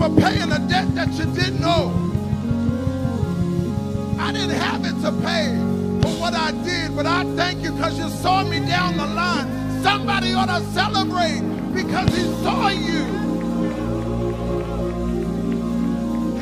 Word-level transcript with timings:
for 0.00 0.08
paying 0.18 0.50
a 0.50 0.58
debt 0.60 0.94
that 0.94 1.12
you 1.12 1.26
didn't 1.26 1.62
owe. 1.62 1.92
I 4.18 4.32
didn't 4.32 4.56
have 4.56 4.82
it 4.86 4.98
to 5.02 5.12
pay 5.20 5.48
for 6.00 6.18
what 6.18 6.32
I 6.32 6.52
did, 6.64 6.96
but 6.96 7.04
I 7.04 7.24
thank 7.36 7.62
you 7.62 7.70
because 7.72 7.98
you 7.98 8.08
saw 8.08 8.42
me 8.42 8.60
down 8.60 8.96
the 8.96 9.04
line. 9.04 9.46
Somebody 9.82 10.32
ought 10.32 10.46
to 10.46 10.64
celebrate 10.72 11.42
because 11.74 12.08
he 12.16 12.22
saw 12.42 12.68
you. 12.68 13.02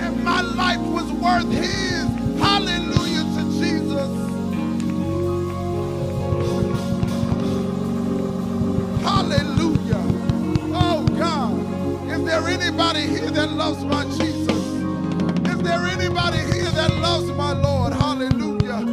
And 0.05 0.23
my 0.23 0.41
life 0.41 0.81
was 0.81 1.11
worth 1.11 1.51
his. 1.51 1.98
loves 13.59 13.85
my 13.85 14.05
Jesus? 14.05 14.49
Is 15.51 15.59
there 15.63 15.81
anybody 15.81 16.39
here 16.39 16.71
that 16.79 16.95
loves 17.03 17.29
my 17.33 17.53
Lord? 17.53 17.93
Hallelujah. 17.93 18.87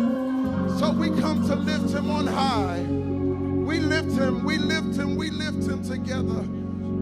So 0.80 0.90
we 0.90 1.10
come 1.22 1.48
to 1.48 1.56
lift 1.56 1.94
him 1.94 2.10
on 2.10 2.26
high. 2.26 2.82
We 2.82 3.80
lift 3.80 4.14
him, 4.14 4.44
we 4.44 4.58
lift 4.58 4.98
him, 4.98 5.18
we 5.18 5.30
lift 5.30 5.68
him 5.68 5.84
together. 5.84 6.42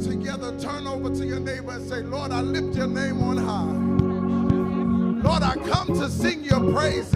Together, 0.04 0.60
turn 0.60 0.86
over 0.88 1.10
to 1.16 1.26
your 1.26 1.40
neighbor 1.40 1.72
and 1.72 1.88
say, 1.88 2.02
Lord, 2.02 2.34
I 2.34 2.42
lift 2.42 2.76
your 2.76 2.88
name 2.88 3.24
on 3.24 3.38
high. 3.38 5.24
Lord, 5.24 5.44
I 5.44 5.56
come 5.56 5.88
to 6.00 6.10
sing 6.10 6.44
your 6.44 6.60
praises. 6.74 7.16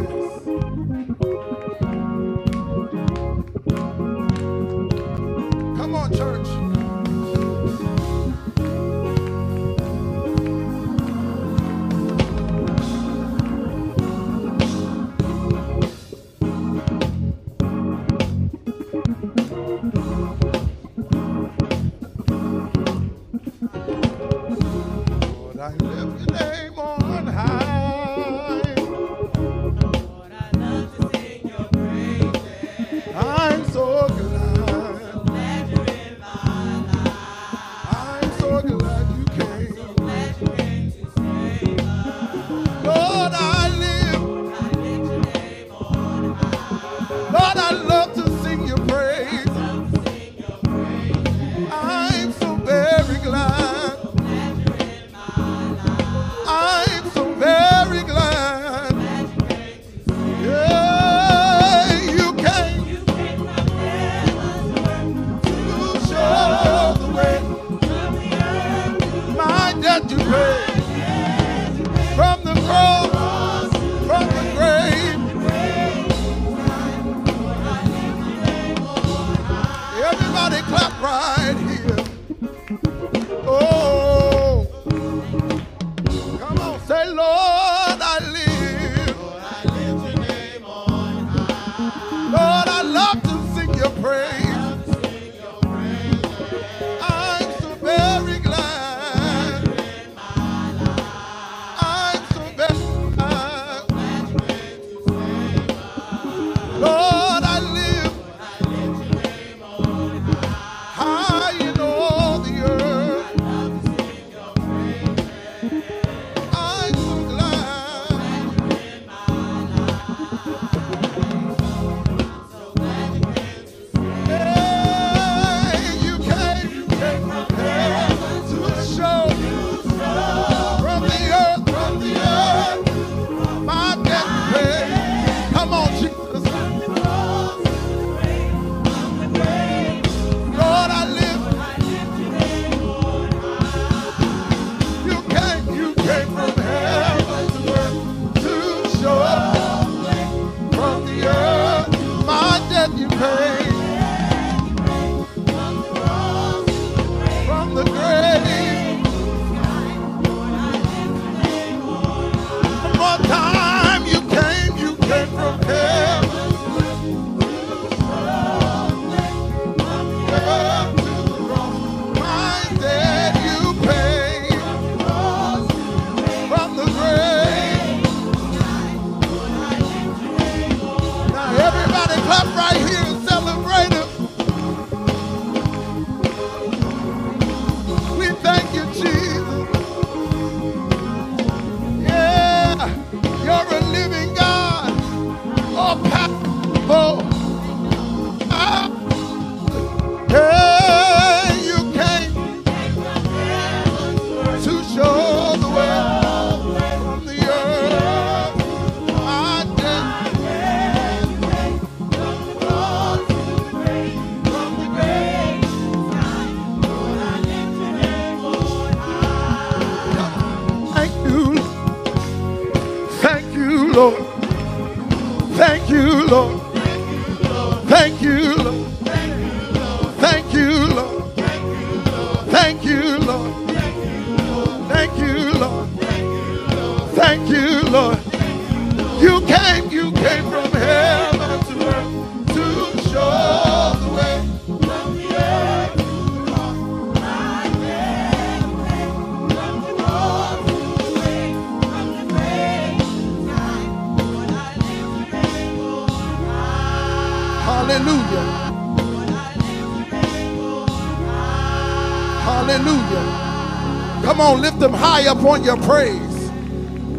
Lift 264.68 264.80
them 264.82 264.92
high 264.92 265.26
up 265.28 265.42
on 265.46 265.64
your 265.64 265.78
praise. 265.78 266.52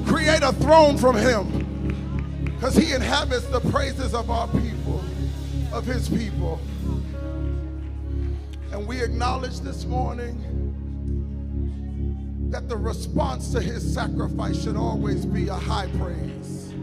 Create 0.06 0.42
a 0.42 0.52
throne 0.52 0.98
from 0.98 1.16
him. 1.16 2.44
Because 2.44 2.76
he 2.76 2.92
inhabits 2.92 3.46
the 3.46 3.60
praises 3.70 4.14
of 4.14 4.30
our 4.30 4.46
people, 4.48 5.02
of 5.72 5.86
his 5.86 6.10
people. 6.10 6.60
And 8.70 8.86
we 8.86 9.00
acknowledge 9.00 9.60
this 9.60 9.86
morning 9.86 10.36
that 12.50 12.68
the 12.68 12.76
response 12.76 13.50
to 13.52 13.62
his 13.62 13.94
sacrifice 13.94 14.62
should 14.62 14.76
always 14.76 15.24
be 15.24 15.48
a 15.48 15.54
high 15.54 15.88
praise. 15.96 16.74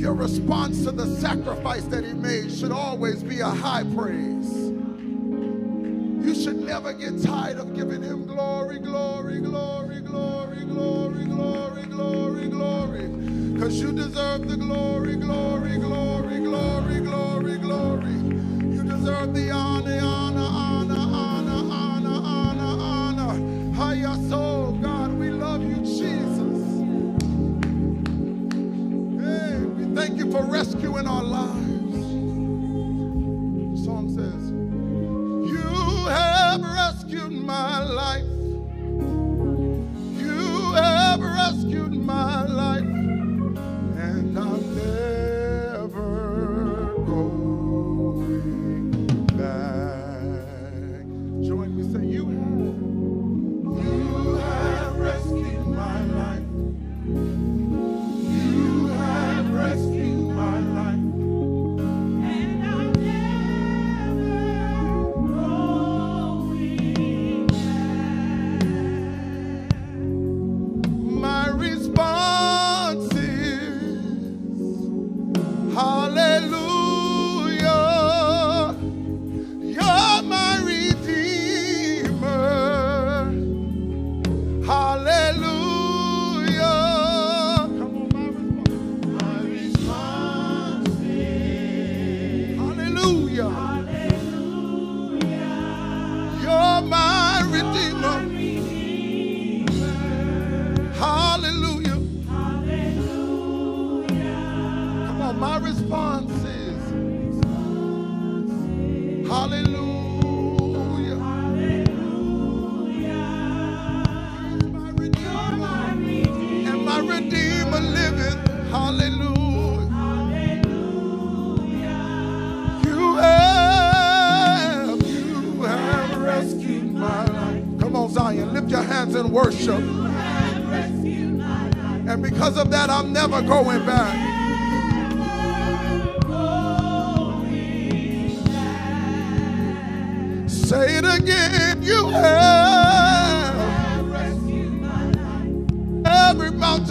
Your 0.00 0.14
response 0.14 0.82
to 0.84 0.92
the 0.92 1.14
sacrifice 1.20 1.84
that 1.84 2.04
he 2.04 2.14
made 2.14 2.50
should 2.50 2.72
always 2.72 3.22
be 3.22 3.40
a 3.40 3.50
high 3.50 3.84
praise. 3.94 4.50
You 6.24 6.34
should 6.34 6.56
never 6.56 6.94
get 6.94 7.22
tired 7.22 7.58
of 7.58 7.76
giving 7.76 8.02
him 8.02 8.23
glory, 8.78 9.13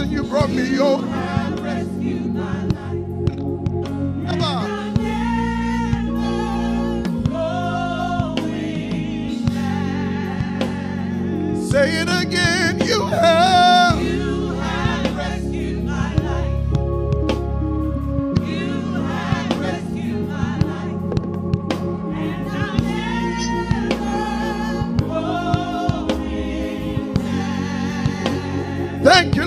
you 0.10 0.24
brought 0.24 0.50
me. 0.50 0.77
Come 0.77 1.03
on. 4.41 4.83
Say 11.69 12.01
it 12.01 12.10
again. 12.10 12.52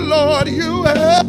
Lord. 0.07 0.47
You 0.47 0.83
have. 0.83 1.27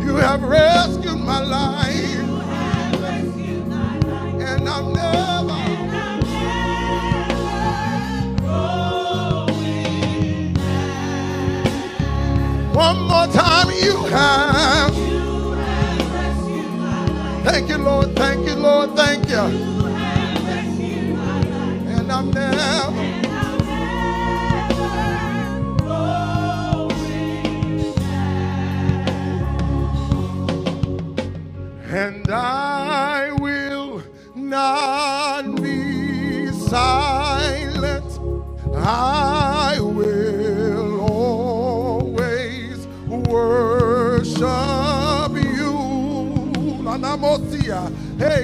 You 0.00 0.14
have 0.16 0.42
rescued 0.42 1.18
my 1.18 1.40
life. 1.42 2.18
And 4.40 4.68
I'm 4.68 4.92
never. 4.92 5.58
One 12.72 13.00
more 13.08 13.26
time, 13.26 13.70
you 13.70 13.96
have. 14.04 14.94
Thank 17.44 17.68
you, 17.68 17.78
Lord. 17.78 18.09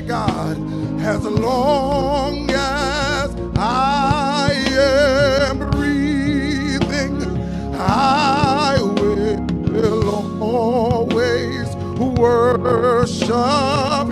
God, 0.00 0.56
as 1.00 1.24
long 1.24 2.50
as 2.50 3.34
I 3.56 4.52
am 4.78 5.70
breathing, 5.70 7.22
I 7.74 8.78
will 8.80 10.42
always 10.42 11.74
worship 12.18 13.28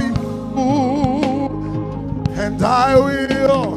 you. 0.00 0.14
And 2.36 2.62
I 2.62 2.96
will, 2.98 3.73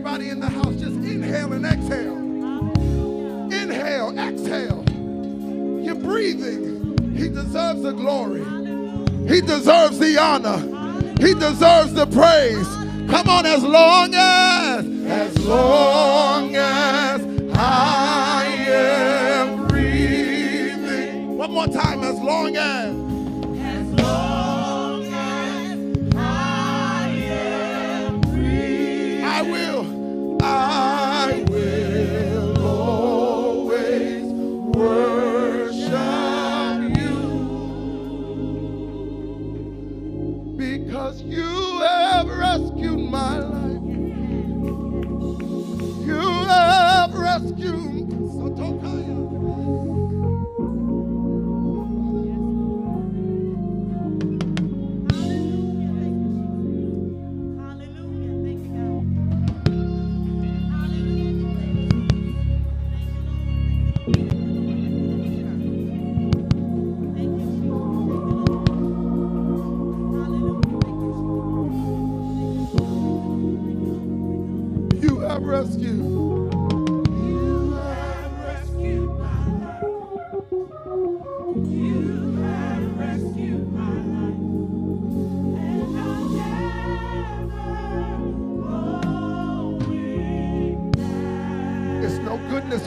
Everybody 0.00 0.30
in 0.30 0.40
the 0.40 0.48
house, 0.48 0.74
just 0.76 0.96
inhale 0.96 1.52
and 1.52 1.66
exhale. 1.66 2.16
Inhale, 3.52 4.18
exhale. 4.18 4.82
You're 5.84 5.94
breathing. 5.94 6.96
He 7.14 7.28
deserves 7.28 7.82
the 7.82 7.92
glory. 7.92 8.40
He 9.28 9.42
deserves 9.42 9.98
the 9.98 10.16
honor. 10.18 10.56
He 11.20 11.34
deserves 11.34 11.92
the 11.92 12.06
praise. 12.06 12.66
Come 13.10 13.28
on, 13.28 13.44
as 13.44 13.62
long 13.62 14.14
as, 14.14 14.86
as 14.86 15.46
long 15.46 16.56
as 16.56 17.20
I 17.54 18.46
am 18.68 19.68
breathing. 19.68 21.36
One 21.36 21.52
more 21.52 21.66
time, 21.66 22.02
as 22.04 22.18
long 22.20 22.56
as. 22.56 22.99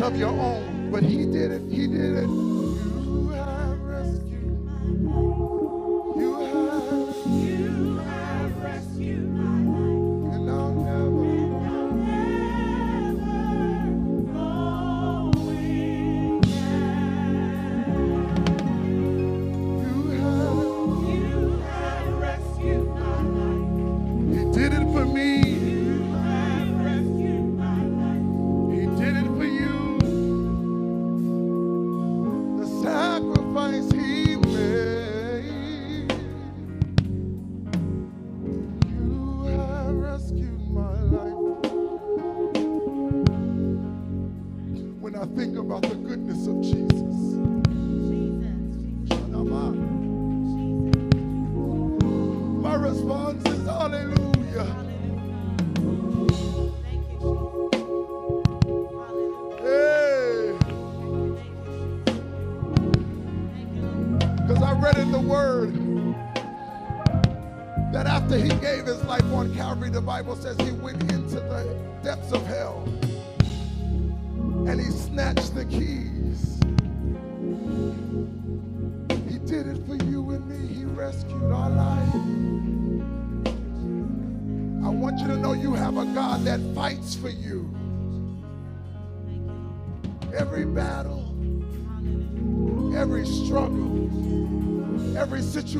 of 0.02 0.18
your 0.18 0.30
own, 0.30 0.92
but 0.92 1.04
he 1.04 1.26
did 1.26 1.52
it. 1.52 1.62
He 1.70 1.88
did 1.88 2.18
it. 2.24 2.53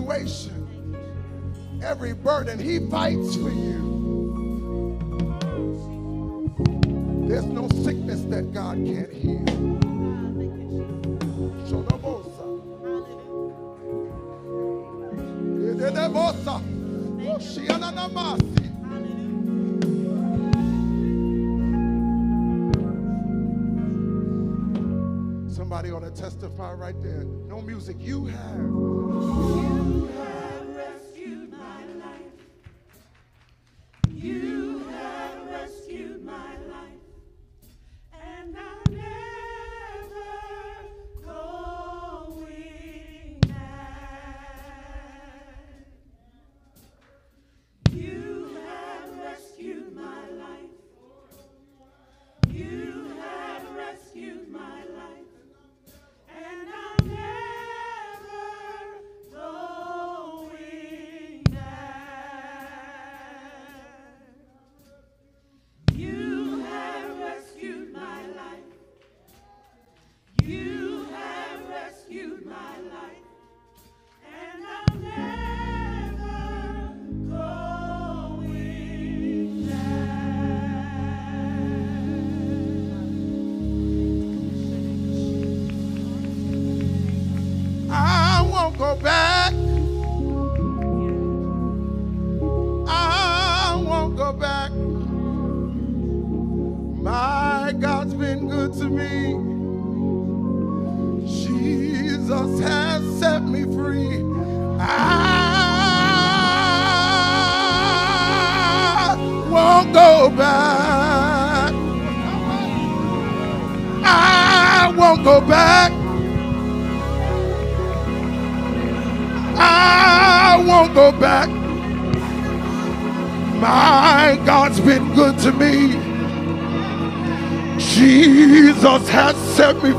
situation, 0.04 0.98
every 1.82 2.14
burden. 2.14 2.60
He 2.60 2.80
fights 2.90 3.36
for 3.36 3.50
you. 3.50 3.92
There's 7.28 7.46
no 7.46 7.70
sickness 7.70 8.24
that 8.26 8.54
God 8.54 8.76
can't 8.86 9.12
heal. 9.14 9.46
Shodobosa. 11.66 12.44
Hallelujah. 18.14 18.53
Somebody 25.84 26.06
ought 26.06 26.16
to 26.16 26.22
testify 26.22 26.72
right 26.72 26.96
there. 27.04 27.26
No 27.26 27.60
music. 27.60 27.98
You 28.00 28.24
have. 28.28 28.56
You 28.58 30.10
have. 30.16 30.43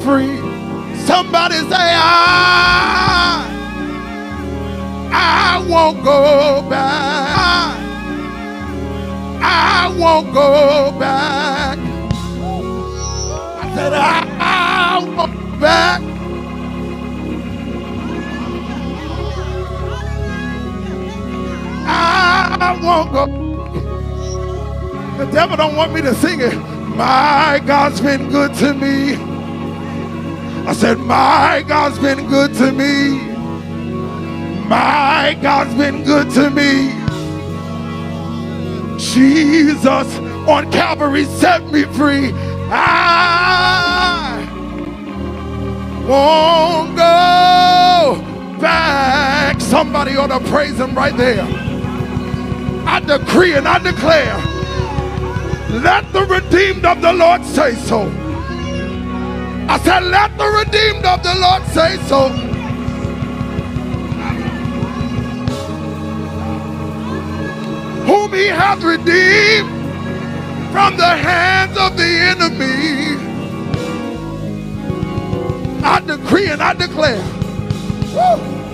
Free. 0.04 0.36
Somebody 1.06 1.56
say, 1.56 1.70
I, 1.72 3.48
I 5.10 5.66
won't 5.66 6.04
go 6.04 6.62
back. 6.68 7.78
I 9.40 9.96
won't 9.98 10.34
go 10.34 10.92
back. 10.98 11.78
I 11.78 13.74
said, 13.74 13.92
I, 13.94 14.28
I 14.40 15.04
won't 15.04 15.16
go 15.16 15.58
back. 15.58 16.02
I 21.86 22.78
won't 22.82 23.12
go. 23.12 23.26
The 25.16 25.32
devil 25.32 25.56
don't 25.56 25.76
want 25.76 25.94
me 25.94 26.02
to 26.02 26.14
sing 26.16 26.40
it. 26.40 26.54
My 26.94 27.62
God's 27.64 28.02
been 28.02 28.28
good 28.28 28.52
to 28.56 28.74
me. 28.74 29.33
I 30.66 30.72
said, 30.72 30.98
My 30.98 31.62
God's 31.68 31.98
been 31.98 32.26
good 32.28 32.54
to 32.54 32.72
me. 32.72 33.18
My 34.66 35.38
God's 35.42 35.74
been 35.74 36.04
good 36.04 36.30
to 36.30 36.48
me. 36.48 36.90
Jesus 38.98 40.16
on 40.48 40.72
Calvary 40.72 41.24
set 41.24 41.62
me 41.66 41.84
free. 41.84 42.32
I 42.70 44.40
won't 46.08 46.96
go 46.96 48.58
back. 48.58 49.60
Somebody 49.60 50.16
ought 50.16 50.28
to 50.28 50.40
praise 50.50 50.78
him 50.80 50.94
right 50.94 51.14
there. 51.14 51.44
I 52.86 53.00
decree 53.00 53.54
and 53.54 53.68
I 53.68 53.78
declare, 53.80 54.36
let 55.82 56.10
the 56.14 56.24
redeemed 56.24 56.86
of 56.86 57.02
the 57.02 57.12
Lord 57.12 57.44
say 57.44 57.74
so. 57.74 58.23
Said, 59.84 60.04
let 60.04 60.36
the 60.38 60.46
redeemed 60.46 61.04
of 61.04 61.22
the 61.22 61.34
Lord 61.34 61.62
say 61.66 61.98
so. 62.08 62.28
Whom 68.06 68.32
he 68.32 68.46
hath 68.46 68.82
redeemed 68.82 69.70
from 70.72 70.96
the 70.96 71.06
hands 71.06 71.76
of 71.78 71.96
the 71.96 72.02
enemy. 72.04 73.16
I 75.84 76.00
decree 76.00 76.48
and 76.48 76.62
I 76.62 76.72
declare. 76.74 77.22
Woo! 78.14 78.64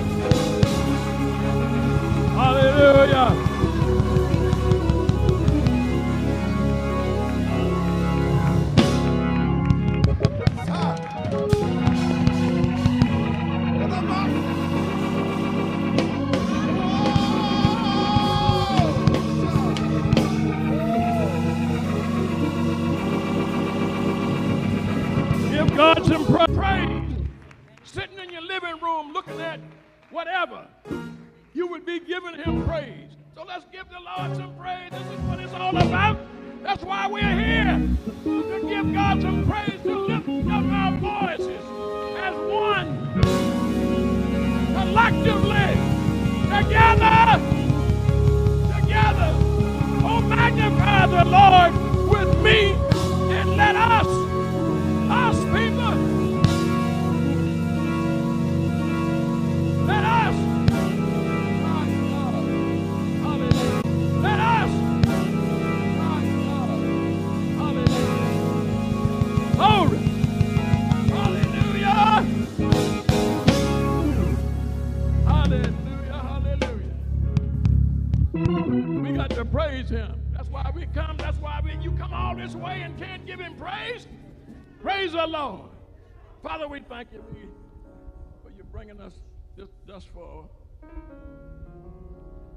Hallelujah. 2.36 3.49
Praise 85.10 85.22
the 85.22 85.26
Lord. 85.26 85.70
Father, 86.40 86.68
we 86.68 86.80
thank 86.88 87.12
you 87.12 87.20
for 88.44 88.50
you 88.50 88.62
bringing 88.70 89.00
us 89.00 89.12
this, 89.56 89.66
thus 89.84 90.04
far. 90.04 90.44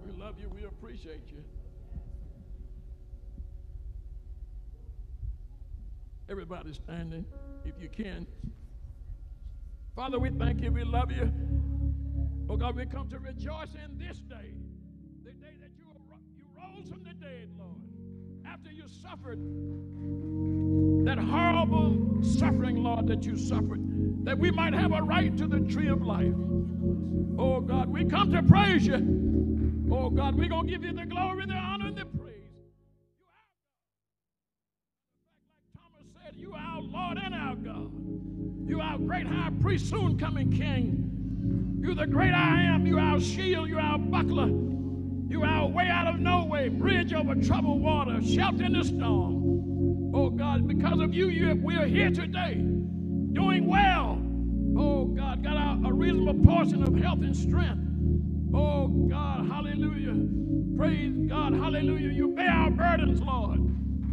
We 0.06 0.12
love 0.12 0.36
you. 0.39 0.50
We 0.50 0.63
appreciate 0.66 1.32
you. 1.32 1.44
Everybody 6.30 6.74
standing, 6.74 7.26
if 7.66 7.74
you 7.82 7.89
can. 7.89 8.28
Father, 9.96 10.20
we 10.20 10.30
thank 10.30 10.62
you. 10.62 10.72
We 10.72 10.84
love 10.84 11.12
you. 11.12 11.32
Oh 12.50 12.58
God, 12.58 12.76
we 12.76 12.86
come 12.86 13.10
to 13.10 13.18
rejoice 13.18 13.70
in 13.74 13.98
this 13.98 14.18
day, 14.30 14.53
you 18.84 18.89
suffered 19.02 19.39
that 21.06 21.17
horrible 21.17 22.22
suffering, 22.22 22.84
Lord, 22.84 23.08
that 23.08 23.24
you 23.24 23.38
suffered, 23.38 23.80
that 24.26 24.38
we 24.38 24.52
might 24.52 24.74
have 24.74 24.91
a 24.91 25.02
right 25.02 25.36
to 25.38 25.48
the 25.48 25.60
tree 25.62 25.88
of 25.88 26.02
life. 26.02 26.34
Oh 27.38 27.62
God, 27.62 27.89
we 27.89 28.04
come 28.06 28.32
to 28.34 28.43
praise 28.43 28.86
you. 28.86 29.89
Oh 29.91 30.10
God, 30.10 30.36
we're 30.36 30.50
going 30.50 30.67
to 30.67 30.72
give 30.72 30.84
you 30.84 30.91
the 30.93 31.06
glory, 31.06 31.46
the 31.46 31.54
honor, 31.54 31.88
and 31.88 31.98
the 31.98 32.06
praise. 32.06 32.52
You 33.08 33.26
are 33.26 33.43
Like 35.76 35.91
Thomas 35.93 36.08
said, 36.26 36.36
you 36.36 36.54
are 36.54 36.60
our 36.60 36.82
Lord 36.82 37.17
and 37.24 37.34
our 37.34 37.56
God. 37.56 37.91
You 38.67 38.82
are 38.82 38.93
our 38.93 38.98
great 38.98 39.28
high 39.28 39.52
priest, 39.62 39.89
soon 39.89 40.17
coming 40.17 40.52
King. 40.52 41.80
You're 41.82 41.96
the 41.96 42.08
great 42.08 42.34
I 42.34 42.63
am. 42.63 42.86
You're 42.86 43.00
our 43.00 43.19
shield. 43.19 43.69
You're 43.69 43.80
our 43.80 43.98
buckler. 43.98 44.50
You're 45.34 45.48
our 45.48 45.67
way 45.67 45.88
out 45.88 46.06
of 46.06 46.19
no 46.19 46.46
way, 46.46 46.69
bridge 46.69 47.12
over 47.12 47.34
troubled 47.34 47.82
water, 47.82 48.22
shelter 48.22 48.65
in 48.65 48.74
the 48.74 48.84
storm. 48.84 50.12
Oh 50.13 50.30
God, 50.30 50.67
because 50.67 51.00
of 51.02 51.12
you, 51.12 51.30
you 51.30 51.56
we 51.56 51.76
are 51.76 51.88
here 51.88 52.12
today, 52.12 52.54
doing 52.54 53.65
well. 53.65 54.22
Oh 54.78 55.06
God, 55.06 55.43
got 55.43 55.58
our, 55.58 55.89
a 55.89 55.91
reasonable 55.91 56.46
portion 56.46 56.84
of 56.84 56.96
health 57.02 57.24
and 57.24 57.36
strength. 57.36 57.82
Oh 58.56 58.88
God, 59.10 59.48
hallelujah. 59.48 60.78
Praise 60.78 61.15
God, 61.28 61.54
hallelujah. 61.54 62.10
You 62.10 62.36
bear 62.36 62.52
our 62.52 62.69
burdens, 62.69 63.19
Lord. 63.19 63.60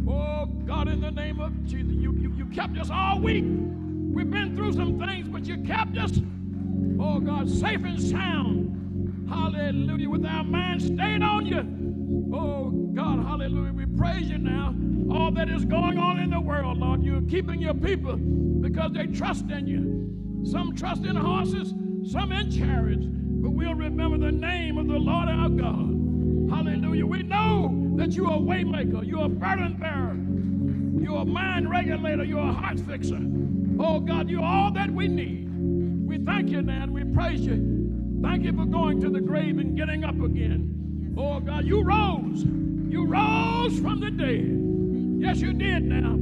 Oh 0.09 0.47
God, 0.65 0.87
in 0.87 1.01
the 1.01 1.11
name 1.11 1.39
of 1.39 1.53
Jesus, 1.65 1.93
you, 1.93 2.13
you, 2.13 2.33
you 2.35 2.47
kept 2.47 2.79
us 2.79 2.89
all 2.89 3.19
week. 3.19 3.45
We've 3.45 4.31
been 4.31 4.55
through 4.55 4.73
some 4.73 4.97
things, 4.97 5.27
but 5.27 5.45
you 5.45 5.57
kept 5.57 5.99
us, 5.99 6.19
oh 6.99 7.19
God, 7.19 7.47
safe 7.47 7.83
and 7.83 8.01
sound. 8.01 8.80
Hallelujah. 9.31 10.09
With 10.09 10.25
our 10.25 10.43
minds 10.43 10.85
stayed 10.85 11.23
on 11.23 11.45
you. 11.45 12.35
Oh 12.35 12.71
God, 12.93 13.25
hallelujah. 13.25 13.73
We 13.73 13.85
praise 13.85 14.29
you 14.29 14.37
now. 14.37 14.75
All 15.11 15.31
that 15.31 15.49
is 15.49 15.65
going 15.65 15.97
on 15.97 16.19
in 16.19 16.31
the 16.31 16.39
world, 16.41 16.77
Lord, 16.77 17.03
you're 17.03 17.21
keeping 17.21 17.61
your 17.61 17.73
people 17.73 18.17
because 18.17 18.91
they 18.93 19.07
trust 19.07 19.49
in 19.49 19.67
you. 19.67 20.45
Some 20.49 20.75
trust 20.75 21.05
in 21.05 21.15
horses, 21.15 21.73
some 22.11 22.31
in 22.33 22.51
chariots, 22.51 23.05
but 23.07 23.51
we'll 23.51 23.75
remember 23.75 24.17
the 24.17 24.31
name 24.31 24.77
of 24.77 24.87
the 24.87 24.97
Lord 24.97 25.29
our 25.29 25.49
God. 25.49 26.49
Hallelujah. 26.51 27.05
We 27.05 27.23
know 27.23 27.93
that 27.97 28.13
you're 28.13 28.27
a 28.33 28.37
waymaker, 28.37 29.07
you're 29.07 29.25
a 29.25 29.29
burden 29.29 29.77
bearer, 29.77 30.17
you're 31.01 31.21
a 31.21 31.25
mind 31.25 31.69
regulator, 31.69 32.25
you're 32.25 32.39
a 32.39 32.53
heart 32.53 32.79
fixer. 32.81 33.19
Oh 33.79 34.01
God, 34.01 34.29
you're 34.29 34.43
all 34.43 34.71
that 34.73 34.91
we 34.91 35.07
need. 35.07 35.49
We 36.05 36.17
thank 36.19 36.49
you 36.49 36.61
now 36.61 36.83
and 36.83 36.93
we 36.93 37.05
praise 37.05 37.41
you. 37.41 37.80
Thank 38.21 38.43
you 38.43 38.53
for 38.53 38.65
going 38.65 39.01
to 39.01 39.09
the 39.09 39.21
grave 39.21 39.57
and 39.57 39.75
getting 39.75 40.03
up 40.03 40.19
again. 40.21 41.15
Oh 41.17 41.39
God, 41.39 41.65
you 41.65 41.81
rose. 41.81 42.43
You 42.43 43.05
rose 43.05 43.79
from 43.79 43.99
the 44.01 44.11
dead. 44.11 45.25
Yes, 45.25 45.39
you 45.39 45.53
did 45.53 45.83
now. 45.83 46.17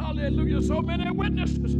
Hallelujah. 0.00 0.62
So 0.62 0.80
many 0.80 1.10
witnesses. 1.10 1.74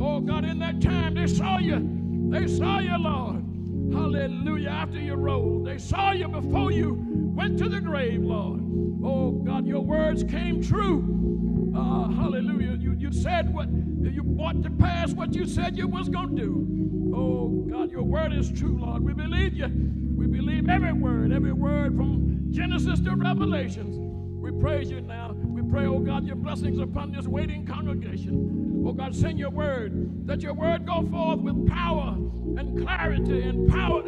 Oh, 0.00 0.20
God, 0.20 0.44
in 0.44 0.58
that 0.58 0.80
time 0.80 1.14
they 1.14 1.26
saw 1.26 1.58
you. 1.58 2.28
They 2.30 2.46
saw 2.46 2.80
you, 2.80 2.98
Lord. 2.98 3.44
Hallelujah. 3.92 4.68
After 4.68 4.98
you 4.98 5.14
rose, 5.14 5.64
they 5.64 5.78
saw 5.78 6.12
you 6.12 6.28
before 6.28 6.70
you 6.70 6.98
went 7.34 7.58
to 7.58 7.68
the 7.68 7.80
grave, 7.80 8.22
Lord. 8.22 8.60
Oh, 9.04 9.30
God, 9.30 9.66
your 9.66 9.80
words 9.80 10.22
came 10.24 10.62
true. 10.62 11.72
Uh, 11.74 12.10
hallelujah. 12.10 12.76
You, 12.78 12.94
you 12.98 13.12
said 13.12 13.52
what 13.54 13.68
you 13.70 14.22
brought 14.22 14.62
to 14.62 14.70
pass 14.70 15.12
what 15.12 15.34
you 15.34 15.46
said 15.46 15.76
you 15.76 15.88
was 15.88 16.08
going 16.08 16.36
to 16.36 16.42
do. 16.42 16.81
Oh, 17.14 17.48
God, 17.70 17.90
your 17.90 18.02
word 18.02 18.32
is 18.32 18.50
true, 18.50 18.78
Lord. 18.78 19.02
We 19.02 19.12
believe 19.12 19.54
you. 19.54 19.68
We 20.16 20.26
believe 20.26 20.68
every 20.68 20.92
word, 20.92 21.32
every 21.32 21.52
word 21.52 21.96
from 21.96 22.46
Genesis 22.50 23.00
to 23.00 23.14
Revelations. 23.14 23.96
We 24.42 24.50
praise 24.60 24.90
you 24.90 25.00
now. 25.00 25.32
We 25.32 25.62
pray, 25.62 25.86
oh 25.86 25.98
God, 25.98 26.26
your 26.26 26.36
blessings 26.36 26.78
upon 26.78 27.12
this 27.12 27.26
waiting 27.26 27.66
congregation. 27.66 28.84
Oh 28.86 28.92
God, 28.92 29.14
send 29.14 29.38
your 29.38 29.50
word, 29.50 30.26
that 30.26 30.42
your 30.42 30.54
word 30.54 30.86
go 30.86 31.06
forth 31.08 31.40
with 31.40 31.68
power 31.68 32.16
and 32.56 32.82
clarity 32.82 33.42
and 33.42 33.70
power, 33.70 34.02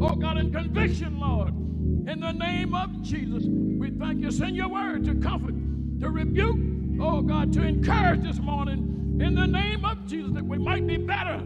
oh 0.00 0.14
God, 0.14 0.36
and 0.36 0.52
conviction, 0.52 1.18
Lord. 1.18 1.48
In 2.08 2.20
the 2.20 2.32
name 2.32 2.74
of 2.74 3.02
Jesus, 3.02 3.44
we 3.44 3.90
thank 3.90 4.20
you. 4.20 4.30
Send 4.30 4.56
your 4.56 4.68
word 4.68 5.04
to 5.04 5.14
comfort, 5.16 5.54
to 6.00 6.10
rebuke, 6.10 6.58
oh 7.00 7.22
God, 7.22 7.52
to 7.54 7.62
encourage 7.62 8.22
this 8.22 8.38
morning. 8.38 9.18
In 9.20 9.34
the 9.34 9.46
name 9.46 9.84
of 9.84 10.06
Jesus, 10.06 10.32
that 10.34 10.44
we 10.44 10.58
might 10.58 10.86
be 10.86 10.96
better. 10.96 11.42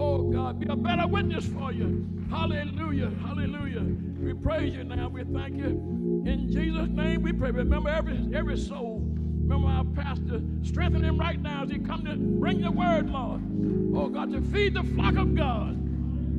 Oh 0.00 0.22
God, 0.30 0.58
be 0.58 0.66
a 0.66 0.76
better 0.76 1.06
witness 1.06 1.44
for 1.44 1.72
you. 1.72 2.08
Hallelujah. 2.30 3.10
Hallelujah. 3.20 3.82
We 3.82 4.32
praise 4.32 4.74
you 4.74 4.84
now. 4.84 5.08
We 5.08 5.24
thank 5.24 5.58
you. 5.58 6.22
In 6.26 6.50
Jesus' 6.50 6.88
name 6.88 7.20
we 7.22 7.34
pray. 7.34 7.50
Remember 7.50 7.90
every 7.90 8.18
every 8.34 8.56
soul. 8.56 9.02
Remember 9.04 9.68
our 9.68 9.84
pastor. 9.84 10.40
Strengthen 10.62 11.04
him 11.04 11.18
right 11.18 11.38
now 11.38 11.64
as 11.64 11.70
he 11.70 11.78
come 11.80 12.02
to 12.06 12.16
bring 12.16 12.62
the 12.62 12.70
word, 12.70 13.10
Lord. 13.10 13.42
Oh 13.94 14.08
God, 14.08 14.32
to 14.32 14.40
feed 14.40 14.72
the 14.72 14.84
flock 14.84 15.16
of 15.16 15.34
God, 15.34 15.76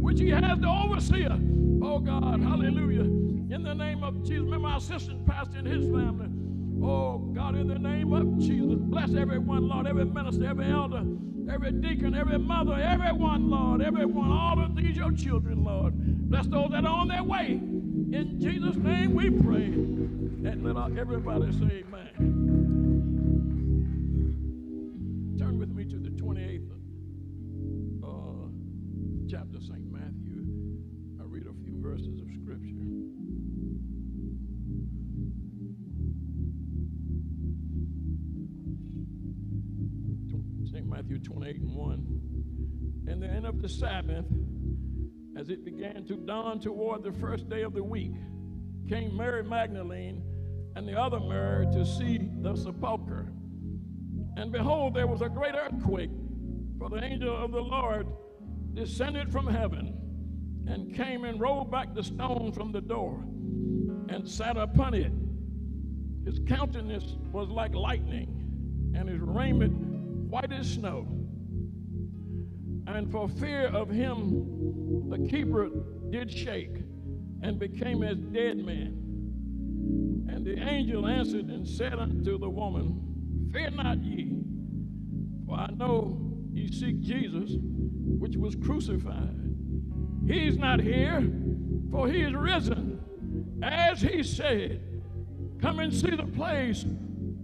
which 0.01 0.19
he 0.19 0.29
has 0.29 0.57
the 0.57 0.67
overseer. 0.67 1.37
Oh 1.83 1.99
God, 1.99 2.41
hallelujah. 2.41 3.01
In 3.01 3.61
the 3.63 3.75
name 3.75 4.03
of 4.03 4.23
Jesus. 4.23 4.43
Remember 4.45 4.69
our 4.69 4.77
assistant 4.77 5.23
pastor 5.27 5.59
and 5.59 5.67
his 5.67 5.85
family. 5.85 6.29
Oh 6.83 7.19
God, 7.19 7.55
in 7.55 7.67
the 7.67 7.77
name 7.77 8.11
of 8.11 8.39
Jesus. 8.39 8.79
Bless 8.79 9.13
everyone, 9.13 9.67
Lord, 9.67 9.85
every 9.85 10.05
minister, 10.05 10.47
every 10.47 10.71
elder, 10.71 11.03
every 11.51 11.71
deacon, 11.71 12.15
every 12.15 12.39
mother, 12.39 12.75
everyone, 12.75 13.49
Lord, 13.49 13.81
everyone, 13.81 14.31
all 14.31 14.63
of 14.63 14.75
these 14.75 14.95
your 14.95 15.11
children, 15.11 15.63
Lord. 15.63 15.93
Bless 16.29 16.47
those 16.47 16.71
that 16.71 16.85
are 16.85 16.99
on 16.99 17.07
their 17.09 17.23
way. 17.23 17.51
In 17.51 18.37
Jesus' 18.39 18.77
name 18.77 19.13
we 19.13 19.29
pray. 19.29 19.65
And 19.65 20.63
let 20.63 20.97
everybody 20.97 21.51
say 21.51 21.83
amen. 21.87 22.70
28 41.23 41.61
and 41.61 41.75
1. 41.75 42.21
And 43.07 43.21
the 43.21 43.27
end 43.27 43.45
of 43.45 43.61
the 43.61 43.69
Sabbath, 43.69 44.25
as 45.37 45.49
it 45.49 45.65
began 45.65 46.05
to 46.05 46.15
dawn 46.15 46.59
toward 46.59 47.03
the 47.03 47.11
first 47.11 47.49
day 47.49 47.63
of 47.63 47.73
the 47.73 47.83
week, 47.83 48.13
came 48.87 49.15
Mary 49.15 49.43
Magdalene 49.43 50.21
and 50.75 50.87
the 50.87 50.99
other 50.99 51.19
Mary 51.19 51.65
to 51.73 51.85
see 51.85 52.29
the 52.41 52.55
sepulchre. 52.55 53.31
And 54.37 54.51
behold, 54.51 54.93
there 54.93 55.07
was 55.07 55.21
a 55.21 55.29
great 55.29 55.55
earthquake, 55.55 56.11
for 56.77 56.89
the 56.89 57.03
angel 57.03 57.35
of 57.35 57.51
the 57.51 57.61
Lord 57.61 58.07
descended 58.73 59.31
from 59.31 59.47
heaven 59.47 59.97
and 60.67 60.95
came 60.95 61.25
and 61.25 61.39
rolled 61.39 61.71
back 61.71 61.93
the 61.93 62.03
stone 62.03 62.51
from 62.53 62.71
the 62.71 62.81
door 62.81 63.23
and 64.09 64.27
sat 64.27 64.57
upon 64.57 64.93
it. 64.93 65.11
His 66.25 66.39
countenance 66.47 67.17
was 67.31 67.49
like 67.49 67.73
lightning, 67.73 68.93
and 68.95 69.09
his 69.09 69.19
raiment 69.19 69.90
white 70.31 70.51
as 70.53 70.71
snow. 70.71 71.05
And 72.87 73.11
for 73.11 73.27
fear 73.27 73.67
of 73.67 73.89
him, 73.89 75.09
the 75.09 75.27
keeper 75.27 75.69
did 76.09 76.31
shake 76.31 76.77
and 77.43 77.59
became 77.59 78.01
as 78.01 78.17
dead 78.17 78.57
man. 78.57 78.97
And 80.29 80.45
the 80.45 80.57
angel 80.57 81.05
answered 81.05 81.47
and 81.47 81.67
said 81.67 81.95
unto 81.95 82.37
the 82.37 82.49
woman, 82.49 83.49
Fear 83.51 83.71
not 83.71 84.01
ye, 84.01 84.41
for 85.45 85.55
I 85.55 85.67
know 85.75 86.17
ye 86.53 86.71
seek 86.71 87.01
Jesus, 87.01 87.57
which 88.17 88.37
was 88.37 88.55
crucified. 88.55 89.35
He's 90.25 90.57
not 90.57 90.79
here, 90.79 91.29
for 91.91 92.07
he 92.07 92.21
is 92.21 92.33
risen, 92.33 93.59
as 93.61 94.01
he 94.01 94.23
said. 94.23 94.81
Come 95.61 95.79
and 95.79 95.93
see 95.93 96.15
the 96.15 96.25
place 96.25 96.85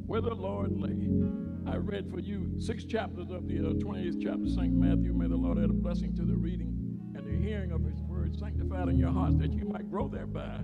where 0.06 0.22
the 0.22 0.34
Lord 0.34 0.72
lay. 0.80 1.47
I 1.68 1.76
read 1.76 2.10
for 2.10 2.20
you 2.20 2.54
six 2.60 2.86
chapters 2.86 3.30
of 3.30 3.46
the 3.48 3.60
uh, 3.60 3.74
28th 3.74 4.24
chapter 4.24 4.44
of 4.44 4.50
St. 4.50 4.74
Matthew. 4.74 5.14
May 5.14 5.28
the 5.28 5.36
Lord 5.36 5.58
add 5.58 5.70
a 5.70 5.74
blessing 5.74 6.16
to 6.16 6.24
the 6.24 6.36
reading 6.36 6.74
and 7.14 7.26
the 7.26 7.46
hearing 7.46 7.74
of 7.74 7.84
his 7.84 8.02
word, 8.04 8.38
sanctified 8.40 8.88
in 8.88 8.98
your 8.98 9.12
hearts 9.12 9.36
that 9.40 9.52
you 9.52 9.66
might 9.66 9.90
grow 9.90 10.08
thereby. 10.08 10.62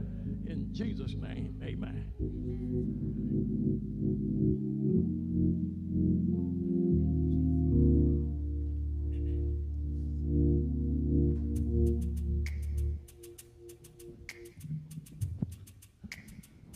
In 0.47 0.69
Jesus' 0.71 1.15
name, 1.15 1.55
amen. 1.61 2.07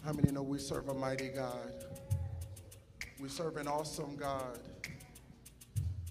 How 0.04 0.12
many 0.12 0.32
know 0.32 0.44
we 0.44 0.60
serve 0.60 0.90
a 0.90 0.94
mighty 0.94 1.30
God? 1.30 1.87
We 3.20 3.30
serve 3.30 3.58
an 3.58 3.68
awesome 3.68 4.16
God. 4.16 4.60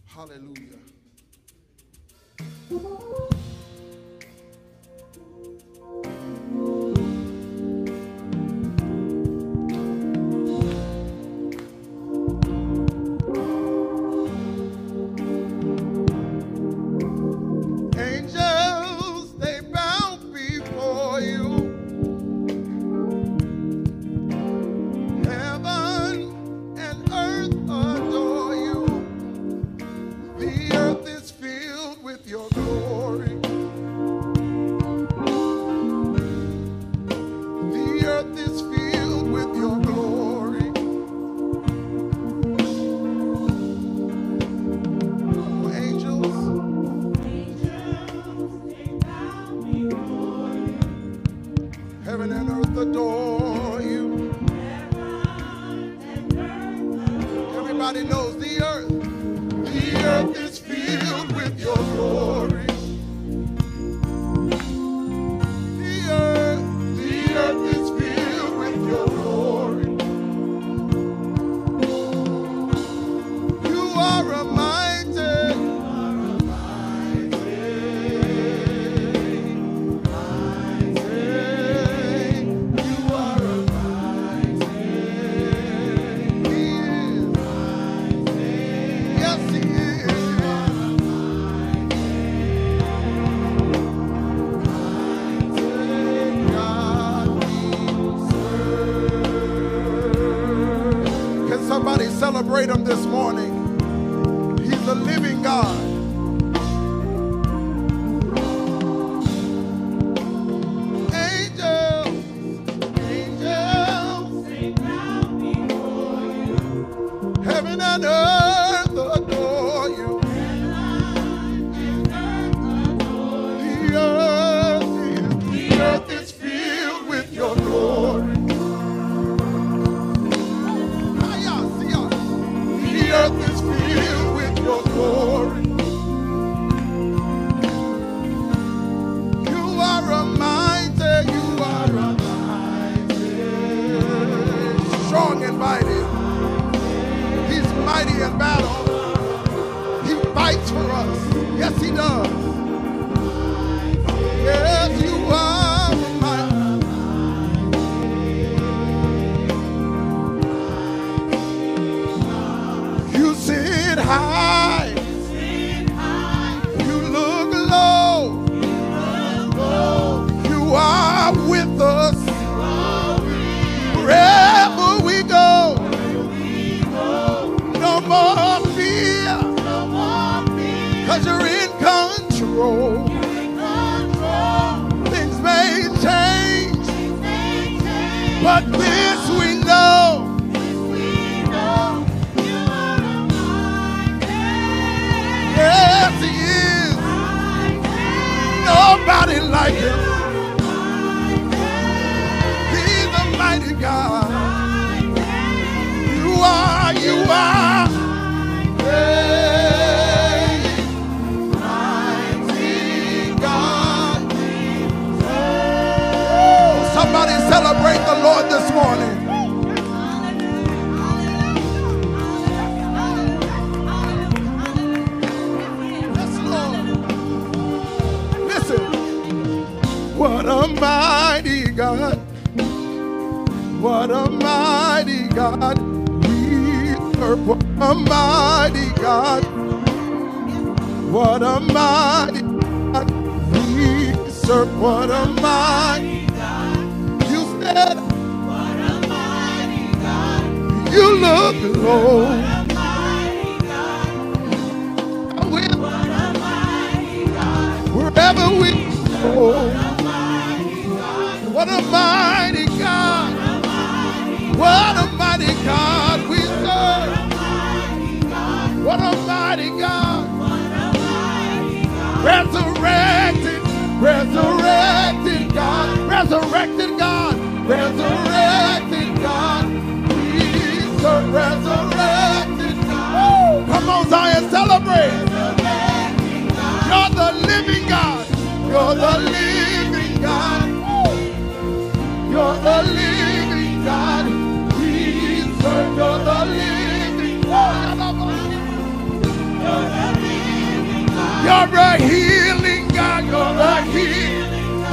Hallelujah. 0.07 0.79
Angels, 2.71 3.31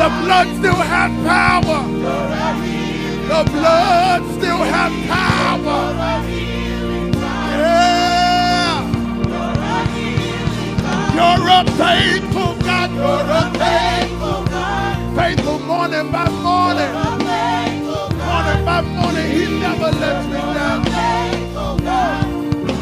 The 0.04 0.10
blood 0.10 0.48
still 0.58 0.76
has 0.76 1.12
power. 1.26 1.80
The 3.32 3.52
blood 3.52 4.22
still 4.36 4.58
has 4.58 4.92
power. 5.08 5.82
Yeah. 7.56 8.84
You're 11.16 11.48
a 11.48 11.64
faithful 11.80 12.54
God. 12.68 12.90
You're 12.92 13.32
a 13.32 13.44
faithful 13.64 14.44
God. 14.52 15.16
Faithful 15.16 15.60
morning 15.60 16.12
by 16.12 16.28
morning. 16.28 16.92
Morning 18.28 18.66
by 18.66 18.82
morning. 18.82 19.28
He 19.32 19.46
never 19.58 19.90
lets 19.90 20.28
me 20.28 20.40
down. 20.54 20.84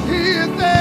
He 0.09 0.22
is 0.41 0.57
there. 0.57 0.81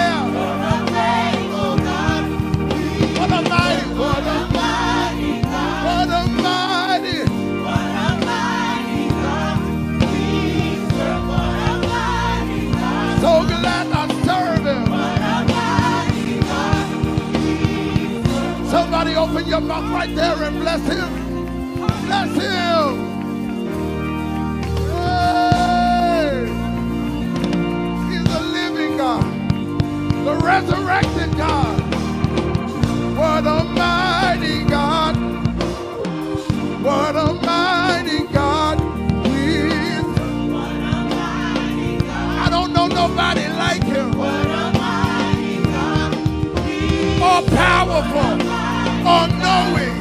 Open 19.21 19.47
your 19.49 19.61
mouth 19.61 19.91
right 19.93 20.15
there 20.17 20.43
and 20.45 20.61
bless 20.61 20.83
him. 20.87 21.37
Bless 22.07 22.35
him. 22.37 23.23
Hey. 24.79 26.47
He's 28.11 28.25
the 28.25 28.41
living 28.41 28.97
God, 28.99 29.25
the 30.11 30.35
resurrected 30.45 31.37
God. 31.37 32.05
What 33.17 33.47
a 33.47 33.65
mighty 33.65 34.65
God. 34.65 35.17
What 36.83 37.17
a 37.17 37.35
mighty 37.35 38.25
God. 38.33 38.81
We 39.27 39.71
I 42.25 42.49
don't 42.51 42.73
know 42.73 42.89
nobody 42.89 43.49
like 43.49 43.85
him. 43.85 44.13
What 44.19 44.47
a 44.47 44.73
mighty 44.79 45.63
God. 45.65 46.15
All 47.23 47.45
powerful, 47.45 48.40
knowing 49.51 49.95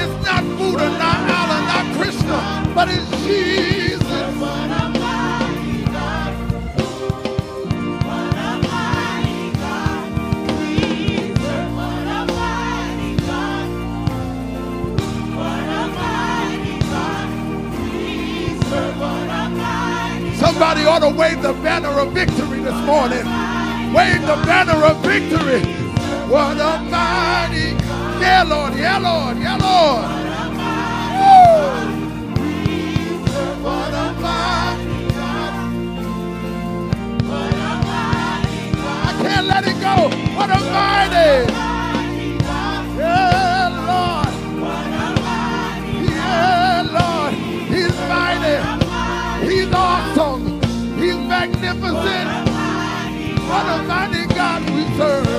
it's 0.00 0.16
not 0.26 0.42
Buddha, 0.58 0.88
not 1.02 1.18
Allah, 1.38 1.60
not 1.72 1.86
Krishna, 1.96 2.38
but 2.74 2.88
it's 2.88 3.08
Jesus. 3.24 4.02
Somebody 20.38 20.84
ought 20.84 21.00
to 21.00 21.10
wave 21.10 21.42
the 21.42 21.52
banner 21.64 21.88
of 22.00 22.12
victory 22.12 22.60
this 22.60 22.80
morning. 22.86 23.24
Wave 23.94 24.22
the 24.22 24.38
banner 24.44 24.78
of 24.84 24.96
victory. 25.02 25.60
What 26.30 26.58
a 26.58 26.82
mighty 26.90 27.65
yeah, 28.20 28.42
Lord. 28.44 28.74
Yeah, 28.74 28.98
Lord. 28.98 29.36
Yeah, 29.38 29.56
Lord. 29.56 30.26
I 38.90 39.12
can't 39.22 39.46
let 39.46 39.64
it 39.66 39.80
go. 39.80 40.08
What 40.36 40.50
a 40.50 40.60
mighty. 40.76 41.52
Yeah, 42.98 43.68
Lord. 43.90 44.34
Yeah, 46.10 46.82
Lord. 46.98 47.34
He's 47.72 47.96
mighty. 48.08 48.56
He's 49.48 49.72
awesome. 49.72 50.60
He's 50.98 51.16
magnificent. 51.16 52.28
What 53.48 53.66
a 53.66 53.82
mighty 53.84 54.26
God 54.34 54.62
we 54.70 54.84
serve. 54.96 55.35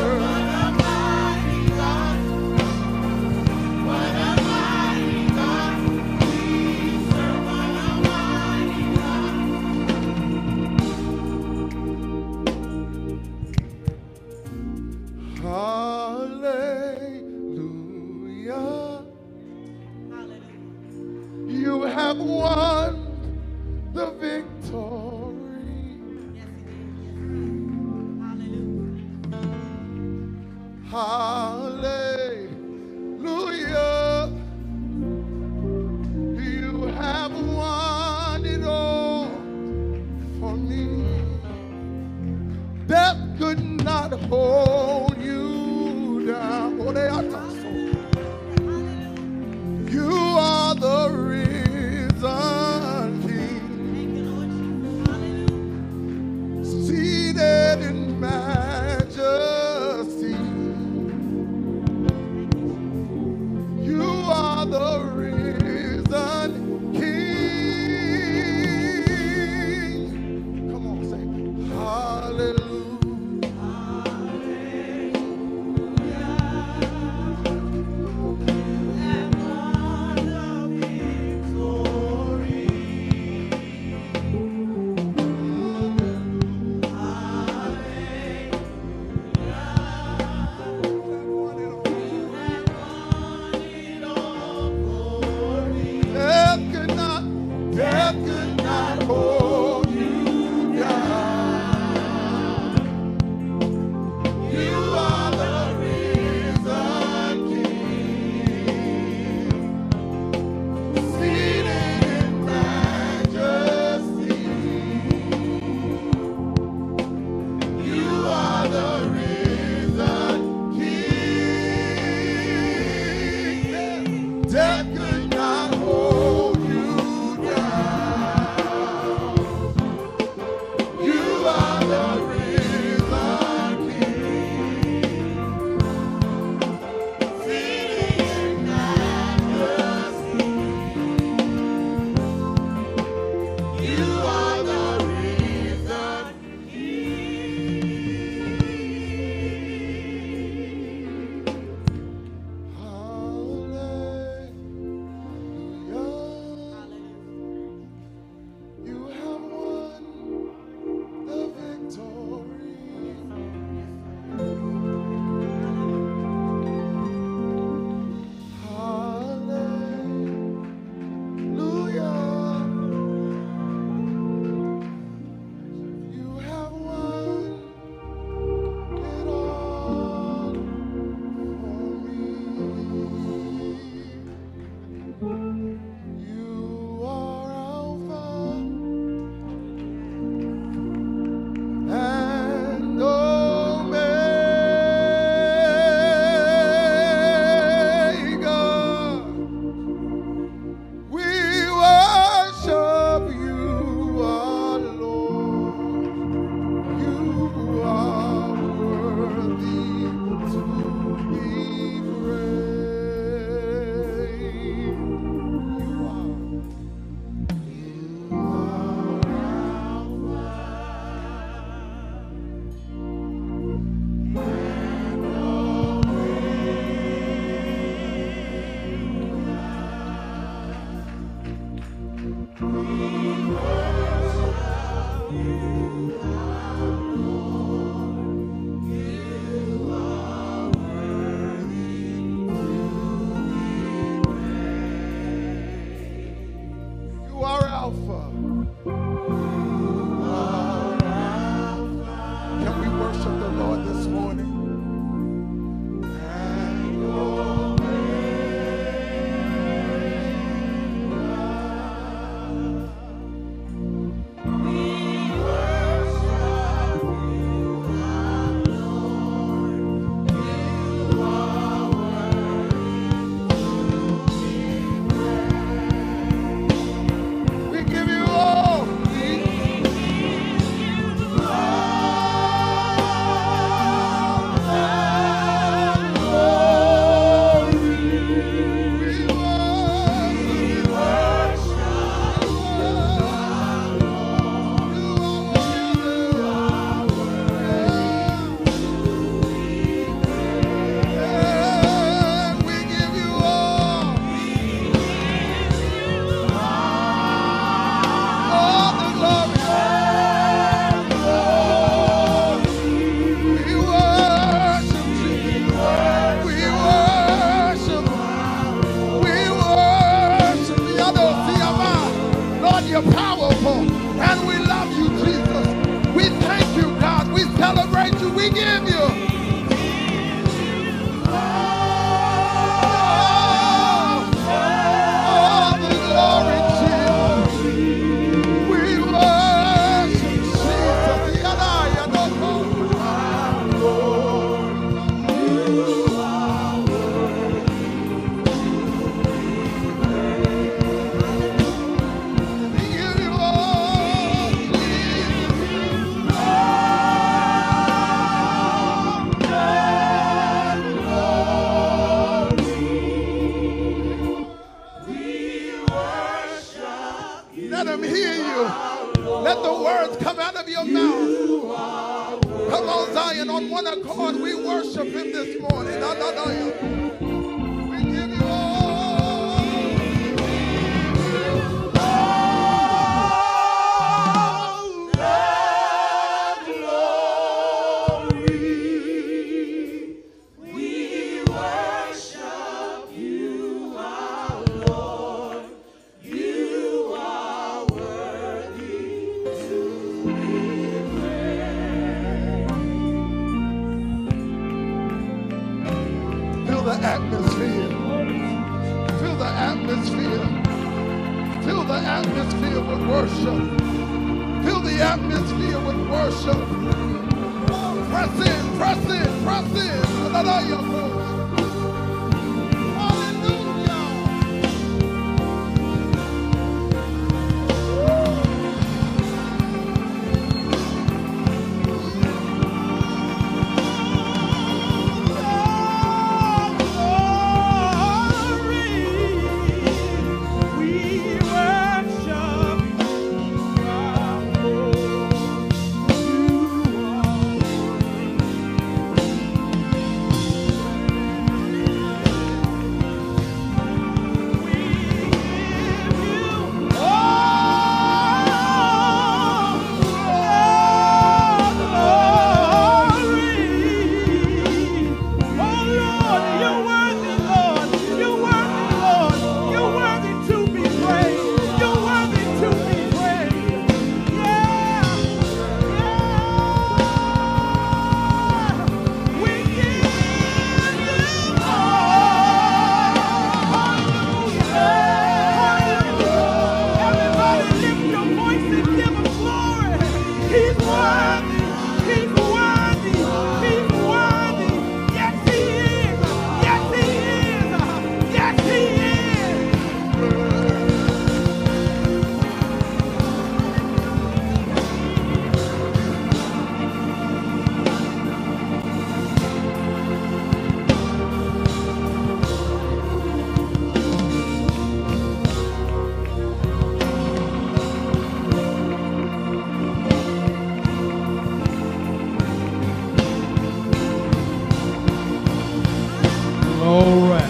Glory. 526.88 527.42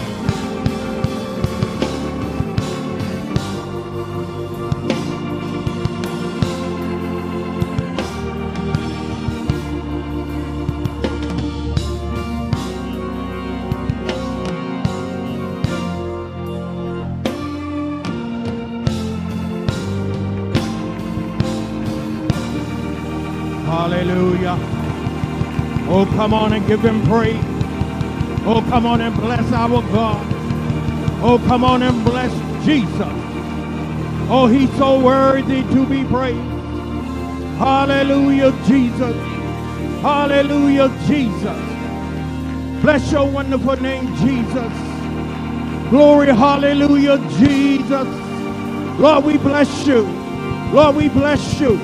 Hallelujah. 23.66 24.58
Oh, 25.90 26.12
come 26.16 26.34
on 26.34 26.54
and 26.54 26.66
give 26.68 26.82
him 26.82 27.04
praise. 27.06 27.57
Oh, 28.48 28.62
come 28.70 28.88
on 28.88 29.02
and 29.02 29.16
bless 29.18 29.52
our 29.54 29.82
God. 29.94 30.26
Oh, 31.22 31.40
come 31.48 31.64
on 31.66 31.84
and 31.84 32.06
bless 32.06 32.32
Jesus. 32.66 33.42
Oh, 34.30 34.48
he's 34.48 34.72
so 34.78 35.00
worthy 35.00 35.64
to 35.64 35.86
be 35.88 36.06
praised. 36.06 36.70
Hallelujah, 37.60 38.52
Jesus. 38.68 39.16
Hallelujah, 40.02 40.90
Jesus. 41.08 41.90
Bless 42.82 43.12
your 43.12 43.30
wonderful 43.30 43.78
name, 43.78 44.16
Jesus. 44.18 44.74
Glory, 45.90 46.28
hallelujah, 46.28 47.18
Jesus. 47.40 48.08
Lord, 49.00 49.26
we 49.26 49.38
bless 49.38 49.88
you. 49.88 50.04
Lord, 50.74 50.96
we 50.98 51.10
bless 51.10 51.60
you. 51.62 51.80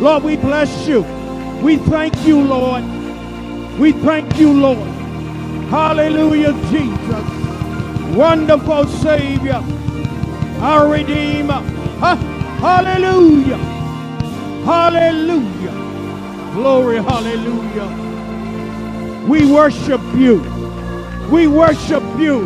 Lord, 0.00 0.24
we 0.24 0.36
bless 0.36 0.88
you. 0.88 1.02
We 1.62 1.78
thank 1.78 2.26
you, 2.26 2.42
Lord. 2.42 2.84
We 3.78 3.92
thank 3.92 4.38
you, 4.38 4.52
Lord. 4.54 4.91
Hallelujah, 5.72 6.52
Jesus. 6.70 7.26
Wonderful 8.16 8.86
Savior, 8.88 9.62
our 10.60 10.88
Redeemer. 10.92 11.62
Ha- 12.00 12.16
Hallelujah. 12.60 13.58
Hallelujah. 14.64 15.96
Glory, 16.54 16.96
hallelujah. 16.98 18.14
We 19.28 19.50
worship 19.52 20.00
you. 20.16 20.42
We 21.30 21.48
worship 21.48 22.04
you. 22.18 22.40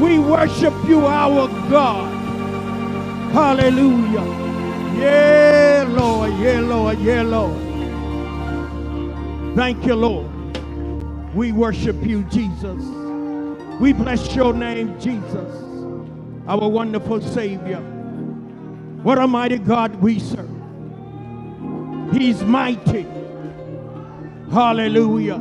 We 0.00 0.18
worship 0.20 0.74
you, 0.88 1.06
our 1.06 1.48
God. 1.70 2.30
Hallelujah. 3.32 4.24
Yeah, 4.98 5.86
Lord. 5.88 6.32
Yeah, 6.40 6.60
Lord. 6.60 6.98
Yeah, 7.00 7.22
Lord. 7.22 7.80
Thank 9.56 9.86
you, 9.86 9.94
Lord. 9.96 10.30
We 11.34 11.52
worship 11.52 11.96
you, 12.04 12.24
Jesus. 12.24 12.51
We 12.62 13.92
bless 13.92 14.36
your 14.36 14.54
name, 14.54 14.98
Jesus, 15.00 15.64
our 16.46 16.68
wonderful 16.68 17.20
Savior. 17.20 17.80
What 19.02 19.18
a 19.18 19.26
mighty 19.26 19.58
God 19.58 19.96
we 19.96 20.20
serve. 20.20 20.48
He's 22.12 22.42
mighty. 22.44 23.06
Hallelujah. 24.52 25.38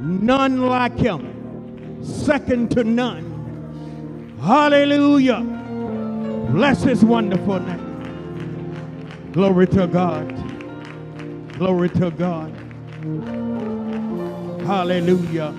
None 0.00 0.62
like 0.62 0.98
him. 0.98 2.02
Second 2.02 2.72
to 2.72 2.82
none. 2.82 4.36
Hallelujah. 4.42 5.40
Bless 6.50 6.82
his 6.82 7.04
wonderful 7.04 7.60
name. 7.60 9.30
Glory 9.32 9.68
to 9.68 9.86
God. 9.86 10.28
Glory 11.52 11.90
to 11.90 12.10
God. 12.10 12.52
Hallelujah. 14.66 15.54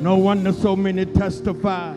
No 0.00 0.16
wonder 0.16 0.52
so 0.52 0.76
many 0.76 1.04
testify 1.06 1.94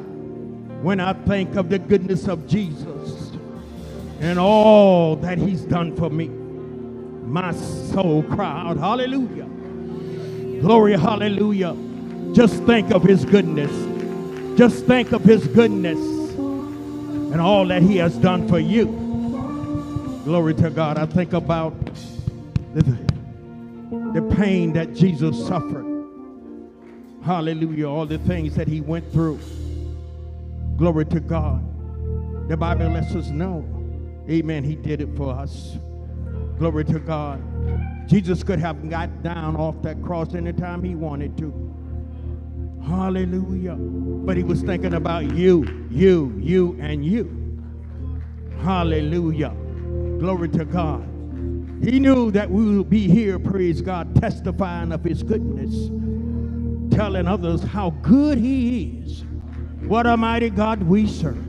when 0.81 0.99
I 0.99 1.13
think 1.13 1.55
of 1.55 1.69
the 1.69 1.79
goodness 1.79 2.27
of 2.27 2.47
Jesus 2.47 3.31
and 4.19 4.39
all 4.39 5.15
that 5.17 5.37
he's 5.37 5.61
done 5.61 5.95
for 5.95 6.09
me. 6.09 6.29
My 7.13 7.53
soul 7.53 8.23
cried, 8.23 8.77
Hallelujah. 8.77 9.49
Glory, 10.61 10.97
hallelujah. 10.97 11.75
Just 12.33 12.63
think 12.63 12.91
of 12.91 13.03
his 13.03 13.25
goodness. 13.25 13.71
Just 14.57 14.85
think 14.85 15.13
of 15.13 15.23
his 15.23 15.47
goodness 15.47 15.99
and 15.99 17.41
all 17.41 17.65
that 17.67 17.81
he 17.83 17.97
has 17.97 18.15
done 18.17 18.47
for 18.47 18.59
you. 18.59 18.87
Glory 20.25 20.53
to 20.55 20.69
God. 20.69 20.97
I 20.97 21.05
think 21.05 21.33
about 21.33 21.73
the, 24.13 24.21
pain 24.35 24.73
that 24.73 24.93
Jesus 24.93 25.47
suffered. 25.47 25.85
Hallelujah. 27.23 27.89
All 27.89 28.05
the 28.05 28.17
things 28.19 28.55
that 28.55 28.67
he 28.67 28.81
went 28.81 29.11
through. 29.11 29.39
Glory 30.77 31.05
to 31.05 31.19
God. 31.19 31.63
The 32.49 32.57
Bible 32.57 32.89
lets 32.89 33.15
us 33.15 33.29
know. 33.29 33.65
Amen. 34.29 34.63
He 34.63 34.75
did 34.75 35.01
it 35.01 35.15
for 35.15 35.33
us. 35.33 35.77
Glory 36.57 36.85
to 36.85 36.99
God. 36.99 37.41
Jesus 38.07 38.43
could 38.43 38.59
have 38.59 38.89
got 38.89 39.23
down 39.23 39.55
off 39.55 39.81
that 39.83 40.01
cross 40.03 40.35
anytime 40.35 40.83
he 40.83 40.95
wanted 40.95 41.37
to. 41.37 41.73
Hallelujah. 42.85 43.75
But 43.75 44.35
he 44.35 44.43
was 44.43 44.61
thinking 44.61 44.93
about 44.93 45.33
you, 45.35 45.87
you, 45.89 46.37
you, 46.41 46.77
and 46.81 47.05
you. 47.05 47.61
Hallelujah. 48.61 49.55
Glory 50.19 50.49
to 50.49 50.65
God. 50.65 51.12
He 51.81 51.99
knew 51.99 52.31
that 52.31 52.49
we 52.49 52.77
would 52.77 52.89
be 52.89 53.07
here, 53.09 53.39
praise 53.39 53.81
God, 53.81 54.15
testifying 54.21 54.91
of 54.91 55.03
his 55.03 55.23
goodness, 55.23 55.89
telling 56.95 57.27
others 57.27 57.63
how 57.63 57.91
good 58.01 58.37
he 58.37 59.01
is. 59.03 59.23
What 59.87 60.07
a 60.07 60.17
mighty 60.17 60.49
God 60.49 60.83
we 60.83 61.07
serve. 61.07 61.43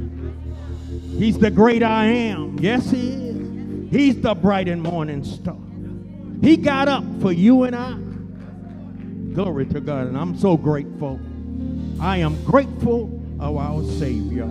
He's 1.18 1.38
the 1.38 1.50
great 1.50 1.82
I 1.82 2.06
am. 2.06 2.58
Yes, 2.58 2.90
he 2.90 3.14
is. 3.14 3.90
He's 3.92 4.20
the 4.20 4.34
bright 4.34 4.68
and 4.68 4.82
morning 4.82 5.24
star. 5.24 5.56
He 6.42 6.56
got 6.56 6.88
up 6.88 7.04
for 7.20 7.32
you 7.32 7.64
and 7.64 7.76
I. 7.76 7.96
Glory 9.34 9.66
to 9.66 9.80
God. 9.80 10.08
And 10.08 10.18
I'm 10.18 10.36
so 10.38 10.56
grateful. 10.56 11.20
I 12.00 12.18
am 12.18 12.42
grateful 12.44 13.22
of 13.40 13.56
our 13.56 13.84
Savior. 13.84 14.48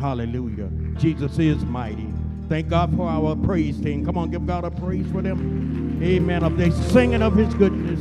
Hallelujah. 0.00 0.70
Jesus 0.98 1.38
is 1.38 1.64
mighty. 1.64 2.13
Thank 2.48 2.68
God 2.68 2.94
for 2.96 3.08
our 3.08 3.34
praise 3.34 3.80
team. 3.80 4.04
Come 4.04 4.18
on, 4.18 4.30
give 4.30 4.46
God 4.46 4.64
a 4.64 4.70
praise 4.70 5.06
for 5.10 5.22
them. 5.22 5.98
Amen. 6.02 6.44
Of 6.44 6.56
they 6.58 6.70
singing 6.70 7.22
of 7.22 7.34
his 7.34 7.52
goodness. 7.54 8.00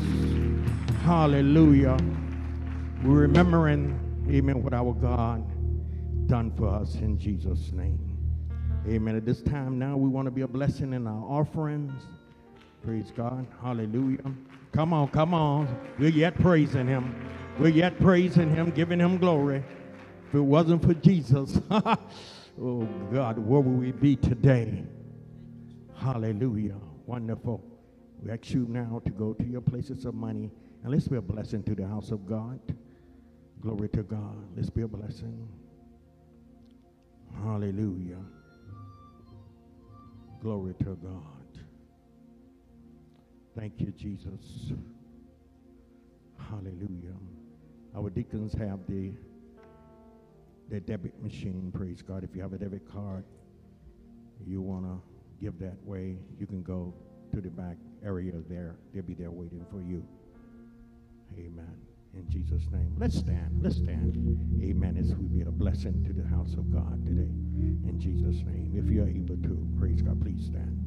Hallelujah. 1.03 1.97
We're 3.03 3.21
remembering, 3.21 3.99
amen, 4.29 4.61
what 4.61 4.73
our 4.73 4.93
God 4.93 5.45
done 6.27 6.51
for 6.57 6.67
us 6.67 6.95
in 6.95 7.17
Jesus' 7.17 7.71
name. 7.71 7.99
Amen. 8.87 9.15
At 9.15 9.25
this 9.25 9.41
time 9.41 9.79
now, 9.79 9.95
we 9.95 10.09
want 10.09 10.25
to 10.25 10.31
be 10.31 10.41
a 10.41 10.47
blessing 10.47 10.93
in 10.93 11.07
our 11.07 11.23
offerings. 11.23 11.93
Praise 12.83 13.13
God. 13.15 13.47
Hallelujah. 13.61 14.33
Come 14.73 14.91
on, 14.91 15.07
come 15.09 15.33
on. 15.33 15.73
We're 15.97 16.09
yet 16.09 16.35
praising 16.35 16.87
him. 16.87 17.15
We're 17.59 17.69
yet 17.69 17.97
praising 17.99 18.49
him, 18.49 18.71
giving 18.71 18.99
him 18.99 19.17
glory. 19.17 19.63
If 20.27 20.35
it 20.35 20.41
wasn't 20.41 20.83
for 20.83 20.93
Jesus, 20.95 21.59
oh 22.61 22.87
God, 23.11 23.37
where 23.39 23.61
would 23.61 23.79
we 23.79 23.91
be 23.91 24.15
today? 24.15 24.83
Hallelujah. 25.95 26.77
Wonderful. 27.05 27.63
We 28.21 28.31
ask 28.31 28.51
you 28.51 28.65
now 28.69 29.01
to 29.05 29.11
go 29.11 29.33
to 29.33 29.43
your 29.45 29.61
places 29.61 30.05
of 30.05 30.15
money 30.15 30.51
and 30.83 30.91
let's 30.91 31.07
be 31.07 31.17
a 31.17 31.21
blessing 31.21 31.63
to 31.63 31.75
the 31.75 31.87
house 31.87 32.11
of 32.11 32.25
God. 32.25 32.59
Glory 33.61 33.89
to 33.89 34.03
God. 34.03 34.35
Let's 34.55 34.69
be 34.69 34.81
a 34.81 34.87
blessing. 34.87 35.47
Hallelujah. 37.43 38.19
Glory 40.41 40.73
to 40.79 40.97
God. 41.01 41.59
Thank 43.57 43.79
you, 43.79 43.91
Jesus. 43.91 44.73
Hallelujah. 46.49 47.15
Our 47.95 48.09
deacons 48.09 48.53
have 48.53 48.79
the 48.87 49.13
the 50.73 50.79
debit 50.79 51.13
machine, 51.21 51.71
praise 51.71 52.01
God. 52.01 52.23
If 52.23 52.35
you 52.35 52.41
have 52.41 52.53
a 52.53 52.57
debit 52.57 52.91
card, 52.91 53.23
you 54.43 54.59
want 54.59 54.85
to 54.85 54.99
give 55.39 55.59
that 55.59 55.77
way, 55.85 56.17
you 56.39 56.47
can 56.47 56.63
go 56.63 56.95
to 57.31 57.41
the 57.41 57.49
back 57.51 57.77
area 58.03 58.33
there. 58.49 58.75
They'll 58.91 59.03
be 59.03 59.13
there 59.13 59.29
waiting 59.29 59.63
for 59.69 59.83
you. 59.83 60.03
Amen. 61.37 61.77
In 62.15 62.27
Jesus' 62.27 62.63
name. 62.71 62.91
Let's 62.97 63.19
stand. 63.19 63.61
Let's 63.61 63.75
stand. 63.75 64.17
Amen. 64.63 64.97
As 64.97 65.13
we 65.13 65.27
be 65.27 65.41
a 65.41 65.51
blessing 65.51 66.03
to 66.05 66.13
the 66.13 66.27
house 66.27 66.53
of 66.53 66.73
God 66.73 67.05
today. 67.05 67.29
In 67.87 67.99
Jesus' 67.99 68.43
name. 68.43 68.73
If 68.75 68.89
you're 68.89 69.07
able 69.07 69.37
to, 69.37 69.67
praise 69.79 70.01
God, 70.01 70.19
please 70.23 70.45
stand. 70.45 70.79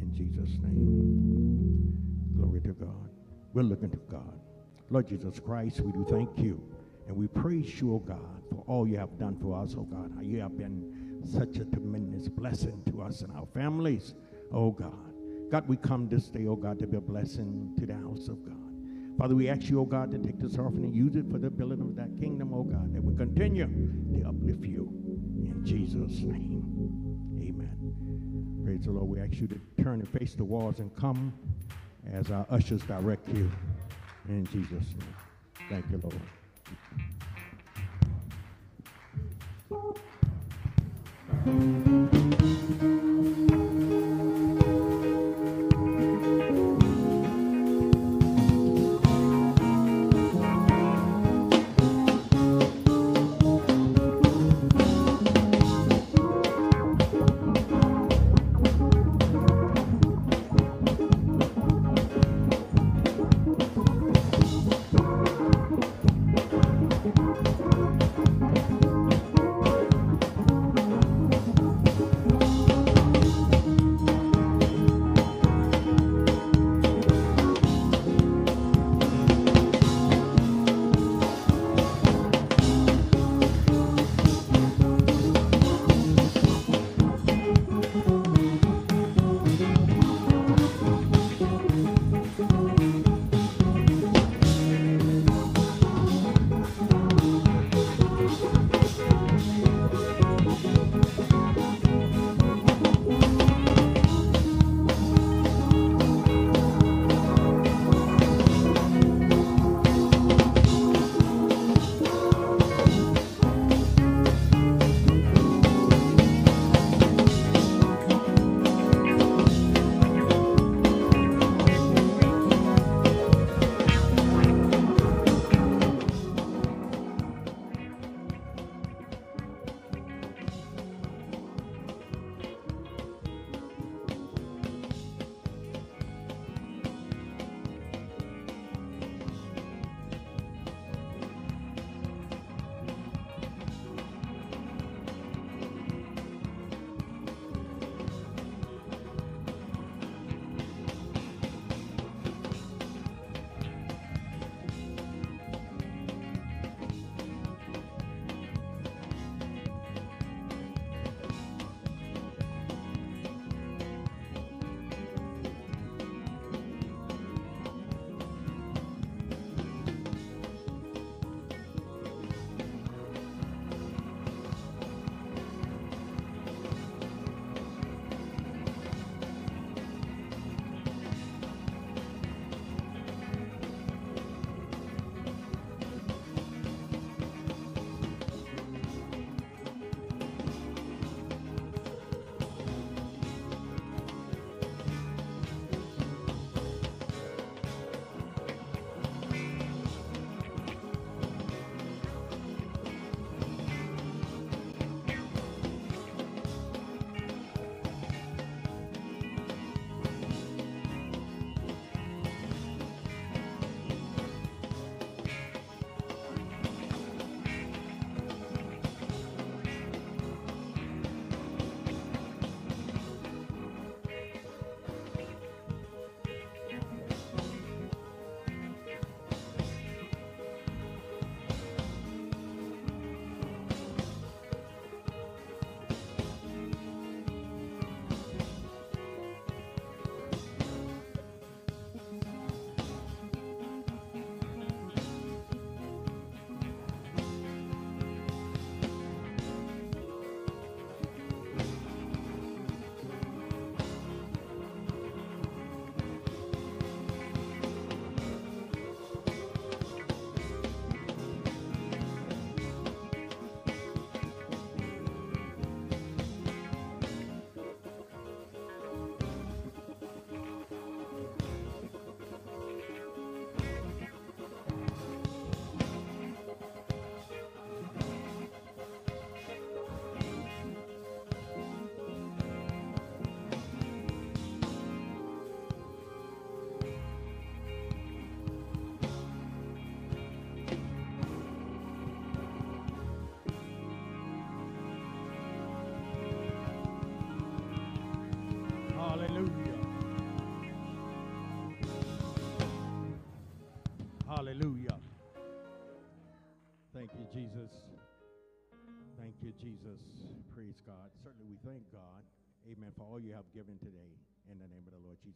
In 0.00 0.12
Jesus' 0.14 0.56
name. 0.62 1.92
Glory 2.36 2.60
to 2.60 2.72
God. 2.74 3.10
We're 3.54 3.62
looking 3.62 3.90
to 3.90 3.98
God. 4.08 4.38
Lord 4.88 5.08
Jesus 5.08 5.40
Christ, 5.40 5.80
we 5.80 5.90
do 5.90 6.06
thank 6.08 6.38
you. 6.38 6.62
And 7.10 7.18
we 7.18 7.26
praise 7.26 7.80
you, 7.80 7.94
oh 7.94 7.98
God, 7.98 8.44
for 8.50 8.62
all 8.68 8.86
you 8.86 8.96
have 8.96 9.18
done 9.18 9.36
for 9.42 9.60
us, 9.60 9.74
oh 9.76 9.82
God. 9.82 10.12
You 10.22 10.38
have 10.42 10.56
been 10.56 11.20
such 11.24 11.56
a 11.56 11.64
tremendous 11.64 12.28
blessing 12.28 12.80
to 12.88 13.02
us 13.02 13.22
and 13.22 13.32
our 13.32 13.46
families, 13.52 14.14
oh 14.52 14.70
God. 14.70 14.94
God, 15.50 15.66
we 15.66 15.76
come 15.76 16.08
this 16.08 16.28
day, 16.28 16.46
oh 16.46 16.54
God, 16.54 16.78
to 16.78 16.86
be 16.86 16.98
a 16.98 17.00
blessing 17.00 17.74
to 17.80 17.84
the 17.84 17.94
house 17.94 18.28
of 18.28 18.44
God. 18.44 18.54
Father, 19.18 19.34
we 19.34 19.48
ask 19.48 19.68
you, 19.68 19.80
oh 19.80 19.84
God, 19.84 20.12
to 20.12 20.18
take 20.18 20.38
this 20.38 20.56
offering 20.56 20.84
and 20.84 20.94
use 20.94 21.16
it 21.16 21.28
for 21.28 21.38
the 21.38 21.50
building 21.50 21.80
of 21.80 21.96
that 21.96 22.16
kingdom, 22.16 22.54
oh 22.54 22.62
God, 22.62 22.94
that 22.94 23.02
we 23.02 23.16
continue 23.16 23.66
to 23.66 24.28
uplift 24.28 24.62
you 24.62 24.88
in 25.42 25.66
Jesus' 25.66 26.20
name. 26.20 26.62
Amen. 27.42 28.62
Praise 28.64 28.84
the 28.84 28.92
Lord. 28.92 29.08
We 29.08 29.20
ask 29.20 29.32
you 29.32 29.48
to 29.48 29.60
turn 29.82 29.98
and 29.98 30.08
face 30.08 30.36
the 30.36 30.44
walls 30.44 30.78
and 30.78 30.94
come 30.94 31.32
as 32.12 32.30
our 32.30 32.46
ushers 32.50 32.82
direct 32.82 33.28
you 33.30 33.50
in 34.28 34.46
Jesus' 34.46 34.70
name. 34.70 35.16
Thank 35.68 35.90
you, 35.90 35.98
Lord. 36.04 36.39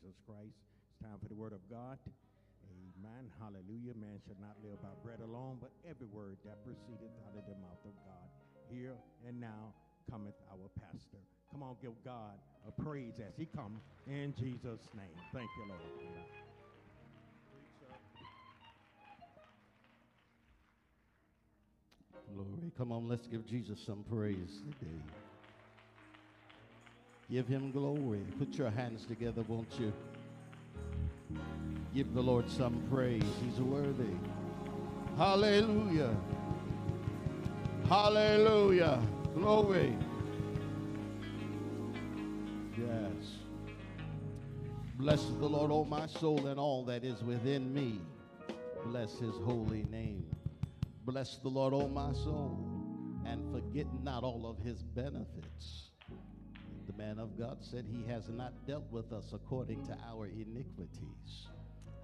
Jesus 0.05 0.21
Christ. 0.29 0.53
It's 0.93 1.01
time 1.01 1.17
for 1.17 1.29
the 1.33 1.35
word 1.35 1.57
of 1.57 1.65
God. 1.73 1.97
Amen. 2.69 3.25
Hallelujah. 3.41 3.97
Man 3.97 4.21
should 4.29 4.37
not 4.37 4.53
live 4.61 4.77
by 4.85 4.93
bread 5.01 5.25
alone, 5.25 5.57
but 5.61 5.73
every 5.89 6.07
word 6.13 6.37
that 6.45 6.61
proceedeth 6.61 7.09
out 7.25 7.41
of 7.41 7.49
the 7.49 7.57
mouth 7.57 7.81
of 7.89 7.97
God. 8.05 8.29
Here 8.69 8.93
and 9.27 9.41
now 9.41 9.73
cometh 10.11 10.37
our 10.53 10.69
pastor. 10.77 11.25
Come 11.51 11.63
on, 11.63 11.77
give 11.81 11.97
God 12.05 12.37
a 12.69 12.83
praise 12.83 13.15
as 13.17 13.33
he 13.39 13.47
come 13.57 13.81
in 14.07 14.35
Jesus' 14.37 14.85
name. 14.93 15.17
Thank 15.33 15.49
you, 15.57 15.73
Lord. 15.73 15.81
Glory. 22.35 22.73
Come 22.77 22.93
on, 22.93 23.09
let's 23.09 23.27
give 23.27 23.47
Jesus 23.47 23.79
some 23.87 24.05
praise 24.11 24.61
today. 24.69 25.24
Give 27.31 27.47
him 27.47 27.72
glory. 27.72 28.20
Put 28.39 28.55
your 28.55 28.70
hands 28.70 29.07
together, 29.07 29.43
won't 29.49 29.72
you? 29.79 29.93
Give 31.95 32.12
the 32.12 32.20
Lord 32.20 32.51
some 32.51 32.83
praise. 32.91 33.22
He's 33.43 33.61
worthy. 33.61 34.14
Hallelujah. 35.16 36.14
Hallelujah. 37.89 39.01
Glory. 39.35 39.97
Yes. 42.79 43.39
Bless 44.97 45.25
the 45.25 45.47
Lord, 45.47 45.70
O 45.70 45.85
my 45.85 46.07
soul, 46.07 46.47
and 46.47 46.59
all 46.59 46.85
that 46.85 47.05
is 47.05 47.22
within 47.22 47.72
me. 47.72 48.01
Bless 48.87 49.18
his 49.18 49.35
holy 49.45 49.85
name. 49.91 50.27
Bless 51.05 51.39
the 51.39 51.49
Lord, 51.49 51.75
O 51.75 51.89
my 51.89 52.12
soul, 52.12 52.59
and 53.27 53.43
forget 53.53 53.87
not 54.03 54.25
all 54.25 54.47
of 54.47 54.64
his 54.64 54.83
benefits. 54.83 55.91
Man 57.05 57.19
of 57.19 57.39
God 57.39 57.59
said 57.61 57.85
he 57.87 58.03
has 58.11 58.31
not 58.31 58.67
dealt 58.67 58.91
with 58.91 59.13
us 59.13 59.35
according 59.35 59.85
to 59.85 59.97
our 60.09 60.27
iniquities. 60.27 61.49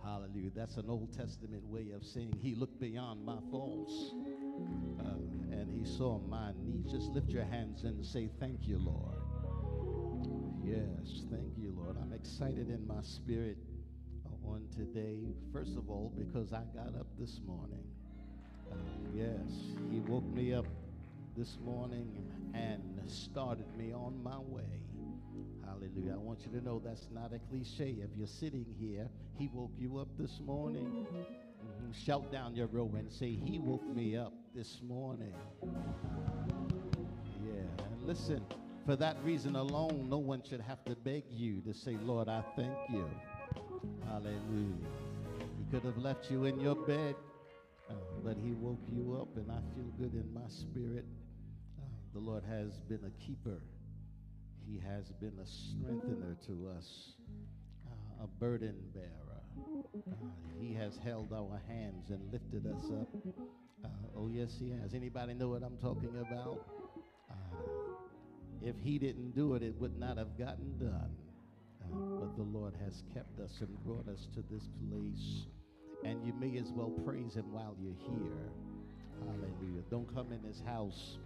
Hallelujah. 0.05 0.51
That's 0.55 0.76
an 0.76 0.90
Old 0.90 1.16
Testament 1.16 1.64
way 1.64 1.86
of 1.94 2.05
saying 2.05 2.38
he 2.42 2.55
looked 2.55 2.78
beyond 2.78 3.24
my 3.24 3.38
faults 3.51 4.12
uh, 5.01 5.57
and 5.57 5.70
he 5.72 5.90
saw 5.90 6.18
my 6.28 6.53
needs. 6.62 6.92
Just 6.92 7.12
lift 7.12 7.30
your 7.30 7.44
hands 7.44 7.84
and 7.84 8.05
say, 8.05 8.28
Thank 8.38 8.68
you, 8.68 8.78
Lord. 8.78 9.16
Yes, 10.62 11.22
thank 11.30 11.57
you, 11.57 11.74
Lord. 11.74 11.96
I'm 11.98 12.12
excited 12.12 12.68
in 12.68 12.86
my 12.86 13.01
spirit 13.01 13.57
on 14.44 14.68
today. 14.76 15.32
First 15.51 15.78
of 15.78 15.88
all, 15.88 16.12
because 16.14 16.53
I 16.53 16.64
got 16.74 16.94
up 16.94 17.07
this 17.18 17.40
morning. 17.46 17.84
Uh, 18.70 18.74
yes, 19.14 19.51
he 19.90 20.01
woke 20.01 20.30
me 20.34 20.53
up 20.53 20.66
this 21.38 21.57
morning 21.64 22.12
and 22.53 22.82
started 23.07 23.64
me 23.78 23.94
on 23.94 24.22
my 24.22 24.38
way. 24.38 24.89
Hallelujah. 25.70 26.14
I 26.14 26.18
want 26.18 26.40
you 26.44 26.58
to 26.58 26.64
know 26.64 26.80
that's 26.84 27.06
not 27.12 27.32
a 27.32 27.38
cliche. 27.38 27.96
If 28.02 28.10
you're 28.16 28.26
sitting 28.26 28.66
here, 28.78 29.08
he 29.38 29.48
woke 29.52 29.70
you 29.78 29.98
up 29.98 30.08
this 30.18 30.40
morning. 30.40 31.06
Mhm. 31.06 31.94
Shout 31.94 32.30
down 32.32 32.56
your 32.56 32.66
row 32.66 32.90
and 32.96 33.10
say, 33.12 33.34
He 33.34 33.58
woke 33.58 33.86
me 33.86 34.16
up 34.16 34.32
this 34.54 34.82
morning. 34.82 35.34
Yeah. 37.44 37.84
And 37.84 38.02
listen, 38.02 38.44
for 38.84 38.96
that 38.96 39.22
reason 39.22 39.54
alone, 39.56 40.08
no 40.08 40.18
one 40.18 40.42
should 40.42 40.60
have 40.60 40.84
to 40.86 40.96
beg 40.96 41.24
you 41.30 41.60
to 41.62 41.72
say, 41.72 41.96
Lord, 42.02 42.28
I 42.28 42.42
thank 42.56 42.76
you. 42.90 43.08
Hallelujah. 44.06 44.74
He 45.58 45.64
could 45.70 45.84
have 45.84 45.98
left 45.98 46.30
you 46.30 46.44
in 46.46 46.58
your 46.60 46.74
bed, 46.74 47.14
uh, 47.88 47.94
but 48.24 48.36
He 48.36 48.52
woke 48.54 48.82
you 48.88 49.16
up, 49.20 49.36
and 49.36 49.50
I 49.52 49.60
feel 49.74 49.90
good 49.98 50.14
in 50.14 50.32
my 50.34 50.48
spirit. 50.48 51.04
Uh, 51.78 51.82
the 52.12 52.18
Lord 52.18 52.42
has 52.44 52.80
been 52.88 53.04
a 53.04 53.24
keeper, 53.24 53.60
He 54.70 54.78
has 54.86 55.10
been 55.20 55.32
a 55.42 55.46
strengthener 55.46 56.36
to 56.46 56.70
us, 56.78 57.14
uh, 57.88 58.24
a 58.24 58.26
burden 58.38 58.76
bearer. 58.94 59.42
Uh, 59.96 60.14
he 60.60 60.72
has 60.74 60.96
held 61.02 61.32
our 61.32 61.60
hands 61.66 62.10
and 62.10 62.20
lifted 62.30 62.66
us 62.66 62.84
up. 63.00 63.08
Uh, 63.84 63.88
oh, 64.16 64.28
yes, 64.32 64.56
He 64.60 64.70
has. 64.70 64.94
Anybody 64.94 65.34
know 65.34 65.48
what 65.48 65.64
I'm 65.64 65.76
talking 65.78 66.14
about? 66.20 66.66
Uh, 67.28 67.34
if 68.62 68.76
He 68.84 68.98
didn't 68.98 69.34
do 69.34 69.54
it, 69.54 69.62
it 69.64 69.74
would 69.80 69.98
not 69.98 70.18
have 70.18 70.38
gotten 70.38 70.78
done. 70.78 71.16
Uh, 71.82 71.96
but 72.20 72.36
the 72.36 72.44
Lord 72.44 72.74
has 72.84 73.02
kept 73.12 73.40
us 73.40 73.56
and 73.60 73.76
brought 73.84 74.06
us 74.06 74.28
to 74.34 74.44
this 74.52 74.68
place. 74.88 75.46
And 76.04 76.24
you 76.24 76.32
may 76.34 76.58
as 76.58 76.70
well 76.76 76.90
praise 77.04 77.34
Him 77.34 77.50
while 77.52 77.74
you're 77.82 77.98
here. 78.08 78.52
Hallelujah. 79.26 79.82
Don't 79.90 80.14
come 80.14 80.30
in 80.30 80.42
His 80.44 80.62
house 80.64 81.18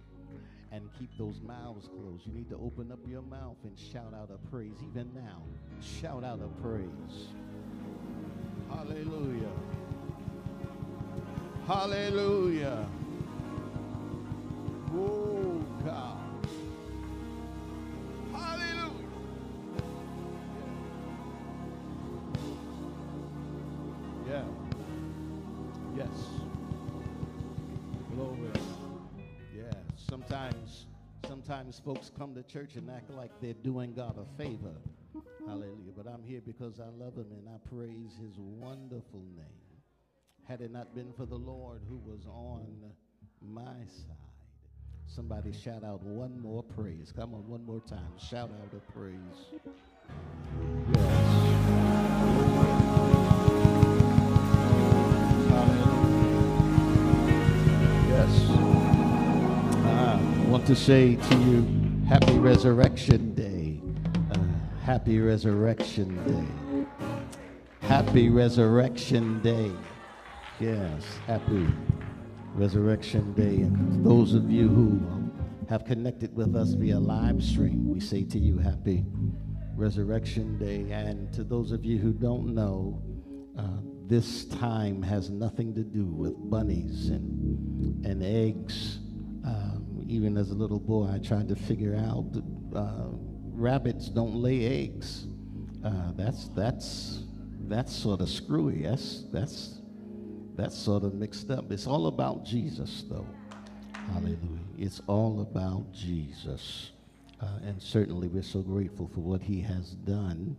and 0.71 0.89
keep 0.97 1.09
those 1.17 1.39
mouths 1.41 1.87
closed. 1.87 2.25
You 2.25 2.33
need 2.33 2.49
to 2.49 2.55
open 2.57 2.91
up 2.91 2.99
your 3.07 3.21
mouth 3.21 3.57
and 3.63 3.77
shout 3.77 4.13
out 4.13 4.29
a 4.31 4.37
praise. 4.49 4.75
Even 4.91 5.11
now, 5.13 5.41
shout 5.81 6.23
out 6.23 6.39
a 6.41 6.47
praise. 6.61 7.29
Hallelujah. 8.69 9.51
Hallelujah. 11.67 12.87
Oh, 14.93 15.63
God. 15.83 16.17
Hallelujah. 18.31 18.91
Yeah. 24.27 24.64
Sometimes 31.55 31.81
folks 31.85 32.11
come 32.17 32.35
to 32.35 32.43
church 32.43 32.75
and 32.75 32.89
act 32.89 33.09
like 33.09 33.31
they're 33.41 33.53
doing 33.53 33.93
God 33.93 34.17
a 34.17 34.25
favor. 34.37 34.75
Hallelujah. 35.47 35.93
But 35.95 36.05
I'm 36.05 36.21
here 36.21 36.41
because 36.45 36.81
I 36.81 36.89
love 37.01 37.15
him 37.15 37.27
and 37.31 37.47
I 37.47 37.57
praise 37.69 38.11
his 38.19 38.37
wonderful 38.37 39.21
name. 39.37 39.45
Had 40.43 40.59
it 40.59 40.71
not 40.71 40.93
been 40.93 41.13
for 41.13 41.25
the 41.25 41.37
Lord 41.37 41.81
who 41.87 41.97
was 41.97 42.25
on 42.25 42.65
my 43.41 43.85
side, 43.85 44.17
somebody 45.07 45.53
shout 45.53 45.85
out 45.85 46.03
one 46.03 46.37
more 46.41 46.61
praise. 46.61 47.13
Come 47.15 47.33
on, 47.33 47.47
one 47.47 47.65
more 47.65 47.81
time. 47.87 48.11
Shout 48.17 48.49
out 48.49 48.73
a 48.73 48.91
praise. 48.91 49.15
Yes. 50.93 51.14
Want 60.55 60.65
to 60.65 60.73
say 60.73 61.15
to 61.17 61.35
you, 61.39 61.67
Happy 62.07 62.39
Resurrection 62.39 63.35
Day. 63.35 63.81
Uh, 64.31 64.39
happy 64.85 65.19
Resurrection 65.19 66.15
Day. 66.23 66.87
Happy 67.85 68.29
Resurrection 68.29 69.41
Day. 69.41 69.69
Yes, 70.61 71.03
happy 71.27 71.67
Resurrection 72.53 73.33
Day. 73.33 73.63
And 73.63 74.05
those 74.05 74.33
of 74.33 74.49
you 74.49 74.69
who 74.69 75.29
have 75.67 75.83
connected 75.83 76.33
with 76.33 76.55
us 76.55 76.71
via 76.71 77.01
live 77.01 77.43
stream, 77.43 77.89
we 77.89 77.99
say 77.99 78.23
to 78.23 78.39
you, 78.39 78.57
Happy 78.57 79.03
Resurrection 79.75 80.57
Day. 80.57 80.89
And 80.89 81.33
to 81.33 81.43
those 81.43 81.73
of 81.73 81.83
you 81.83 81.97
who 81.97 82.13
don't 82.13 82.55
know, 82.55 83.03
uh, 83.59 83.81
this 84.07 84.45
time 84.45 85.01
has 85.01 85.29
nothing 85.29 85.75
to 85.75 85.83
do 85.83 86.05
with 86.05 86.33
bunnies 86.49 87.09
and, 87.09 88.05
and 88.05 88.23
eggs. 88.23 88.99
Even 90.07 90.37
as 90.37 90.51
a 90.51 90.53
little 90.53 90.79
boy, 90.79 91.09
I 91.11 91.19
tried 91.19 91.49
to 91.49 91.55
figure 91.55 91.95
out 91.95 92.25
uh, 92.75 93.09
rabbits 93.53 94.09
don't 94.09 94.35
lay 94.35 94.83
eggs. 94.83 95.27
Uh, 95.83 96.11
that's 96.15 96.49
that's 96.49 97.23
that's 97.67 97.93
sort 97.95 98.21
of 98.21 98.29
screwy. 98.29 98.83
That's 98.83 99.23
that's 99.31 99.79
that's 100.55 100.77
sort 100.77 101.03
of 101.03 101.13
mixed 101.13 101.51
up. 101.51 101.71
It's 101.71 101.87
all 101.87 102.07
about 102.07 102.45
Jesus, 102.45 103.03
though. 103.09 103.27
Hallelujah. 104.13 104.37
It's 104.77 105.01
all 105.07 105.41
about 105.41 105.91
Jesus. 105.91 106.91
Uh, 107.41 107.59
and 107.65 107.81
certainly 107.81 108.27
we're 108.27 108.43
so 108.43 108.61
grateful 108.61 109.09
for 109.13 109.19
what 109.19 109.41
he 109.41 109.59
has 109.61 109.91
done 109.91 110.55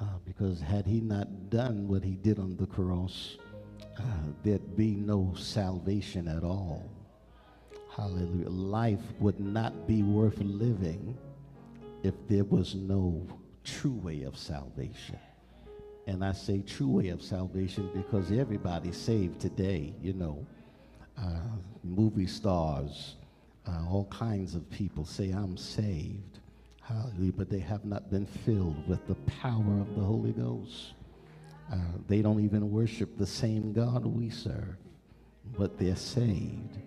uh, 0.00 0.04
because 0.24 0.60
had 0.60 0.86
he 0.86 1.00
not 1.00 1.50
done 1.50 1.88
what 1.88 2.02
he 2.02 2.12
did 2.16 2.38
on 2.38 2.56
the 2.56 2.66
cross, 2.66 3.36
uh, 3.98 4.02
there'd 4.42 4.76
be 4.76 4.94
no 4.94 5.34
salvation 5.36 6.28
at 6.28 6.44
all. 6.44 6.88
Hallelujah. 7.96 8.48
Life 8.48 9.02
would 9.20 9.38
not 9.38 9.86
be 9.86 10.02
worth 10.02 10.38
living 10.38 11.16
if 12.02 12.14
there 12.26 12.44
was 12.44 12.74
no 12.74 13.26
true 13.64 14.00
way 14.02 14.22
of 14.22 14.36
salvation. 14.36 15.18
And 16.06 16.24
I 16.24 16.32
say 16.32 16.62
true 16.62 16.88
way 16.88 17.08
of 17.08 17.22
salvation 17.22 17.90
because 17.94 18.32
everybody's 18.32 18.96
saved 18.96 19.40
today, 19.40 19.92
you 20.02 20.14
know. 20.14 20.44
Uh, 21.18 21.40
movie 21.84 22.26
stars, 22.26 23.16
uh, 23.68 23.84
all 23.88 24.06
kinds 24.06 24.54
of 24.54 24.68
people 24.70 25.04
say, 25.04 25.30
I'm 25.30 25.58
saved. 25.58 26.40
Hallelujah. 26.80 27.32
But 27.36 27.50
they 27.50 27.60
have 27.60 27.84
not 27.84 28.10
been 28.10 28.26
filled 28.26 28.88
with 28.88 29.06
the 29.06 29.14
power 29.40 29.80
of 29.80 29.94
the 29.94 30.02
Holy 30.02 30.32
Ghost. 30.32 30.94
Uh, 31.70 31.76
they 32.08 32.22
don't 32.22 32.42
even 32.42 32.70
worship 32.70 33.18
the 33.18 33.26
same 33.26 33.72
God 33.74 34.06
we 34.06 34.30
serve, 34.30 34.76
but 35.58 35.78
they're 35.78 35.94
saved. 35.94 36.78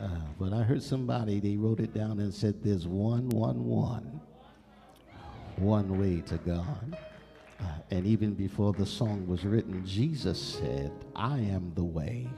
Uh, 0.00 0.08
but 0.38 0.52
I 0.52 0.62
heard 0.62 0.82
somebody, 0.82 1.40
they 1.40 1.56
wrote 1.56 1.80
it 1.80 1.92
down 1.92 2.20
and 2.20 2.32
said, 2.32 2.62
There's 2.62 2.86
one, 2.86 3.28
one, 3.30 3.64
one, 3.64 4.20
one 5.56 5.98
way 5.98 6.20
to 6.22 6.36
God. 6.38 6.96
Uh, 7.60 7.64
and 7.90 8.06
even 8.06 8.34
before 8.34 8.72
the 8.72 8.86
song 8.86 9.26
was 9.26 9.44
written, 9.44 9.84
Jesus 9.84 10.40
said, 10.40 10.92
I 11.16 11.38
am 11.38 11.72
the 11.74 11.82
way, 11.82 12.28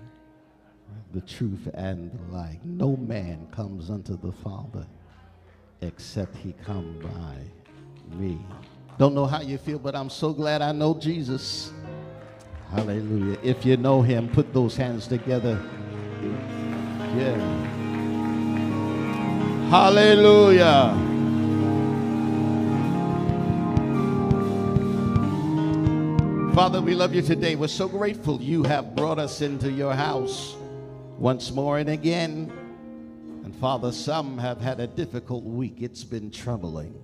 the 1.12 1.20
truth, 1.20 1.68
and 1.74 2.11
the 2.11 2.34
light. 2.34 2.61
No 2.64 2.96
man 2.96 3.46
comes 3.50 3.90
unto 3.90 4.16
the 4.16 4.32
Father 4.32 4.86
except 5.82 6.36
he 6.36 6.54
come 6.64 6.98
by 7.02 8.16
me. 8.16 8.38
Don't 8.98 9.14
know 9.14 9.26
how 9.26 9.40
you 9.40 9.58
feel, 9.58 9.78
but 9.78 9.94
I'm 9.94 10.11
so 10.11 10.32
glad 10.32 10.62
I 10.62 10.72
know 10.72 10.94
Jesus. 10.94 11.72
Hallelujah. 12.70 13.38
If 13.42 13.66
you 13.66 13.76
know 13.76 14.00
him, 14.00 14.28
put 14.28 14.52
those 14.54 14.76
hands 14.76 15.06
together. 15.06 15.61
Yeah. 17.16 17.36
Hallelujah. 19.68 20.96
Father, 26.54 26.80
we 26.80 26.94
love 26.94 27.12
you 27.14 27.22
today. 27.22 27.56
We're 27.56 27.66
so 27.66 27.88
grateful 27.88 28.40
you 28.40 28.62
have 28.62 28.94
brought 28.94 29.18
us 29.18 29.40
into 29.40 29.72
your 29.72 29.92
house 29.92 30.54
once 31.18 31.50
more 31.50 31.78
and 31.78 31.88
again. 31.88 32.52
And 33.44 33.56
Father, 33.56 33.90
some 33.90 34.38
have 34.38 34.61
had 34.61 34.78
a 34.78 34.86
difficult 34.86 35.42
week. 35.42 35.76
It's 35.80 36.04
been 36.04 36.30
troubling. 36.30 36.94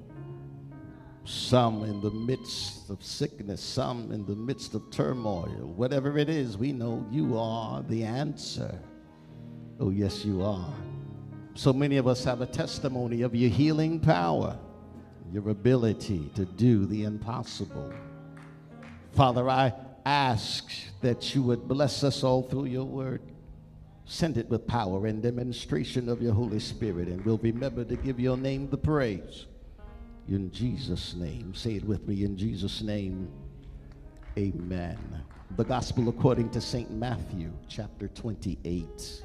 Some 1.25 1.83
in 1.83 2.01
the 2.01 2.13
midst 2.13 2.91
of 2.91 3.03
sickness, 3.03 3.61
some 3.61 4.13
in 4.13 4.25
the 4.25 4.37
midst 4.37 4.75
of 4.75 4.89
turmoil. 4.93 5.73
Whatever 5.75 6.17
it 6.17 6.29
is, 6.29 6.57
we 6.57 6.71
know 6.71 7.05
you 7.11 7.37
are 7.37 7.83
the 7.83 8.05
answer. 8.05 8.79
Oh, 9.79 9.91
yes, 9.91 10.25
you 10.25 10.43
are. 10.43 10.73
So 11.55 11.73
many 11.73 11.99
of 11.99 12.07
us 12.07 12.25
have 12.25 12.41
a 12.41 12.47
testimony 12.47 13.23
of 13.23 13.35
your 13.35 13.51
healing 13.51 14.01
power, 14.01 14.59
your 15.33 15.51
ability 15.51 16.31
to 16.35 16.47
do 16.47 16.87
the 16.87 17.05
impossible. 17.05 17.93
Father, 19.13 19.51
I 19.51 19.75
ask 20.07 20.71
that 21.03 21.35
you 21.35 21.43
would 21.43 21.69
bless 21.69 22.05
us 22.05 22.25
all 22.25 22.43
through 22.43 22.67
your 22.67 22.85
word. 22.85 23.21
Send 24.07 24.39
it 24.39 24.49
with 24.49 24.67
power 24.67 25.07
and 25.07 25.23
demonstration 25.23 26.09
of 26.09 26.23
your 26.23 26.33
Holy 26.33 26.61
Spirit, 26.61 27.09
and 27.09 27.25
we'll 27.25 27.39
remember 27.39 27.85
to 27.85 27.97
give 27.97 28.19
your 28.19 28.37
name 28.37 28.71
the 28.71 28.79
praise. 28.79 29.47
In 30.29 30.51
Jesus' 30.53 31.15
name. 31.15 31.55
Say 31.55 31.75
it 31.75 31.85
with 31.85 32.07
me. 32.09 32.25
In 32.25 32.37
Jesus' 32.37 32.83
name, 32.83 33.29
amen. 34.39 34.99
The 35.57 35.65
Gospel 35.65 36.09
according 36.09 36.51
to 36.51 36.61
St. 36.61 36.91
Matthew, 36.91 37.53
chapter 37.69 38.09
28. 38.09 39.23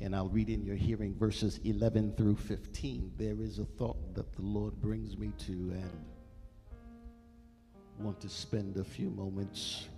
And 0.00 0.16
I'll 0.16 0.28
read 0.28 0.48
in 0.48 0.64
your 0.64 0.76
hearing 0.76 1.14
verses 1.14 1.60
11 1.64 2.14
through 2.16 2.36
15. 2.36 3.12
There 3.18 3.42
is 3.42 3.58
a 3.58 3.66
thought 3.66 4.14
that 4.14 4.32
the 4.32 4.42
Lord 4.42 4.80
brings 4.80 5.18
me 5.18 5.32
to, 5.46 5.52
and 5.52 6.04
want 7.98 8.18
to 8.22 8.28
spend 8.30 8.78
a 8.78 8.84
few 8.84 9.10
moments. 9.10 9.88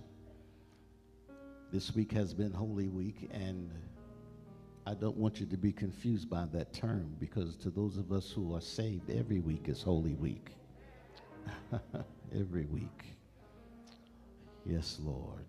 This 1.72 1.94
week 1.94 2.11
has 2.12 2.34
been 2.34 2.53
Holy 2.53 2.88
Week, 2.88 3.30
and 3.32 3.70
I 4.84 4.94
don't 4.94 5.16
want 5.16 5.38
you 5.38 5.46
to 5.46 5.57
be 5.57 5.70
confused 5.70 6.28
by 6.28 6.46
that 6.53 6.72
term 6.72 7.14
because 7.20 7.55
to 7.59 7.70
those 7.70 7.96
of 7.96 8.11
us 8.11 8.32
who 8.32 8.57
are 8.57 8.61
saved, 8.61 9.09
every 9.09 9.38
week 9.38 9.68
is 9.68 9.82
Holy 9.82 10.14
Week. 10.14 10.50
every 12.34 12.64
week. 12.66 13.14
Yes, 14.66 14.98
Lord. 15.00 15.46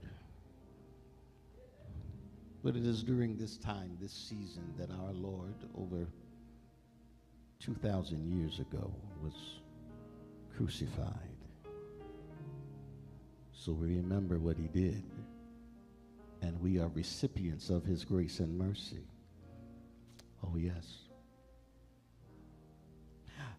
But 2.64 2.78
it 2.78 2.86
is 2.86 3.04
during 3.04 3.36
this 3.36 3.58
time, 3.58 3.98
this 4.00 4.14
season, 4.14 4.74
that 4.78 4.90
our 4.90 5.12
Lord, 5.12 5.54
over 5.78 6.08
2,000 7.60 8.40
years 8.40 8.60
ago, 8.60 8.94
was 9.22 9.34
crucified. 10.56 11.18
So 13.52 13.74
we 13.74 13.98
remember 13.98 14.40
what 14.40 14.58
he 14.58 14.68
did. 14.68 15.04
And 16.42 16.60
we 16.62 16.80
are 16.80 16.88
recipients 16.90 17.70
of 17.70 17.84
his 17.84 18.06
grace 18.06 18.40
and 18.40 18.58
mercy. 18.58 19.08
Oh, 20.44 20.56
yes. 20.58 21.00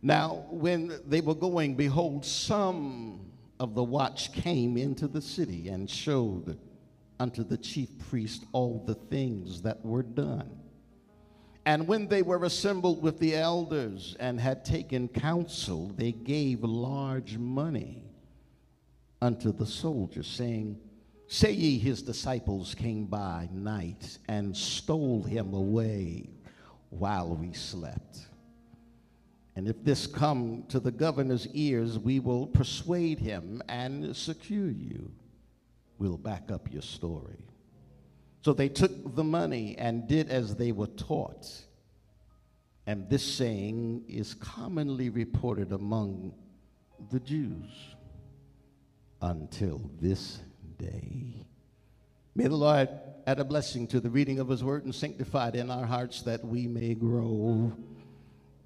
Now, 0.02 0.44
when 0.50 0.92
they 1.06 1.20
were 1.22 1.34
going, 1.34 1.76
behold, 1.76 2.24
some 2.24 3.20
of 3.60 3.74
the 3.74 3.82
watch 3.82 4.32
came 4.32 4.76
into 4.76 5.08
the 5.08 5.22
city 5.22 5.68
and 5.68 5.88
showed 5.88 6.58
unto 7.20 7.44
the 7.44 7.56
chief 7.56 7.88
priest 8.10 8.44
all 8.52 8.82
the 8.86 8.94
things 8.94 9.62
that 9.62 9.84
were 9.84 10.02
done. 10.02 10.50
And 11.66 11.88
when 11.88 12.08
they 12.08 12.22
were 12.22 12.44
assembled 12.44 13.02
with 13.02 13.18
the 13.18 13.34
elders 13.34 14.16
and 14.20 14.38
had 14.38 14.64
taken 14.64 15.08
counsel, 15.08 15.92
they 15.96 16.12
gave 16.12 16.62
large 16.62 17.38
money 17.38 18.04
unto 19.22 19.52
the 19.52 19.66
soldiers, 19.66 20.26
saying, 20.26 20.78
Say 21.26 21.52
ye 21.52 21.78
his 21.78 22.02
disciples 22.02 22.74
came 22.74 23.06
by 23.06 23.48
night 23.50 24.18
and 24.28 24.54
stole 24.54 25.22
him 25.22 25.54
away 25.54 26.28
while 26.90 27.34
we 27.34 27.54
slept. 27.54 28.18
And 29.56 29.66
if 29.66 29.82
this 29.84 30.06
come 30.06 30.64
to 30.68 30.80
the 30.80 30.90
governor's 30.90 31.46
ears, 31.54 31.98
we 31.98 32.20
will 32.20 32.46
persuade 32.46 33.18
him 33.18 33.62
and 33.68 34.14
secure 34.14 34.70
you. 34.70 35.10
We'll 36.04 36.18
back 36.18 36.50
up 36.52 36.70
your 36.70 36.82
story. 36.82 37.46
So 38.42 38.52
they 38.52 38.68
took 38.68 39.16
the 39.16 39.24
money 39.24 39.74
and 39.78 40.06
did 40.06 40.28
as 40.28 40.54
they 40.54 40.70
were 40.70 40.88
taught. 40.88 41.50
And 42.86 43.08
this 43.08 43.24
saying 43.24 44.04
is 44.06 44.34
commonly 44.34 45.08
reported 45.08 45.72
among 45.72 46.34
the 47.10 47.20
Jews 47.20 47.70
until 49.22 49.90
this 49.98 50.40
day. 50.76 51.46
May 52.34 52.48
the 52.48 52.56
Lord 52.56 52.90
add 53.26 53.40
a 53.40 53.44
blessing 53.44 53.86
to 53.86 53.98
the 53.98 54.10
reading 54.10 54.40
of 54.40 54.50
his 54.50 54.62
word 54.62 54.84
and 54.84 54.94
sanctify 54.94 55.48
it 55.48 55.54
in 55.54 55.70
our 55.70 55.86
hearts 55.86 56.20
that 56.20 56.44
we 56.44 56.66
may 56.66 56.92
grow 56.92 57.72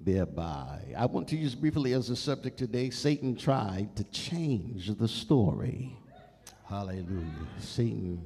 thereby. 0.00 0.80
I 0.96 1.06
want 1.06 1.28
to 1.28 1.36
use 1.36 1.54
briefly 1.54 1.92
as 1.92 2.10
a 2.10 2.16
subject 2.16 2.58
today 2.58 2.90
Satan 2.90 3.36
tried 3.36 3.94
to 3.94 4.02
change 4.02 4.88
the 4.96 5.06
story. 5.06 5.96
Hallelujah. 6.68 7.46
Satan 7.58 8.20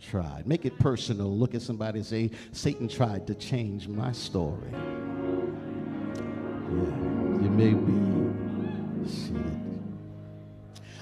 tried. 0.00 0.48
Make 0.48 0.64
it 0.64 0.76
personal. 0.80 1.30
Look 1.30 1.54
at 1.54 1.62
somebody 1.62 2.00
and 2.00 2.06
say, 2.06 2.32
Satan 2.50 2.88
tried 2.88 3.24
to 3.28 3.36
change 3.36 3.86
my 3.86 4.10
story. 4.10 4.72
Yeah, 4.72 4.80
you 7.40 7.50
may 7.50 7.72
be 7.72 9.08
seated. 9.08 9.80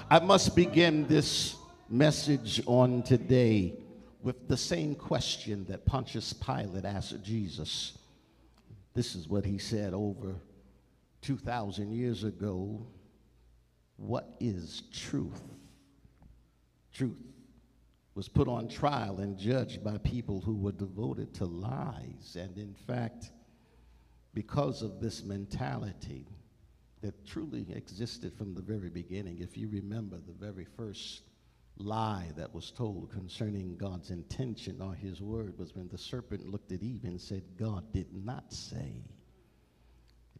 I 0.07 0.19
must 0.19 0.55
begin 0.55 1.07
this 1.07 1.55
message 1.89 2.61
on 2.67 3.01
today 3.01 3.73
with 4.21 4.47
the 4.47 4.57
same 4.57 4.93
question 4.93 5.65
that 5.69 5.87
Pontius 5.87 6.31
Pilate 6.31 6.85
asked 6.85 7.23
Jesus. 7.23 7.97
This 8.93 9.15
is 9.15 9.27
what 9.27 9.45
he 9.45 9.57
said 9.57 9.95
over 9.95 10.35
2,000 11.23 11.91
years 11.91 12.23
ago. 12.23 12.85
What 13.97 14.35
is 14.39 14.83
truth? 14.93 15.41
Truth 16.93 17.17
was 18.15 18.29
put 18.29 18.47
on 18.47 18.67
trial 18.67 19.19
and 19.19 19.37
judged 19.37 19.83
by 19.83 19.97
people 19.97 20.39
who 20.41 20.55
were 20.55 20.71
devoted 20.71 21.33
to 21.35 21.45
lies. 21.45 22.37
And 22.39 22.57
in 22.57 22.75
fact, 22.87 23.31
because 24.33 24.83
of 24.83 24.99
this 24.99 25.23
mentality 25.23 26.27
that 27.01 27.25
truly 27.25 27.65
existed 27.73 28.33
from 28.37 28.53
the 28.53 28.61
very 28.61 28.89
beginning, 28.89 29.39
if 29.39 29.57
you 29.57 29.67
remember 29.67 30.17
the 30.17 30.33
very 30.33 30.65
first 30.77 31.23
lie 31.77 32.29
that 32.37 32.53
was 32.53 32.69
told 32.69 33.11
concerning 33.11 33.75
God's 33.77 34.11
intention 34.11 34.79
or 34.79 34.93
his 34.93 35.21
word 35.21 35.57
was 35.57 35.75
when 35.75 35.87
the 35.87 35.97
serpent 35.97 36.47
looked 36.47 36.71
at 36.71 36.83
Eve 36.83 37.03
and 37.03 37.19
said, 37.19 37.43
God 37.57 37.91
did 37.91 38.13
not 38.13 38.53
say. 38.53 39.03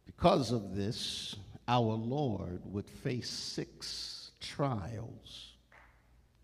Because 0.06 0.52
of 0.52 0.76
this, 0.76 1.34
our 1.66 1.94
Lord 1.94 2.60
would 2.66 2.88
face 2.88 3.30
six 3.30 4.30
trials 4.40 5.53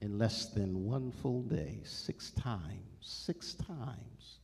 in 0.01 0.19
less 0.19 0.47
than 0.47 0.85
one 0.85 1.13
full 1.13 1.43
day, 1.43 1.81
six 1.85 2.31
times, 2.31 3.01
six 3.01 3.55
times, 3.55 4.39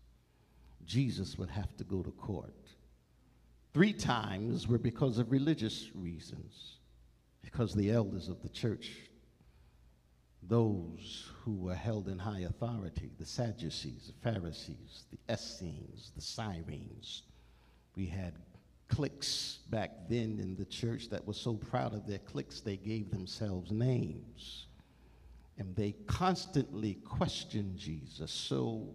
Jesus 0.85 1.39
would 1.39 1.51
have 1.51 1.75
to 1.79 1.85
go 1.85 2.03
to 2.03 2.11
court. 2.13 2.55
Three 3.73 3.93
times 3.93 4.69
were 4.69 4.79
because 4.79 5.19
of 5.19 5.33
religious 5.33 5.91
reasons, 5.95 6.77
because 7.43 7.75
the 7.75 7.91
elders 7.91 8.29
of 8.29 8.43
the 8.43 8.49
church, 8.49 8.91
those 10.43 11.31
who 11.43 11.55
were 11.55 11.75
held 11.75 12.09
in 12.09 12.19
high 12.19 12.41
authority, 12.41 13.11
the 13.19 13.27
Sadducees, 13.27 14.13
the 14.13 14.31
Pharisees, 14.31 15.05
the 15.11 15.33
Essenes, 15.33 16.13
the 16.15 16.23
Cyrenes, 16.23 17.23
we 17.97 18.07
had 18.07 18.35
cliques 18.89 19.59
back 19.71 19.91
then 20.09 20.39
in 20.39 20.55
the 20.55 20.65
church 20.67 21.09
that 21.09 21.27
were 21.27 21.35
so 21.35 21.55
proud 21.55 21.95
of 21.95 22.07
their 22.07 22.19
cliques 22.19 22.61
they 22.61 22.77
gave 22.77 23.11
themselves 23.11 23.73
names 23.73 24.66
and 25.59 25.75
they 25.75 25.93
constantly 26.07 26.95
questioned 27.05 27.77
Jesus. 27.77 28.31
So 28.31 28.95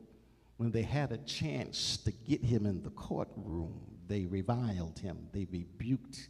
when 0.58 0.72
they 0.72 0.84
had 0.84 1.12
a 1.12 1.18
chance 1.18 1.98
to 1.98 2.12
get 2.12 2.44
him 2.44 2.66
in 2.66 2.84
the 2.84 2.92
courtroom, 2.92 3.80
they 4.08 4.26
reviled 4.26 5.00
him, 5.00 5.18
they 5.32 5.48
rebuked 5.52 6.30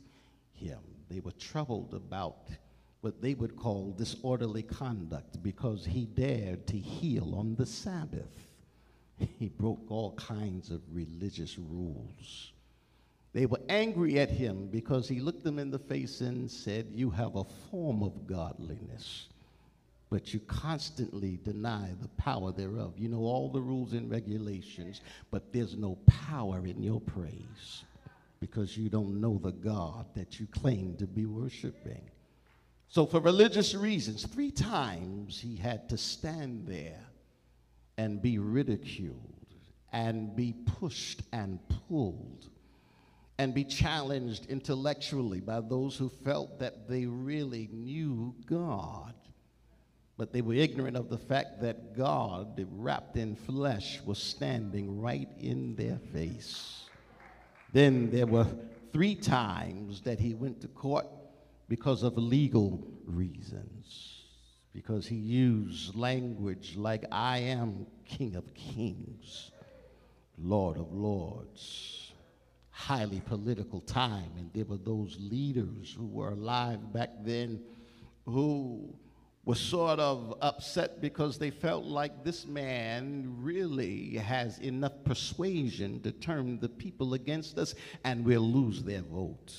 him. 0.54 0.80
They 1.10 1.20
were 1.20 1.34
troubled 1.34 1.94
about 1.94 2.48
what 3.02 3.22
they 3.22 3.34
would 3.34 3.56
call 3.56 3.92
disorderly 3.98 4.64
conduct 4.64 5.42
because 5.44 5.86
he 5.86 6.06
dared 6.06 6.68
to 6.68 6.78
heal 6.78 7.36
on 7.36 7.56
the 7.56 7.66
Sabbath. 7.66 8.48
He 9.40 9.50
broke 9.50 9.92
all 9.92 10.14
kinds 10.16 10.72
of 10.72 10.82
religious 10.92 11.58
rules. 11.58 12.54
They 13.34 13.46
were 13.46 13.62
angry 13.70 14.20
at 14.20 14.30
him 14.30 14.68
because 14.68 15.08
he 15.08 15.20
looked 15.20 15.44
them 15.44 15.60
in 15.60 15.72
the 15.72 15.80
face 15.80 16.22
and 16.22 16.50
said, 16.50 16.88
You 16.94 17.10
have 17.12 17.36
a 17.36 17.44
form 17.44 18.04
of 18.04 18.28
godliness, 18.28 19.28
but 20.12 20.34
you 20.34 20.42
constantly 20.42 21.40
deny 21.42 21.90
the 22.02 22.08
power 22.10 22.52
thereof. 22.52 22.96
You 22.98 23.08
know 23.08 23.22
all 23.22 23.50
the 23.50 23.62
rules 23.62 23.94
and 23.94 24.12
regulations, 24.12 25.00
but 25.32 25.54
there's 25.54 25.78
no 25.78 25.98
power 26.06 26.68
in 26.68 26.84
your 26.84 27.00
praise 27.00 27.86
because 28.42 28.76
you 28.76 28.90
don't 28.90 29.22
know 29.22 29.40
the 29.42 29.54
God 29.54 30.06
that 30.16 30.38
you 30.38 30.48
claim 30.48 30.98
to 30.98 31.08
be 31.08 31.26
worshiping. 31.26 32.02
So, 32.90 33.06
for 33.06 33.22
religious 33.22 33.74
reasons, 33.74 34.26
three 34.26 34.52
times 34.52 35.40
he 35.40 35.56
had 35.56 35.88
to 35.88 35.98
stand 35.98 36.68
there 36.68 37.00
and 37.98 38.22
be 38.22 38.38
ridiculed 38.38 39.46
and 39.94 40.36
be 40.36 40.54
pushed 40.80 41.22
and 41.32 41.58
pulled 41.88 42.50
and 43.38 43.54
be 43.54 43.64
challenged 43.64 44.48
intellectually 44.48 45.40
by 45.40 45.62
those 45.62 45.96
who 45.96 46.10
felt 46.10 46.60
that 46.60 46.90
they 46.90 47.06
really 47.06 47.70
knew 47.72 48.36
God. 48.46 49.14
But 50.22 50.34
they 50.34 50.44
were 50.44 50.54
ignorant 50.54 50.96
of 50.96 51.10
the 51.10 51.18
fact 51.18 51.62
that 51.62 51.98
God, 51.98 52.64
wrapped 52.74 53.18
in 53.18 53.36
flesh, 53.36 54.00
was 54.06 54.20
standing 54.20 55.02
right 55.02 55.28
in 55.40 55.76
their 55.76 55.98
face. 56.14 56.84
Then 57.74 58.12
there 58.12 58.28
were 58.28 58.46
three 58.94 59.16
times 59.16 60.02
that 60.02 60.20
he 60.20 60.36
went 60.36 60.62
to 60.62 60.68
court 60.68 61.08
because 61.68 62.04
of 62.04 62.20
legal 62.20 62.88
reasons, 63.08 64.22
because 64.76 65.08
he 65.08 65.16
used 65.16 65.96
language 65.96 66.76
like, 66.78 67.04
I 67.12 67.40
am 67.40 67.88
King 68.06 68.36
of 68.36 68.54
Kings, 68.54 69.50
Lord 70.38 70.78
of 70.78 70.94
Lords. 70.94 72.12
Highly 72.70 73.22
political 73.22 73.82
time, 73.82 74.34
and 74.38 74.52
there 74.54 74.66
were 74.66 74.78
those 74.78 75.18
leaders 75.20 75.96
who 75.98 76.06
were 76.06 76.30
alive 76.30 76.94
back 76.94 77.10
then 77.24 77.60
who 78.26 78.94
were 79.44 79.56
sort 79.56 80.00
of 80.00 80.36
upset 80.42 81.02
because 81.02 81.38
they 81.38 81.50
felt 81.50 81.84
like 81.84 82.24
this 82.24 82.46
man 82.46 83.36
really 83.40 84.16
has 84.18 84.60
enough 84.60 84.94
persuasion 85.04 86.00
to 86.02 86.12
turn 86.12 86.60
the 86.60 86.70
people 86.70 87.16
against 87.16 87.58
us 87.58 87.74
and 88.04 88.24
we'll 88.24 88.42
lose 88.42 88.84
their 88.84 89.02
vote 89.02 89.56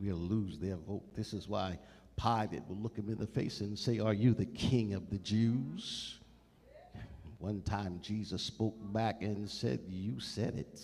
we'll 0.00 0.16
lose 0.16 0.58
their 0.58 0.76
vote. 0.76 1.02
This 1.14 1.32
is 1.32 1.48
why 1.48 1.78
Pilate 2.16 2.62
will 2.68 2.76
look 2.76 2.96
him 2.96 3.08
in 3.08 3.18
the 3.18 3.26
face 3.26 3.60
and 3.60 3.78
say, 3.78 3.98
Are 3.98 4.14
you 4.14 4.34
the 4.34 4.46
king 4.46 4.94
of 4.94 5.10
the 5.10 5.18
Jews? 5.18 6.18
One 7.38 7.62
time 7.62 8.00
Jesus 8.02 8.42
spoke 8.42 8.76
back 8.92 9.22
and 9.22 9.48
said, 9.48 9.80
You 9.88 10.20
said 10.20 10.56
it. 10.56 10.80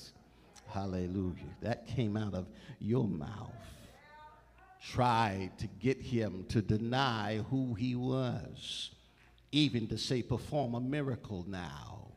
Hallelujah. 0.68 1.56
That 1.60 1.86
came 1.86 2.16
out 2.16 2.34
of 2.34 2.46
your 2.78 3.06
mouth. 3.06 3.50
Tried 4.90 5.58
to 5.58 5.68
get 5.80 6.00
him 6.00 6.44
to 6.48 6.60
deny 6.60 7.38
who 7.50 7.74
he 7.74 7.94
was, 7.94 8.90
even 9.52 9.86
to 9.88 9.96
say, 9.96 10.22
Perform 10.22 10.74
a 10.74 10.80
miracle 10.80 11.44
now, 11.48 12.08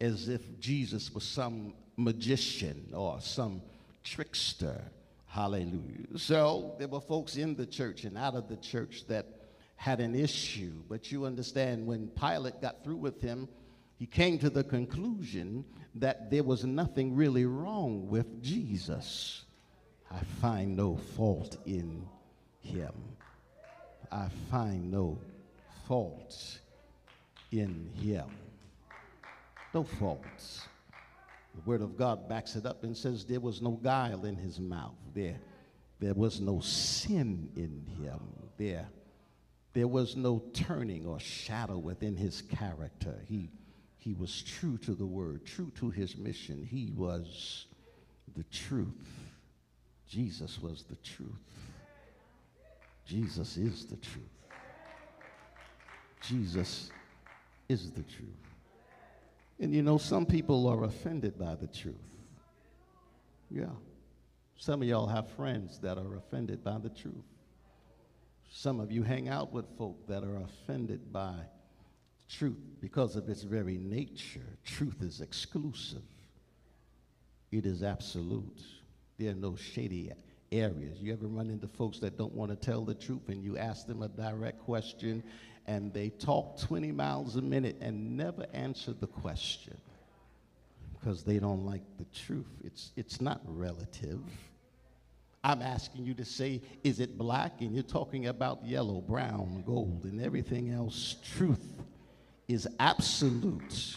as 0.00 0.28
if 0.28 0.58
Jesus 0.58 1.12
was 1.12 1.24
some 1.24 1.74
magician 1.96 2.92
or 2.94 3.20
some 3.20 3.60
trickster. 4.02 4.80
Hallelujah. 5.26 6.16
So 6.16 6.74
there 6.78 6.88
were 6.88 7.00
folks 7.00 7.36
in 7.36 7.54
the 7.54 7.66
church 7.66 8.04
and 8.04 8.16
out 8.16 8.34
of 8.34 8.48
the 8.48 8.56
church 8.56 9.06
that 9.08 9.26
had 9.76 10.00
an 10.00 10.14
issue. 10.14 10.72
But 10.88 11.12
you 11.12 11.26
understand, 11.26 11.86
when 11.86 12.08
Pilate 12.08 12.60
got 12.60 12.82
through 12.82 12.96
with 12.96 13.20
him, 13.20 13.48
he 13.96 14.06
came 14.06 14.38
to 14.38 14.50
the 14.50 14.64
conclusion 14.64 15.64
that 15.94 16.30
there 16.30 16.42
was 16.42 16.64
nothing 16.64 17.14
really 17.14 17.44
wrong 17.44 18.08
with 18.08 18.42
Jesus. 18.42 19.44
I 20.10 20.20
find 20.40 20.76
no 20.76 20.96
fault 20.96 21.58
in 21.66 22.06
him. 22.60 22.92
I 24.10 24.28
find 24.50 24.90
no 24.90 25.18
fault 25.86 26.60
in 27.52 27.90
him. 27.94 28.26
No 29.74 29.84
faults. 29.84 30.66
The 31.54 31.70
Word 31.70 31.82
of 31.82 31.96
God 31.96 32.28
backs 32.28 32.56
it 32.56 32.64
up 32.66 32.84
and 32.84 32.96
says 32.96 33.24
there 33.24 33.40
was 33.40 33.60
no 33.60 33.72
guile 33.72 34.24
in 34.24 34.36
his 34.36 34.58
mouth. 34.60 34.94
There, 35.14 35.38
there 35.98 36.14
was 36.14 36.40
no 36.40 36.60
sin 36.60 37.50
in 37.56 37.84
him. 38.02 38.20
There, 38.56 38.88
there 39.74 39.88
was 39.88 40.16
no 40.16 40.42
turning 40.52 41.06
or 41.06 41.20
shadow 41.20 41.78
within 41.78 42.16
his 42.16 42.42
character. 42.42 43.14
He, 43.26 43.50
he 43.98 44.14
was 44.14 44.42
true 44.42 44.78
to 44.78 44.94
the 44.94 45.06
Word, 45.06 45.44
true 45.44 45.70
to 45.76 45.90
his 45.90 46.16
mission. 46.16 46.64
He 46.64 46.92
was 46.96 47.66
the 48.36 48.44
truth. 48.44 49.27
Jesus 50.08 50.60
was 50.60 50.84
the 50.84 50.96
truth. 50.96 51.28
Jesus 53.04 53.56
is 53.56 53.86
the 53.86 53.96
truth. 53.96 54.24
Jesus 56.20 56.90
is 57.68 57.90
the 57.90 58.02
truth. 58.02 58.28
And 59.60 59.74
you 59.74 59.82
know, 59.82 59.98
some 59.98 60.24
people 60.24 60.66
are 60.68 60.84
offended 60.84 61.38
by 61.38 61.54
the 61.54 61.66
truth. 61.66 61.94
Yeah. 63.50 63.66
Some 64.56 64.82
of 64.82 64.88
y'all 64.88 65.06
have 65.06 65.28
friends 65.30 65.78
that 65.80 65.98
are 65.98 66.16
offended 66.16 66.64
by 66.64 66.78
the 66.78 66.90
truth. 66.90 67.14
Some 68.50 68.80
of 68.80 68.90
you 68.90 69.02
hang 69.02 69.28
out 69.28 69.52
with 69.52 69.66
folk 69.76 70.06
that 70.08 70.24
are 70.24 70.36
offended 70.36 71.12
by 71.12 71.34
truth 72.28 72.58
because 72.80 73.16
of 73.16 73.28
its 73.28 73.42
very 73.42 73.78
nature. 73.78 74.40
Truth 74.64 75.02
is 75.02 75.20
exclusive, 75.20 76.02
it 77.52 77.66
is 77.66 77.82
absolute. 77.82 78.62
There 79.18 79.32
are 79.32 79.34
no 79.34 79.56
shady 79.56 80.12
areas. 80.52 80.98
You 81.00 81.12
ever 81.12 81.26
run 81.26 81.50
into 81.50 81.66
folks 81.66 81.98
that 81.98 82.16
don't 82.16 82.32
want 82.34 82.50
to 82.50 82.56
tell 82.56 82.84
the 82.84 82.94
truth 82.94 83.28
and 83.28 83.42
you 83.42 83.58
ask 83.58 83.86
them 83.86 84.02
a 84.02 84.08
direct 84.08 84.60
question 84.60 85.22
and 85.66 85.92
they 85.92 86.08
talk 86.08 86.58
20 86.60 86.92
miles 86.92 87.36
a 87.36 87.42
minute 87.42 87.76
and 87.80 88.16
never 88.16 88.46
answer 88.54 88.92
the 88.92 89.06
question 89.06 89.76
because 90.98 91.22
they 91.22 91.38
don't 91.38 91.66
like 91.66 91.82
the 91.98 92.06
truth. 92.26 92.46
It's, 92.64 92.92
it's 92.96 93.20
not 93.20 93.40
relative. 93.44 94.20
I'm 95.44 95.62
asking 95.62 96.06
you 96.06 96.14
to 96.14 96.24
say, 96.24 96.62
is 96.82 97.00
it 97.00 97.18
black? 97.18 97.60
And 97.60 97.74
you're 97.74 97.82
talking 97.82 98.26
about 98.26 98.64
yellow, 98.64 99.00
brown, 99.00 99.62
gold, 99.66 100.04
and 100.04 100.20
everything 100.20 100.70
else. 100.70 101.16
Truth 101.36 101.82
is 102.48 102.66
absolute. 102.80 103.94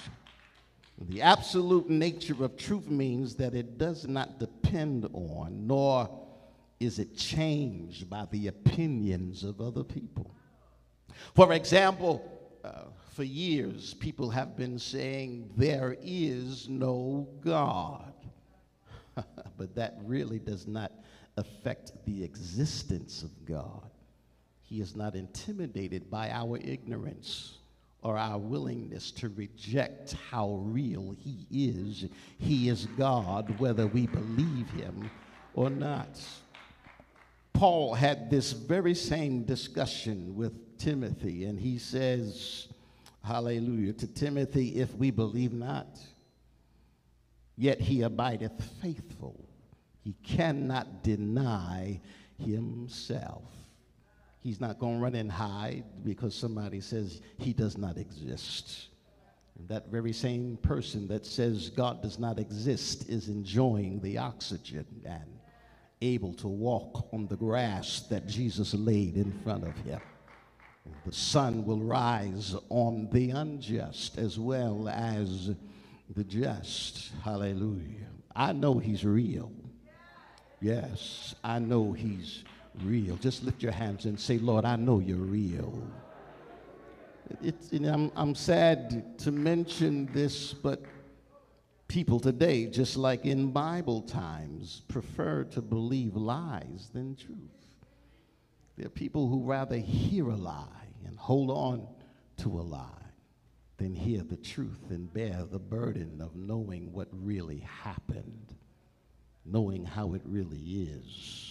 The 1.10 1.22
absolute 1.22 1.90
nature 1.90 2.44
of 2.44 2.58
truth 2.58 2.88
means 2.88 3.36
that 3.36 3.56
it 3.56 3.78
does 3.78 4.08
not 4.08 4.40
depend 4.40 4.61
on, 5.14 5.68
nor 5.68 6.10
is 6.80 7.00
it 7.00 7.16
changed 7.16 8.10
by 8.10 8.26
the 8.32 8.48
opinions 8.48 9.44
of 9.44 9.62
other 9.62 9.84
people. 9.84 10.36
For 11.36 11.54
example, 11.54 12.24
uh, 12.64 12.86
for 13.14 13.24
years, 13.24 13.94
people 13.94 14.30
have 14.30 14.58
been 14.58 14.80
saying 14.80 15.52
there 15.58 15.96
is 16.02 16.68
no 16.70 17.28
God. 17.42 18.14
but 19.58 19.76
that 19.76 19.98
really 20.04 20.40
does 20.40 20.68
not 20.68 20.92
affect 21.38 21.92
the 22.06 22.24
existence 22.24 23.24
of 23.24 23.46
God. 23.46 23.90
He 24.62 24.82
is 24.82 24.96
not 24.96 25.16
intimidated 25.16 26.10
by 26.10 26.30
our 26.32 26.58
ignorance 26.58 27.58
or 28.02 28.18
our 28.18 28.38
willingness 28.38 29.12
to 29.12 29.30
reject 29.30 30.16
how 30.30 30.56
real 30.66 31.16
He 31.18 31.46
is. 31.52 32.06
He 32.38 32.70
is 32.70 32.88
God, 32.98 33.60
whether 33.60 33.88
we 33.88 34.08
believe 34.08 34.70
Him 34.72 35.10
or 35.54 35.70
not. 35.70 36.20
Paul 37.54 37.94
had 37.94 38.30
this 38.30 38.54
very 38.54 38.96
same 38.96 39.44
discussion 39.44 40.36
with 40.36 40.80
Timothy, 40.80 41.46
and 41.46 41.60
he 41.60 41.78
says, 41.78 42.68
Hallelujah, 43.24 43.94
to 43.94 44.08
Timothy, 44.08 44.80
if 44.80 44.96
we 44.96 45.12
believe 45.12 45.54
not, 45.54 46.00
yet 47.56 47.80
he 47.80 48.02
abideth 48.02 48.60
faithful. 48.82 49.48
He 50.04 50.16
cannot 50.24 51.04
deny 51.04 52.02
himself. 52.44 53.44
He's 54.42 54.60
not 54.60 54.80
going 54.80 54.98
to 54.98 55.04
run 55.04 55.16
and 55.16 55.32
hide 55.32 55.84
because 56.04 56.34
somebody 56.34 56.82
says 56.82 57.22
he 57.38 57.54
does 57.54 57.78
not 57.78 57.98
exist. 57.98 58.88
And 59.58 59.70
that 59.70 59.92
very 59.92 60.14
same 60.14 60.58
person 60.58 61.08
that 61.10 61.26
says 61.26 61.70
God 61.70 62.02
does 62.02 62.18
not 62.18 62.40
exist 62.40 63.08
is 63.08 63.28
enjoying 63.28 64.00
the 64.02 64.18
oxygen 64.18 64.86
and 65.06 65.40
able 66.02 66.34
to 66.34 66.48
walk 66.48 67.08
on 67.14 67.28
the 67.28 67.36
grass 67.36 68.02
that 68.10 68.26
Jesus 68.28 68.74
laid 68.74 69.16
in 69.16 69.32
front 69.44 69.68
of 69.68 69.78
him. 69.78 70.02
The 71.06 71.12
sun 71.12 71.64
will 71.64 71.80
rise 71.80 72.56
on 72.70 73.10
the 73.12 73.30
unjust 73.30 74.18
as 74.18 74.40
well 74.40 74.90
as 74.90 75.52
the 76.16 76.24
just. 76.24 77.12
Hallelujah. 77.24 78.08
I 78.36 78.54
know 78.54 78.80
he's 78.80 79.06
real. 79.06 79.52
Yes, 80.60 81.36
I 81.44 81.60
know 81.60 81.92
he's 81.92 82.44
real. 82.84 83.16
Just 83.18 83.44
lift 83.44 83.62
your 83.62 83.72
hands 83.72 84.06
and 84.06 84.20
say, 84.20 84.38
Lord, 84.38 84.66
I 84.66 84.76
know 84.76 85.00
you're 85.00 85.18
real. 85.18 85.82
It's, 87.42 87.72
you 87.72 87.80
know, 87.80 87.94
I'm, 87.94 88.12
I'm 88.16 88.36
sad 88.36 89.18
to 89.20 89.32
mention 89.32 90.10
this, 90.14 90.54
but 90.54 90.84
people 91.88 92.20
today, 92.20 92.66
just 92.68 92.98
like 92.98 93.26
in 93.26 93.52
Bible 93.52 94.02
times, 94.02 94.82
prefer 94.88 95.44
to 95.46 95.62
believe 95.62 96.16
lies 96.16 96.90
than 96.94 97.16
truth. 97.16 97.38
There 98.78 98.86
are 98.86 98.90
people 98.90 99.28
who 99.28 99.44
rather 99.44 99.78
hear 99.78 100.30
a 100.30 100.36
lie 100.36 100.66
and 101.06 101.18
hold 101.18 101.52
on 101.52 101.88
to 102.38 102.50
a 102.60 102.62
lie 102.62 102.88
than 103.78 103.94
hear 103.94 104.22
the 104.22 104.38
truth 104.38 104.90
and 104.90 105.14
bear 105.14 105.44
the 105.50 105.60
burden 105.60 106.22
of 106.22 106.36
knowing 106.36 106.92
what 106.94 107.08
really 107.12 107.60
happened, 107.84 108.56
knowing 109.46 109.86
how 109.86 110.14
it 110.14 110.22
really 110.26 110.60
is. 110.60 111.51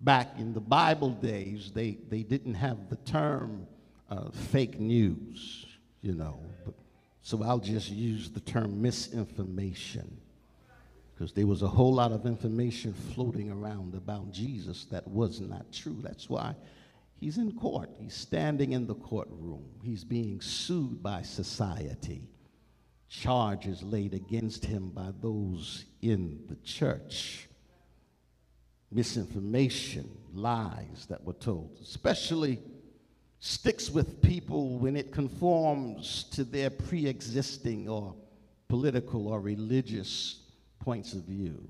Back 0.00 0.38
in 0.38 0.52
the 0.52 0.60
Bible 0.60 1.10
days, 1.10 1.70
they, 1.74 1.98
they 2.08 2.22
didn't 2.22 2.54
have 2.54 2.90
the 2.90 2.96
term 2.96 3.66
uh, 4.10 4.30
fake 4.30 4.78
news, 4.78 5.66
you 6.02 6.14
know. 6.14 6.38
But, 6.64 6.74
so 7.22 7.42
I'll 7.42 7.58
just 7.58 7.90
use 7.90 8.30
the 8.30 8.40
term 8.40 8.82
misinformation 8.82 10.20
because 11.14 11.32
there 11.32 11.46
was 11.46 11.62
a 11.62 11.68
whole 11.68 11.94
lot 11.94 12.12
of 12.12 12.26
information 12.26 12.92
floating 13.14 13.50
around 13.50 13.94
about 13.94 14.32
Jesus 14.32 14.84
that 14.86 15.06
was 15.08 15.40
not 15.40 15.72
true. 15.72 15.96
That's 16.02 16.28
why 16.28 16.54
he's 17.20 17.38
in 17.38 17.52
court. 17.52 17.88
He's 17.98 18.14
standing 18.14 18.72
in 18.72 18.86
the 18.86 18.96
courtroom. 18.96 19.64
He's 19.82 20.04
being 20.04 20.40
sued 20.40 21.02
by 21.02 21.22
society. 21.22 22.22
Charges 23.08 23.82
laid 23.82 24.12
against 24.12 24.64
him 24.64 24.90
by 24.90 25.10
those 25.20 25.84
in 26.02 26.40
the 26.48 26.56
church. 26.56 27.48
Misinformation, 28.94 30.08
lies 30.32 31.06
that 31.08 31.22
were 31.24 31.34
told, 31.34 31.78
especially 31.82 32.60
sticks 33.40 33.90
with 33.90 34.22
people 34.22 34.78
when 34.78 34.96
it 34.96 35.12
conforms 35.12 36.24
to 36.32 36.44
their 36.44 36.70
pre 36.70 37.06
existing 37.06 37.88
or 37.88 38.14
political 38.68 39.28
or 39.28 39.40
religious 39.40 40.40
points 40.78 41.12
of 41.12 41.24
view. 41.24 41.68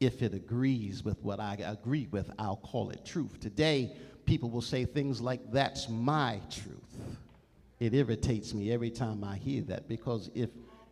If 0.00 0.22
it 0.22 0.34
agrees 0.34 1.04
with 1.04 1.22
what 1.22 1.40
I 1.40 1.56
agree 1.64 2.08
with, 2.10 2.30
I'll 2.38 2.56
call 2.56 2.90
it 2.90 3.04
truth. 3.04 3.40
Today, 3.40 3.96
people 4.26 4.50
will 4.50 4.60
say 4.60 4.84
things 4.84 5.20
like, 5.20 5.40
That's 5.52 5.88
my 5.88 6.40
truth. 6.50 7.16
It 7.80 7.94
irritates 7.94 8.54
me 8.54 8.72
every 8.72 8.90
time 8.90 9.24
I 9.24 9.36
hear 9.36 9.62
that 9.62 9.88
because 9.88 10.30
if 10.34 10.50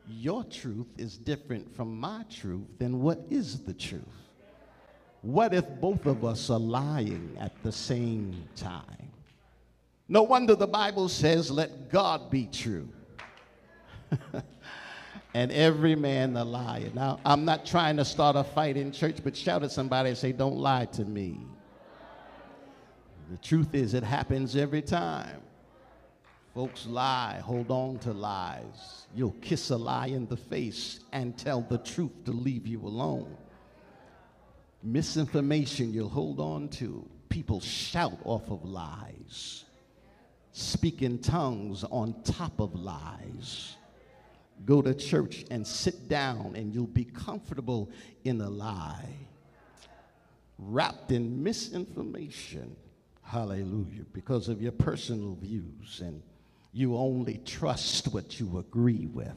your 0.09 0.45
truth 0.45 0.89
is 0.99 1.17
different 1.17 1.75
from 1.75 1.99
my 1.99 2.25
truth, 2.31 2.67
then 2.79 3.01
what 3.01 3.25
is 3.31 3.61
the 3.65 3.75
truth? 3.75 4.22
What 5.23 5.55
if 5.55 5.65
both 5.81 6.07
of 6.07 6.25
us 6.25 6.51
are 6.51 6.59
lying 6.59 7.37
at 7.41 7.53
the 7.63 7.73
same 7.73 8.45
time? 8.57 9.11
No 10.09 10.25
wonder 10.25 10.57
the 10.57 10.67
Bible 10.67 11.09
says, 11.09 11.51
let 11.51 11.91
God 11.91 12.29
be 12.29 12.47
true. 12.47 12.89
and 15.35 15.53
every 15.53 15.95
man 15.95 16.37
a 16.37 16.45
liar. 16.45 16.91
Now, 16.93 17.21
I'm 17.25 17.45
not 17.45 17.65
trying 17.65 17.97
to 17.97 18.05
start 18.05 18.35
a 18.35 18.43
fight 18.45 18.77
in 18.77 18.91
church, 18.91 19.19
but 19.23 19.37
shout 19.37 19.63
at 19.63 19.71
somebody 19.71 20.11
and 20.11 20.19
say, 20.19 20.33
don't 20.33 20.59
lie 20.59 20.87
to 20.87 21.05
me. 21.05 21.41
The 23.31 23.39
truth 23.39 23.75
is, 23.75 23.95
it 23.95 24.03
happens 24.03 24.57
every 24.57 24.83
time. 24.83 25.41
Folks 26.53 26.87
lie, 26.87 27.41
hold 27.43 27.71
on 27.71 27.99
to 28.01 28.13
lies. 28.13 29.07
You'll 29.15 29.37
kiss 29.41 29.71
a 29.71 29.77
lie 29.77 30.09
in 30.09 30.27
the 30.27 30.37
face 30.37 31.01
and 31.13 31.39
tell 31.39 31.63
the 31.63 31.79
truth 31.79 32.25
to 32.27 32.33
leave 32.33 32.67
you 32.67 32.81
alone. 32.81 33.35
Misinformation 34.83 35.93
you'll 35.93 36.09
hold 36.09 36.41
on 36.41 36.69
to. 36.69 37.09
People 37.29 37.61
shout 37.61 38.19
off 38.25 38.51
of 38.51 38.65
lies 38.65 39.65
speak 40.53 41.03
in 41.03 41.19
tongues 41.19 41.83
on 41.85 42.15
top 42.23 42.61
of 42.61 42.75
lies. 42.75 43.77
Go 44.65 44.81
to 44.81 44.95
church 44.95 45.45
and 45.51 45.67
sit 45.67 46.09
down, 46.09 46.55
and 46.55 46.73
you'll 46.73 46.87
be 46.87 47.05
comfortable 47.05 47.91
in 48.25 48.41
a 48.41 48.49
lie. 48.49 49.09
Wrapped 50.59 51.11
in 51.11 51.43
misinformation, 51.43 52.77
hallelujah, 53.23 54.05
because 54.13 54.49
of 54.49 54.63
your 54.63 54.73
personal 54.73 55.35
views, 55.35 56.01
and 56.01 56.23
you 56.73 56.97
only 56.97 57.41
trust 57.45 58.13
what 58.13 58.39
you 58.39 58.59
agree 58.59 59.07
with. 59.07 59.35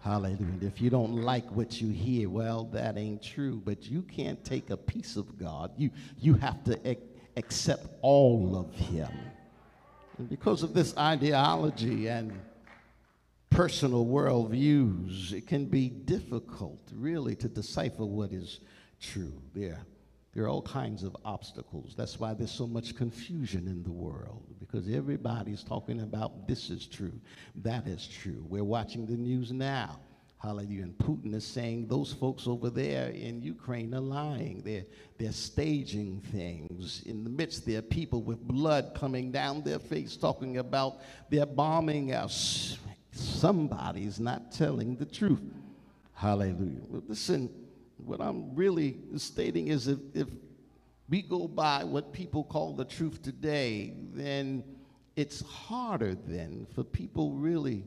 Hallelujah. 0.00 0.38
And 0.38 0.62
if 0.62 0.80
you 0.80 0.88
don't 0.88 1.22
like 1.22 1.44
what 1.50 1.80
you 1.80 1.90
hear, 1.90 2.30
well, 2.30 2.64
that 2.72 2.96
ain't 2.96 3.22
true. 3.22 3.60
But 3.64 3.84
you 3.84 4.02
can't 4.02 4.42
take 4.44 4.70
a 4.70 4.76
piece 4.76 5.16
of 5.16 5.38
God. 5.38 5.72
You, 5.76 5.90
you 6.18 6.34
have 6.34 6.64
to 6.64 6.88
ac- 6.88 7.00
accept 7.36 7.86
all 8.00 8.56
of 8.56 8.74
Him. 8.74 9.10
And 10.16 10.28
because 10.28 10.62
of 10.62 10.72
this 10.72 10.96
ideology 10.96 12.08
and 12.08 12.32
personal 13.50 14.06
worldviews, 14.06 15.32
it 15.32 15.46
can 15.46 15.66
be 15.66 15.90
difficult, 15.90 16.80
really, 16.94 17.34
to 17.36 17.48
decipher 17.48 18.06
what 18.06 18.32
is 18.32 18.60
true. 19.00 19.34
There, 19.54 19.80
there 20.32 20.44
are 20.44 20.48
all 20.48 20.62
kinds 20.62 21.02
of 21.02 21.14
obstacles. 21.26 21.94
That's 21.94 22.18
why 22.18 22.32
there's 22.32 22.50
so 22.50 22.66
much 22.66 22.96
confusion 22.96 23.66
in 23.66 23.82
the 23.82 23.90
world, 23.90 24.59
because 24.70 24.88
everybody's 24.92 25.62
talking 25.62 26.00
about 26.00 26.46
this 26.46 26.70
is 26.70 26.86
true, 26.86 27.12
that 27.56 27.86
is 27.86 28.06
true. 28.06 28.44
We're 28.48 28.64
watching 28.64 29.06
the 29.06 29.16
news 29.16 29.52
now. 29.52 29.98
Hallelujah. 30.38 30.84
And 30.84 30.96
Putin 30.96 31.34
is 31.34 31.46
saying 31.46 31.86
those 31.88 32.14
folks 32.14 32.46
over 32.46 32.70
there 32.70 33.10
in 33.10 33.42
Ukraine 33.42 33.94
are 33.94 34.00
lying. 34.00 34.62
They're, 34.64 34.86
they're 35.18 35.32
staging 35.32 36.22
things. 36.32 37.02
In 37.04 37.24
the 37.24 37.30
midst, 37.30 37.66
there 37.66 37.80
are 37.80 37.82
people 37.82 38.22
with 38.22 38.40
blood 38.40 38.92
coming 38.94 39.30
down 39.30 39.62
their 39.62 39.78
face 39.78 40.16
talking 40.16 40.56
about 40.56 41.00
they're 41.28 41.44
bombing 41.44 42.14
us. 42.14 42.78
Somebody's 43.12 44.18
not 44.18 44.50
telling 44.50 44.96
the 44.96 45.04
truth. 45.04 45.42
Hallelujah. 46.14 46.80
Listen, 47.06 47.50
what 47.98 48.22
I'm 48.22 48.54
really 48.54 48.96
stating 49.16 49.68
is 49.68 49.88
if, 49.88 49.98
if 50.14 50.28
we 51.10 51.22
go 51.22 51.48
by 51.48 51.82
what 51.82 52.12
people 52.12 52.44
call 52.44 52.72
the 52.72 52.84
truth 52.84 53.20
today, 53.20 53.92
then 54.14 54.62
it's 55.16 55.42
harder 55.42 56.14
then 56.14 56.66
for 56.72 56.84
people 56.84 57.32
really 57.32 57.84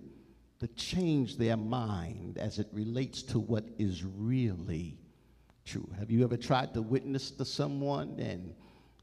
to 0.59 0.67
change 0.67 1.37
their 1.37 1.57
mind 1.57 2.37
as 2.37 2.59
it 2.59 2.67
relates 2.73 3.23
to 3.23 3.39
what 3.39 3.63
is 3.79 4.03
really 4.03 4.97
true. 5.65 5.89
Have 5.97 6.11
you 6.11 6.23
ever 6.23 6.35
tried 6.35 6.73
to 6.73 6.81
witness 6.81 7.31
to 7.31 7.45
someone 7.45 8.19
and 8.19 8.53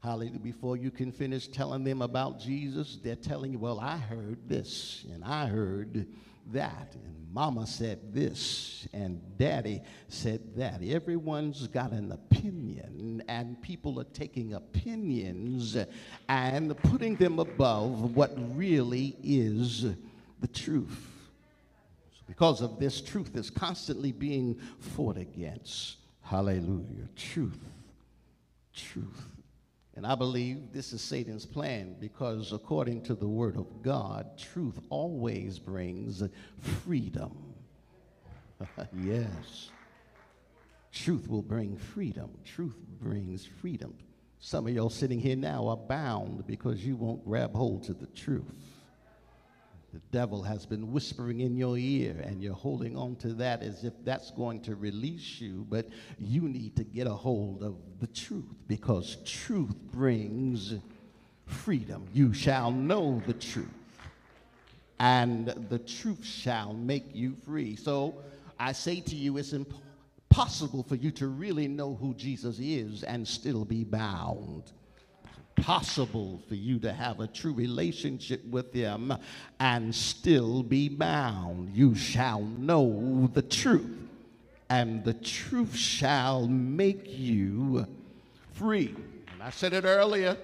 hallelujah 0.03 0.39
before 0.39 0.77
you 0.77 0.91
can 0.91 1.11
finish 1.11 1.47
telling 1.47 1.83
them 1.83 2.03
about 2.03 2.39
Jesus, 2.39 2.99
they're 3.03 3.15
telling 3.15 3.51
you, 3.53 3.59
"Well, 3.59 3.79
I 3.79 3.97
heard 3.97 4.47
this 4.47 5.03
and 5.11 5.23
I 5.23 5.47
heard 5.47 6.07
that 6.47 6.95
and 6.95 7.33
mama 7.33 7.65
said 7.65 8.13
this 8.13 8.87
and 8.93 9.21
daddy 9.37 9.81
said 10.07 10.55
that." 10.55 10.81
Everyone's 10.83 11.67
got 11.67 11.91
an 11.91 12.11
opinion 12.11 13.23
and 13.27 13.61
people 13.61 13.99
are 13.99 14.05
taking 14.13 14.53
opinions 14.53 15.77
and 16.27 16.77
putting 16.83 17.15
them 17.15 17.39
above 17.39 18.15
what 18.15 18.31
really 18.57 19.15
is 19.23 19.85
the 20.39 20.47
truth. 20.47 21.07
So 22.13 22.23
Because 22.27 22.61
of 22.61 22.79
this, 22.79 23.01
truth 23.01 23.35
is 23.35 23.49
constantly 23.49 24.11
being 24.11 24.55
fought 24.79 25.17
against. 25.17 25.97
Hallelujah. 26.21 27.09
Truth. 27.15 27.59
Truth. 28.73 29.30
And 29.95 30.07
I 30.07 30.15
believe 30.15 30.71
this 30.71 30.93
is 30.93 31.01
Satan's 31.01 31.45
plan 31.45 31.95
because, 31.99 32.53
according 32.53 33.01
to 33.03 33.13
the 33.13 33.27
Word 33.27 33.57
of 33.57 33.83
God, 33.83 34.37
truth 34.37 34.79
always 34.89 35.59
brings 35.59 36.23
freedom. 36.83 37.53
yes. 39.03 39.69
Truth 40.93 41.29
will 41.29 41.41
bring 41.41 41.75
freedom. 41.75 42.29
Truth 42.45 42.77
brings 43.01 43.45
freedom. 43.45 43.93
Some 44.39 44.65
of 44.67 44.73
y'all 44.73 44.89
sitting 44.89 45.19
here 45.19 45.35
now 45.35 45.67
are 45.67 45.77
bound 45.77 46.47
because 46.47 46.85
you 46.85 46.95
won't 46.95 47.23
grab 47.25 47.53
hold 47.53 47.83
to 47.83 47.93
the 47.93 48.07
truth. 48.07 48.51
The 49.93 49.99
devil 50.11 50.41
has 50.43 50.65
been 50.65 50.93
whispering 50.93 51.41
in 51.41 51.57
your 51.57 51.77
ear, 51.77 52.15
and 52.23 52.41
you're 52.41 52.53
holding 52.53 52.95
on 52.95 53.17
to 53.17 53.33
that 53.33 53.61
as 53.61 53.83
if 53.83 53.91
that's 54.05 54.31
going 54.31 54.61
to 54.61 54.75
release 54.75 55.41
you. 55.41 55.65
But 55.69 55.89
you 56.17 56.43
need 56.43 56.77
to 56.77 56.85
get 56.85 57.07
a 57.07 57.13
hold 57.13 57.61
of 57.61 57.75
the 57.99 58.07
truth 58.07 58.45
because 58.67 59.17
truth 59.25 59.75
brings 59.91 60.75
freedom. 61.45 62.07
You 62.13 62.33
shall 62.33 62.71
know 62.71 63.21
the 63.27 63.33
truth, 63.33 63.67
and 64.99 65.47
the 65.69 65.79
truth 65.79 66.23
shall 66.23 66.73
make 66.73 67.13
you 67.13 67.35
free. 67.45 67.75
So 67.75 68.15
I 68.57 68.71
say 68.71 69.01
to 69.01 69.15
you, 69.15 69.37
it's 69.37 69.51
impossible 69.51 70.83
for 70.83 70.95
you 70.95 71.11
to 71.11 71.27
really 71.27 71.67
know 71.67 71.95
who 71.95 72.13
Jesus 72.13 72.59
is 72.59 73.03
and 73.03 73.27
still 73.27 73.65
be 73.65 73.83
bound. 73.83 74.71
Possible 75.55 76.41
for 76.47 76.55
you 76.55 76.79
to 76.79 76.91
have 76.91 77.19
a 77.19 77.27
true 77.27 77.53
relationship 77.53 78.43
with 78.45 78.73
Him 78.73 79.13
and 79.59 79.93
still 79.93 80.63
be 80.63 80.89
bound. 80.89 81.75
You 81.75 81.95
shall 81.95 82.41
know 82.41 83.29
the 83.33 83.41
truth, 83.41 83.97
and 84.69 85.03
the 85.03 85.13
truth 85.13 85.75
shall 85.75 86.47
make 86.47 87.03
you 87.05 87.85
free. 88.53 88.95
And 89.33 89.43
I 89.43 89.49
said 89.49 89.73
it 89.73 89.85
earlier 89.85 90.37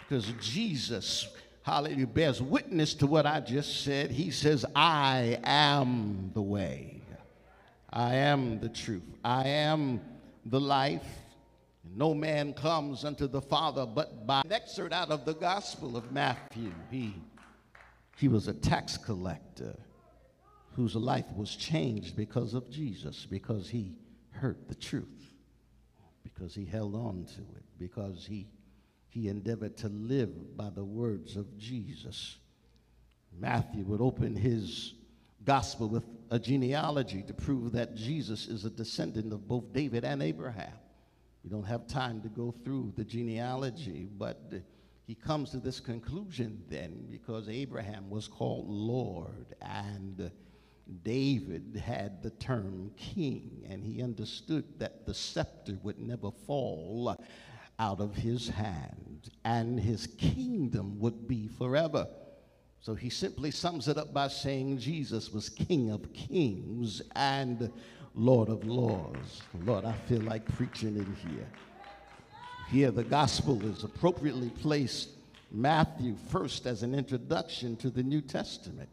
because 0.00 0.32
Jesus, 0.40 1.28
hallelujah, 1.62 2.06
bears 2.06 2.42
witness 2.42 2.94
to 2.94 3.06
what 3.06 3.26
I 3.26 3.40
just 3.40 3.82
said. 3.82 4.10
He 4.10 4.30
says, 4.30 4.64
I 4.74 5.38
am 5.44 6.30
the 6.34 6.42
way, 6.42 7.00
I 7.90 8.16
am 8.16 8.60
the 8.60 8.68
truth, 8.68 9.02
I 9.24 9.48
am 9.48 10.00
the 10.46 10.60
life. 10.60 11.06
No 11.96 12.12
man 12.12 12.54
comes 12.54 13.04
unto 13.04 13.28
the 13.28 13.40
Father 13.40 13.86
but 13.86 14.26
by 14.26 14.42
an 14.44 14.52
excerpt 14.52 14.92
out 14.92 15.10
of 15.10 15.24
the 15.24 15.34
Gospel 15.34 15.96
of 15.96 16.10
Matthew. 16.10 16.72
He, 16.90 17.14
he 18.16 18.26
was 18.26 18.48
a 18.48 18.52
tax 18.52 18.96
collector 18.96 19.76
whose 20.72 20.96
life 20.96 21.26
was 21.36 21.54
changed 21.54 22.16
because 22.16 22.52
of 22.52 22.68
Jesus, 22.68 23.26
because 23.26 23.68
he 23.68 23.94
heard 24.30 24.68
the 24.68 24.74
truth, 24.74 25.32
because 26.24 26.52
he 26.52 26.64
held 26.64 26.96
on 26.96 27.26
to 27.36 27.42
it, 27.42 27.64
because 27.78 28.26
he, 28.26 28.48
he 29.08 29.28
endeavored 29.28 29.76
to 29.76 29.88
live 29.88 30.56
by 30.56 30.70
the 30.70 30.84
words 30.84 31.36
of 31.36 31.56
Jesus. 31.56 32.38
Matthew 33.38 33.84
would 33.84 34.00
open 34.00 34.34
his 34.34 34.94
gospel 35.44 35.88
with 35.88 36.04
a 36.30 36.40
genealogy 36.40 37.22
to 37.22 37.34
prove 37.34 37.70
that 37.72 37.94
Jesus 37.94 38.48
is 38.48 38.64
a 38.64 38.70
descendant 38.70 39.32
of 39.32 39.46
both 39.46 39.72
David 39.72 40.04
and 40.04 40.20
Abraham. 40.20 40.72
We 41.44 41.50
don't 41.50 41.66
have 41.66 41.86
time 41.86 42.22
to 42.22 42.28
go 42.28 42.54
through 42.64 42.94
the 42.96 43.04
genealogy, 43.04 44.08
but 44.16 44.50
he 45.06 45.14
comes 45.14 45.50
to 45.50 45.58
this 45.58 45.78
conclusion 45.78 46.62
then 46.70 47.06
because 47.10 47.50
Abraham 47.50 48.08
was 48.08 48.26
called 48.26 48.66
Lord 48.66 49.54
and 49.60 50.30
David 51.02 51.80
had 51.84 52.22
the 52.22 52.30
term 52.30 52.90
king, 52.96 53.66
and 53.68 53.84
he 53.84 54.02
understood 54.02 54.64
that 54.78 55.06
the 55.06 55.14
scepter 55.14 55.78
would 55.82 55.98
never 55.98 56.30
fall 56.30 57.14
out 57.78 58.00
of 58.00 58.14
his 58.14 58.48
hand, 58.48 59.30
and 59.44 59.80
his 59.80 60.06
kingdom 60.06 60.98
would 61.00 61.26
be 61.26 61.48
forever. 61.48 62.06
So 62.80 62.94
he 62.94 63.08
simply 63.08 63.50
sums 63.50 63.88
it 63.88 63.96
up 63.96 64.12
by 64.12 64.28
saying 64.28 64.78
Jesus 64.78 65.32
was 65.32 65.48
King 65.48 65.90
of 65.90 66.12
kings 66.12 67.00
and 67.16 67.72
Lord 68.14 68.48
of 68.48 68.64
lords. 68.64 69.42
Lord, 69.64 69.84
I 69.84 69.92
feel 70.08 70.20
like 70.22 70.44
preaching 70.56 70.96
in 70.96 71.16
here. 71.28 71.48
Here, 72.70 72.90
the 72.90 73.04
gospel 73.04 73.64
is 73.64 73.84
appropriately 73.84 74.50
placed, 74.50 75.10
Matthew 75.50 76.16
first, 76.28 76.66
as 76.66 76.82
an 76.82 76.94
introduction 76.94 77.76
to 77.76 77.90
the 77.90 78.02
New 78.02 78.20
Testament 78.20 78.88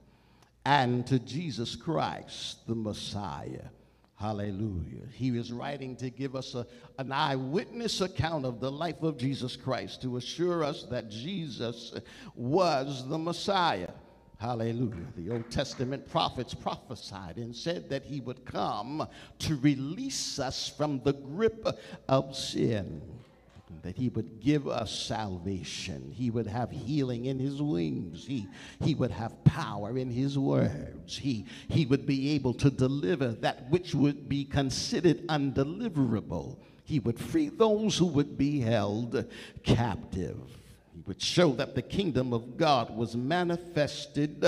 and 0.65 1.05
to 1.07 1.19
Jesus 1.19 1.75
Christ, 1.75 2.67
the 2.67 2.75
Messiah. 2.75 3.69
Hallelujah. 4.15 5.07
He 5.13 5.29
is 5.29 5.51
writing 5.51 5.95
to 5.95 6.11
give 6.11 6.35
us 6.35 6.53
a, 6.53 6.67
an 6.99 7.11
eyewitness 7.11 8.01
account 8.01 8.45
of 8.45 8.59
the 8.59 8.71
life 8.71 9.01
of 9.01 9.17
Jesus 9.17 9.55
Christ 9.55 10.03
to 10.03 10.17
assure 10.17 10.63
us 10.63 10.83
that 10.91 11.09
Jesus 11.09 11.93
was 12.35 13.07
the 13.07 13.17
Messiah. 13.17 13.89
Hallelujah. 14.41 15.05
The 15.15 15.29
Old 15.29 15.51
Testament 15.51 16.09
prophets 16.09 16.55
prophesied 16.55 17.37
and 17.37 17.55
said 17.55 17.87
that 17.89 18.03
he 18.03 18.21
would 18.21 18.43
come 18.43 19.07
to 19.37 19.55
release 19.57 20.39
us 20.39 20.67
from 20.67 20.99
the 21.03 21.13
grip 21.13 21.67
of 22.09 22.35
sin 22.35 23.03
that 23.83 23.95
he 23.95 24.09
would 24.09 24.39
give 24.39 24.67
us 24.67 24.91
salvation. 24.91 26.11
He 26.11 26.31
would 26.31 26.47
have 26.47 26.71
healing 26.71 27.25
in 27.25 27.37
his 27.37 27.61
wings. 27.61 28.25
He, 28.25 28.47
he 28.83 28.95
would 28.95 29.11
have 29.11 29.43
power 29.43 29.95
in 29.97 30.09
his 30.09 30.39
words. 30.39 31.17
He, 31.17 31.45
he 31.67 31.85
would 31.85 32.07
be 32.07 32.31
able 32.31 32.55
to 32.55 32.71
deliver 32.71 33.29
that 33.33 33.69
which 33.69 33.93
would 33.93 34.27
be 34.27 34.43
considered 34.43 35.25
undeliverable. 35.27 36.57
He 36.83 36.99
would 36.99 37.19
free 37.19 37.49
those 37.49 37.97
who 37.97 38.07
would 38.07 38.37
be 38.37 38.59
held 38.59 39.25
captive. 39.63 40.60
Would 41.07 41.21
show 41.21 41.53
that 41.53 41.73
the 41.73 41.81
kingdom 41.81 42.31
of 42.31 42.57
God 42.57 42.95
was 42.95 43.15
manifested 43.15 44.45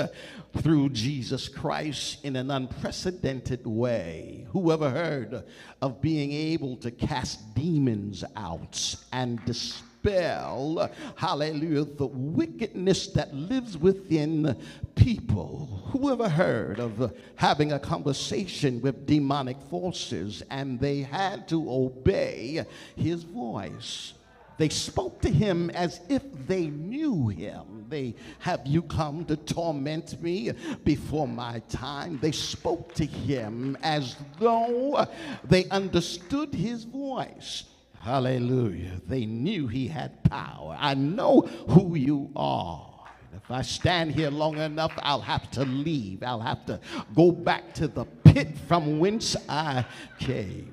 through 0.58 0.90
Jesus 0.90 1.48
Christ 1.48 2.24
in 2.24 2.36
an 2.36 2.50
unprecedented 2.50 3.66
way. 3.66 4.46
Who 4.50 4.70
ever 4.70 4.90
heard 4.90 5.44
of 5.82 6.00
being 6.00 6.32
able 6.32 6.76
to 6.76 6.90
cast 6.90 7.54
demons 7.54 8.24
out 8.36 8.94
and 9.12 9.44
dispel, 9.44 10.90
hallelujah, 11.16 11.84
the 11.84 12.06
wickedness 12.06 13.08
that 13.08 13.34
lives 13.34 13.76
within 13.76 14.56
people? 14.94 15.82
Who 15.92 16.12
ever 16.12 16.28
heard 16.28 16.78
of 16.78 17.12
having 17.36 17.72
a 17.72 17.78
conversation 17.80 18.80
with 18.80 19.06
demonic 19.06 19.60
forces 19.70 20.42
and 20.50 20.78
they 20.78 21.00
had 21.00 21.48
to 21.48 21.68
obey 21.70 22.64
his 22.96 23.24
voice? 23.24 24.14
They 24.56 24.68
spoke 24.68 25.20
to 25.22 25.30
him 25.30 25.70
as 25.70 26.00
if 26.08 26.22
they 26.46 26.68
knew 26.68 27.28
him. 27.28 27.86
They 27.88 28.14
have 28.40 28.66
you 28.66 28.82
come 28.82 29.24
to 29.26 29.36
torment 29.36 30.20
me 30.22 30.52
before 30.84 31.28
my 31.28 31.60
time. 31.68 32.18
They 32.20 32.32
spoke 32.32 32.94
to 32.94 33.04
him 33.04 33.76
as 33.82 34.16
though 34.38 35.06
they 35.44 35.66
understood 35.66 36.54
his 36.54 36.84
voice. 36.84 37.64
Hallelujah. 38.00 39.00
They 39.06 39.24
knew 39.24 39.66
he 39.66 39.88
had 39.88 40.22
power. 40.24 40.76
I 40.78 40.94
know 40.94 41.40
who 41.68 41.96
you 41.96 42.30
are. 42.36 42.90
If 43.34 43.50
I 43.50 43.62
stand 43.62 44.14
here 44.14 44.30
long 44.30 44.58
enough, 44.58 44.92
I'll 44.98 45.20
have 45.20 45.50
to 45.52 45.64
leave. 45.64 46.22
I'll 46.22 46.40
have 46.40 46.64
to 46.66 46.80
go 47.14 47.32
back 47.32 47.74
to 47.74 47.88
the 47.88 48.04
pit 48.04 48.56
from 48.68 48.98
whence 48.98 49.36
I 49.48 49.84
came. 50.18 50.72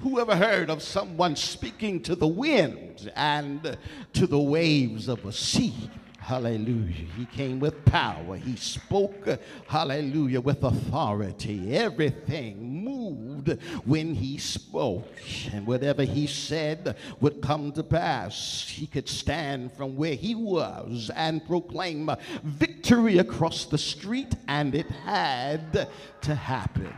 Who 0.00 0.18
ever 0.18 0.34
heard 0.34 0.70
of 0.70 0.82
someone 0.82 1.36
speaking 1.36 2.00
to 2.04 2.14
the 2.14 2.26
wind 2.26 3.12
and 3.16 3.76
to 4.14 4.26
the 4.26 4.38
waves 4.38 5.08
of 5.08 5.26
a 5.26 5.32
sea? 5.32 5.90
Hallelujah. 6.18 7.06
He 7.18 7.26
came 7.26 7.60
with 7.60 7.84
power. 7.84 8.36
He 8.36 8.56
spoke, 8.56 9.28
hallelujah, 9.68 10.40
with 10.40 10.62
authority. 10.62 11.76
Everything 11.76 12.82
moved 12.82 13.60
when 13.84 14.14
he 14.14 14.38
spoke. 14.38 15.18
And 15.52 15.66
whatever 15.66 16.04
he 16.04 16.26
said 16.26 16.96
would 17.20 17.42
come 17.42 17.70
to 17.72 17.82
pass. 17.82 18.66
He 18.66 18.86
could 18.86 19.08
stand 19.08 19.70
from 19.72 19.96
where 19.96 20.14
he 20.14 20.34
was 20.34 21.10
and 21.14 21.46
proclaim 21.46 22.10
victory 22.42 23.18
across 23.18 23.66
the 23.66 23.78
street, 23.78 24.34
and 24.48 24.74
it 24.74 24.88
had 24.88 25.88
to 26.22 26.34
happen 26.34 26.94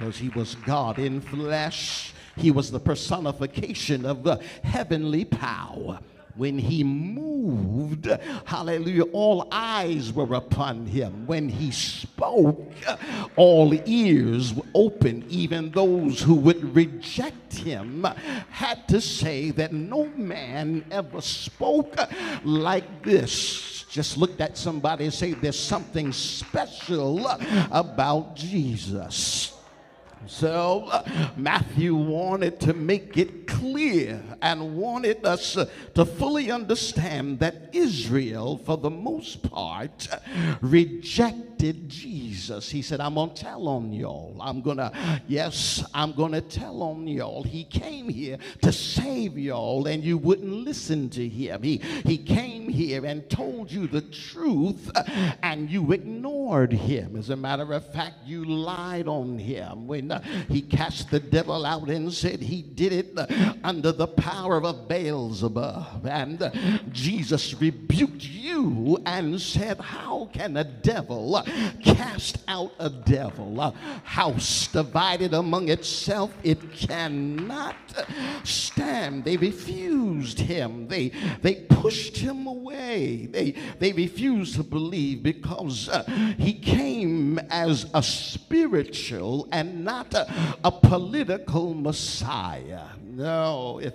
because 0.00 0.16
he 0.16 0.30
was 0.30 0.54
God 0.54 0.98
in 0.98 1.20
flesh. 1.20 2.14
He 2.34 2.50
was 2.50 2.70
the 2.70 2.80
personification 2.80 4.06
of 4.06 4.22
the 4.22 4.40
heavenly 4.62 5.26
power. 5.26 6.00
When 6.36 6.58
he 6.58 6.82
moved, 6.82 8.06
hallelujah, 8.46 9.02
all 9.12 9.46
eyes 9.52 10.10
were 10.10 10.34
upon 10.34 10.86
him. 10.86 11.26
When 11.26 11.50
he 11.50 11.70
spoke, 11.70 12.72
all 13.36 13.74
ears 13.86 14.54
were 14.54 14.64
open. 14.74 15.26
Even 15.28 15.70
those 15.70 16.22
who 16.22 16.36
would 16.36 16.74
reject 16.74 17.58
him 17.58 18.04
had 18.48 18.88
to 18.88 19.02
say 19.02 19.50
that 19.50 19.74
no 19.74 20.06
man 20.16 20.86
ever 20.90 21.20
spoke 21.20 21.94
like 22.42 23.02
this 23.02 23.84
just 23.90 24.16
looked 24.16 24.40
at 24.40 24.56
somebody 24.56 25.04
and 25.04 25.12
say 25.12 25.34
there's 25.34 25.58
something 25.58 26.10
special 26.10 27.26
about 27.70 28.34
Jesus. 28.34 29.59
So 30.26 30.88
uh, 30.90 31.08
Matthew 31.36 31.94
wanted 31.94 32.60
to 32.60 32.74
make 32.74 33.16
it 33.16 33.46
clear 33.46 34.22
and 34.42 34.76
wanted 34.76 35.24
us 35.24 35.56
uh, 35.56 35.68
to 35.94 36.04
fully 36.04 36.50
understand 36.50 37.40
that 37.40 37.70
Israel, 37.72 38.58
for 38.58 38.76
the 38.76 38.90
most 38.90 39.42
part, 39.42 40.08
rejected 40.60 41.88
Jesus. 41.88 42.70
He 42.70 42.82
said, 42.82 43.00
I'm 43.00 43.14
going 43.14 43.34
to 43.34 43.42
tell 43.42 43.68
on 43.68 43.92
y'all. 43.92 44.36
I'm 44.40 44.60
going 44.62 44.76
to, 44.76 44.92
yes, 45.26 45.84
I'm 45.94 46.12
going 46.12 46.32
to 46.32 46.40
tell 46.40 46.82
on 46.82 47.06
y'all. 47.06 47.42
He 47.42 47.64
came 47.64 48.08
here 48.08 48.38
to 48.62 48.72
save 48.72 49.38
y'all 49.38 49.86
and 49.86 50.02
you 50.04 50.18
wouldn't 50.18 50.52
listen 50.52 51.10
to 51.10 51.28
him. 51.28 51.62
He, 51.62 51.78
he 52.04 52.18
came 52.18 52.68
here 52.68 53.04
and 53.04 53.28
told 53.28 53.70
you 53.70 53.86
the 53.86 54.02
truth 54.02 54.90
uh, 54.94 55.02
and 55.42 55.70
you 55.70 55.92
ignored 55.92 56.72
him. 56.72 57.16
As 57.16 57.30
a 57.30 57.36
matter 57.36 57.72
of 57.72 57.90
fact, 57.92 58.26
you 58.26 58.44
lied 58.44 59.08
on 59.08 59.38
him. 59.38 59.86
When 59.86 60.09
he 60.48 60.62
cast 60.62 61.10
the 61.10 61.20
devil 61.20 61.64
out 61.64 61.88
and 61.88 62.12
said 62.12 62.40
he 62.40 62.62
did 62.62 62.92
it 62.92 63.18
under 63.64 63.92
the 63.92 64.06
power 64.06 64.62
of 64.62 64.88
Beelzebub. 64.88 66.06
And 66.06 66.50
Jesus 66.92 67.54
rebuked 67.60 68.24
you 68.24 68.98
and 69.06 69.40
said, 69.40 69.78
How 69.80 70.28
can 70.32 70.56
a 70.56 70.64
devil 70.64 71.42
cast 71.82 72.38
out 72.48 72.72
a 72.78 72.90
devil? 72.90 73.60
A 73.60 73.72
house 74.04 74.66
divided 74.68 75.34
among 75.34 75.68
itself, 75.68 76.32
it 76.42 76.72
cannot 76.72 77.76
stand. 78.44 79.24
They 79.24 79.36
refused 79.36 80.38
him. 80.40 80.88
They 80.88 81.12
they 81.42 81.54
pushed 81.54 82.16
him 82.16 82.46
away. 82.46 83.26
They 83.26 83.54
they 83.78 83.92
refused 83.92 84.56
to 84.56 84.62
believe 84.62 85.22
because 85.22 85.88
uh, 85.88 86.04
he 86.38 86.52
came 86.52 87.38
as 87.50 87.90
a 87.94 88.02
spiritual 88.02 89.48
and 89.52 89.84
not 89.84 90.14
a, 90.14 90.32
a 90.64 90.70
political 90.70 91.74
Messiah. 91.74 92.86
No, 93.12 93.80
if, 93.82 93.94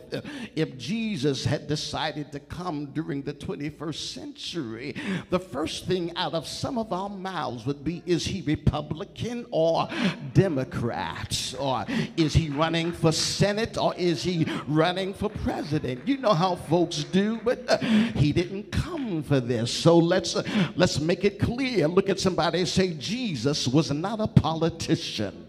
if 0.55 0.77
Jesus 0.77 1.45
had 1.45 1.67
decided 1.67 2.31
to 2.33 2.39
come 2.39 2.87
during 2.87 3.21
the 3.21 3.33
21st 3.33 4.13
century, 4.13 4.95
the 5.29 5.39
first 5.39 5.85
thing 5.85 6.15
out 6.17 6.33
of 6.33 6.45
some 6.45 6.77
of 6.77 6.91
our 6.91 7.09
mouths 7.09 7.65
would 7.65 7.83
be 7.83 8.03
is 8.05 8.25
he 8.25 8.41
Republican 8.41 9.45
or 9.51 9.87
Democrat? 10.33 11.55
Or 11.57 11.85
is 12.17 12.33
he 12.33 12.49
running 12.49 12.91
for 12.91 13.11
Senate 13.11 13.77
or 13.77 13.95
is 13.95 14.21
he 14.21 14.45
running 14.67 15.13
for 15.13 15.29
president? 15.29 16.05
You 16.07 16.17
know 16.17 16.33
how 16.33 16.55
folks 16.55 17.05
do, 17.05 17.39
but 17.43 17.63
uh, 17.69 17.77
he 17.77 18.33
didn't 18.33 18.71
come 18.71 19.23
for 19.23 19.39
this. 19.39 19.71
So 19.71 19.97
let's, 19.97 20.35
uh, 20.35 20.43
let's 20.75 20.99
make 20.99 21.23
it 21.23 21.39
clear. 21.39 21.87
Look 21.87 22.09
at 22.09 22.19
somebody 22.19 22.65
say, 22.65 22.93
Jesus 22.93 23.67
was 23.67 23.91
not 23.91 24.19
a 24.19 24.27
politician. 24.27 25.44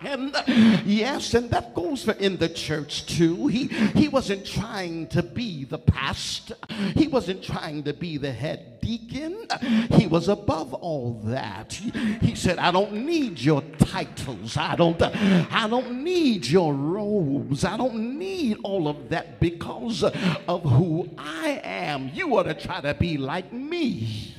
And 0.00 0.36
yes, 0.84 1.32
and 1.34 1.50
that 1.50 1.74
goes 1.74 2.04
for 2.04 2.12
in 2.12 2.36
the 2.36 2.48
church 2.48 3.06
too. 3.06 3.46
He 3.46 3.68
he 3.68 4.08
wasn't 4.08 4.44
trying 4.44 5.06
to 5.08 5.22
be 5.22 5.64
the 5.64 5.78
pastor. 5.78 6.56
He 6.94 7.08
wasn't 7.08 7.42
trying 7.42 7.82
to 7.84 7.94
be 7.94 8.18
the 8.18 8.32
head 8.32 8.80
deacon. 8.80 9.48
He 9.92 10.06
was 10.06 10.28
above 10.28 10.74
all 10.74 11.14
that. 11.24 11.72
He, 11.72 11.90
he 12.20 12.34
said, 12.34 12.58
"I 12.58 12.70
don't 12.70 12.92
need 12.92 13.40
your 13.40 13.62
titles. 13.78 14.56
I 14.56 14.76
don't 14.76 15.00
I 15.02 15.66
don't 15.68 16.04
need 16.04 16.46
your 16.46 16.74
robes. 16.74 17.64
I 17.64 17.76
don't 17.78 18.18
need 18.18 18.58
all 18.62 18.88
of 18.88 19.08
that 19.08 19.40
because 19.40 20.04
of 20.04 20.62
who 20.62 21.08
I 21.16 21.60
am. 21.64 22.10
You 22.12 22.36
ought 22.36 22.44
to 22.44 22.54
try 22.54 22.82
to 22.82 22.92
be 22.94 23.16
like 23.16 23.50
me. 23.52 24.34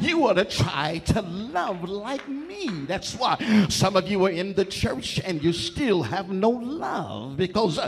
You 0.00 0.26
ought 0.26 0.34
to 0.34 0.44
try 0.44 0.98
to 0.98 1.22
love 1.22 1.88
like 1.88 2.28
me. 2.28 2.68
That's 2.86 3.14
why 3.14 3.66
some 3.68 3.96
of 3.96 4.08
you 4.08 4.26
are 4.26 4.30
in 4.30 4.52
the 4.54 4.64
church 4.64 4.79
and 4.84 5.42
you 5.42 5.52
still 5.52 6.02
have 6.02 6.30
no 6.30 6.50
love 6.50 7.36
because 7.36 7.78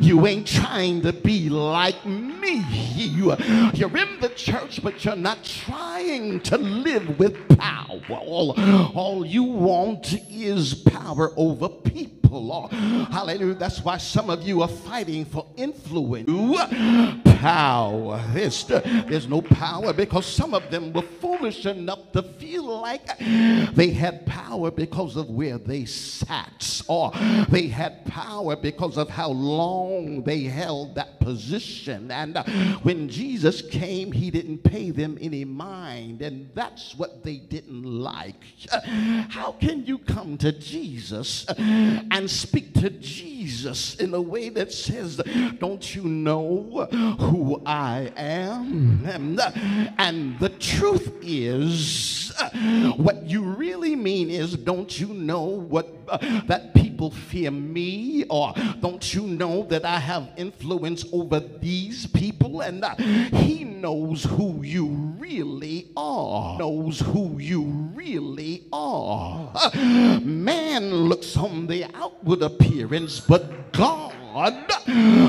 you 0.00 0.26
ain't 0.26 0.46
trying 0.46 1.02
to 1.02 1.12
be 1.12 1.48
like 1.48 2.04
me. 2.04 2.64
You, 2.94 3.36
you're 3.74 3.96
in 3.96 4.20
the 4.20 4.32
church, 4.36 4.82
but 4.82 5.04
you're 5.04 5.16
not 5.16 5.42
trying 5.44 6.40
to 6.40 6.58
live 6.58 7.18
with 7.18 7.58
power. 7.58 8.00
All, 8.10 8.52
all 8.94 9.26
you 9.26 9.42
want 9.42 10.14
is 10.30 10.74
power 10.74 11.32
over 11.36 11.68
people. 11.68 12.52
Oh, 12.52 12.68
hallelujah. 13.10 13.54
That's 13.54 13.82
why 13.82 13.98
some 13.98 14.30
of 14.30 14.42
you 14.42 14.62
are 14.62 14.68
fighting 14.68 15.24
for 15.24 15.46
influence. 15.56 16.28
Power. 17.40 18.22
There's, 18.32 18.64
there's 18.64 19.28
no 19.28 19.40
power 19.42 19.92
because 19.92 20.26
some 20.26 20.52
of 20.52 20.70
them 20.70 20.92
were 20.92 21.02
foolish 21.02 21.66
enough 21.66 22.12
to 22.12 22.22
feel 22.22 22.64
like 22.64 23.18
they 23.74 23.90
had 23.90 24.26
power 24.26 24.70
because 24.70 25.16
of 25.16 25.30
where 25.30 25.58
they 25.58 25.84
sat, 25.84 26.35
or 26.88 27.12
they 27.48 27.68
had 27.68 28.04
power 28.06 28.56
because 28.56 28.96
of 28.96 29.08
how 29.08 29.30
long 29.30 30.22
they 30.22 30.42
held 30.44 30.94
that 30.94 31.20
position. 31.20 32.10
And 32.10 32.36
uh, 32.36 32.44
when 32.82 33.08
Jesus 33.08 33.62
came, 33.62 34.12
he 34.12 34.30
didn't 34.30 34.58
pay 34.58 34.90
them 34.90 35.18
any 35.20 35.44
mind, 35.44 36.22
and 36.22 36.48
that's 36.54 36.94
what 36.96 37.22
they 37.24 37.36
didn't 37.36 37.84
like. 37.84 38.44
Uh, 38.72 38.80
How 39.28 39.52
can 39.52 39.84
you 39.84 39.98
come 39.98 40.38
to 40.38 40.52
Jesus 40.52 41.48
uh, 41.48 41.54
and 42.10 42.30
speak 42.30 42.74
to 42.74 42.90
Jesus 42.90 43.96
in 43.96 44.14
a 44.14 44.20
way 44.20 44.48
that 44.50 44.72
says, 44.72 45.20
Don't 45.58 45.94
you 45.94 46.04
know 46.04 46.86
who 47.18 47.62
I 47.66 48.12
am? 48.16 49.04
And, 49.06 49.40
uh, 49.40 49.50
and 49.98 50.38
the 50.38 50.50
truth 50.50 51.12
is, 51.22 52.25
what 52.96 53.24
you 53.24 53.42
really 53.42 53.96
mean 53.96 54.30
is, 54.30 54.54
Don't 54.56 54.98
you 55.00 55.08
know 55.08 55.44
what 55.44 55.88
uh, 56.08 56.18
that 56.46 56.74
people 56.74 57.10
fear 57.10 57.50
me? 57.50 58.24
Or 58.30 58.54
don't 58.80 59.14
you 59.14 59.22
know 59.22 59.64
that 59.64 59.84
I 59.84 59.98
have 59.98 60.28
influence 60.36 61.04
over 61.12 61.40
these 61.40 62.06
people? 62.06 62.60
And 62.60 62.84
uh, 62.84 62.94
he 62.96 63.64
knows 63.64 64.24
who 64.24 64.62
you 64.62 64.86
really 65.18 65.88
are. 65.96 66.58
Knows 66.58 67.00
who 67.00 67.38
you 67.38 67.62
really 67.94 68.64
are. 68.72 69.50
Uh, 69.54 70.20
man 70.22 70.94
looks 70.94 71.36
on 71.36 71.66
the 71.66 71.84
outward 71.94 72.42
appearance, 72.42 73.20
but 73.20 73.72
God 73.72 74.14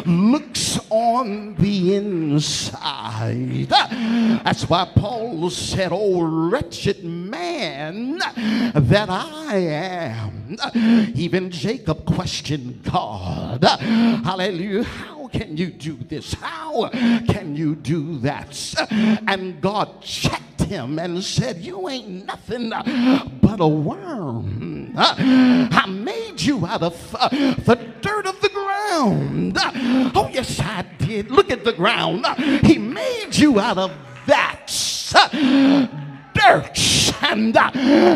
looks 0.06 0.80
on 0.90 1.56
the 1.56 1.96
inside. 1.96 3.68
That's 3.70 4.70
why 4.70 4.92
Paul 4.96 5.50
said, 5.50 5.92
Oh, 5.94 6.50
wretched 6.50 7.04
man 7.04 8.18
that 8.18 9.10
I 9.10 9.56
am. 9.56 10.58
Even 11.16 11.50
Jacob 11.52 12.06
questioned 12.06 12.84
God. 12.84 13.64
Hallelujah. 13.64 14.84
How 14.84 15.28
can 15.28 15.56
you 15.58 15.68
do 15.68 15.96
this? 15.96 16.34
How 16.34 16.90
can 17.28 17.56
you 17.56 17.76
do 17.76 18.18
that? 18.20 18.76
And 19.28 19.62
God 19.62 20.02
checked 20.02 20.64
him 20.64 21.00
and 21.00 21.24
said, 21.24 21.58
You 21.58 21.88
ain't 21.90 22.26
nothing 22.26 22.70
but 23.42 23.60
a 23.60 23.68
worm. 23.68 24.77
I 25.00 25.86
made 25.88 26.42
you 26.42 26.66
out 26.66 26.82
of 26.82 27.16
uh, 27.20 27.30
the 27.30 27.80
dirt 28.02 28.26
of 28.26 28.42
the 28.42 28.50
ground. 28.50 29.58
Oh, 30.16 30.30
yes, 30.32 30.60
I 30.60 30.86
did. 30.98 31.30
Look 31.30 31.52
at 31.52 31.64
the 31.64 31.74
ground. 31.74 32.26
He 32.66 32.78
made 32.78 33.36
you 33.36 33.60
out 33.60 33.78
of 33.78 33.92
that 34.26 34.68
dirt. 36.34 37.14
And 37.22 37.56
uh, 37.58 37.72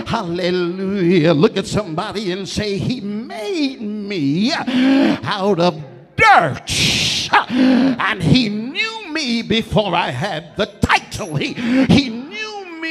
hallelujah. 0.05 1.33
Look 1.33 1.57
at 1.57 1.67
somebody 1.67 2.31
and 2.31 2.47
say, 2.47 2.77
He 2.77 3.01
made 3.01 3.81
me 3.81 4.51
out 4.53 5.59
of 5.59 5.83
dirt. 6.15 7.29
And 7.31 8.23
He 8.23 8.49
knew 8.49 9.09
me 9.09 9.41
before 9.41 9.95
I 9.95 10.11
had 10.11 10.55
the 10.57 10.65
title. 10.65 11.35
He, 11.35 11.53
he 11.53 12.09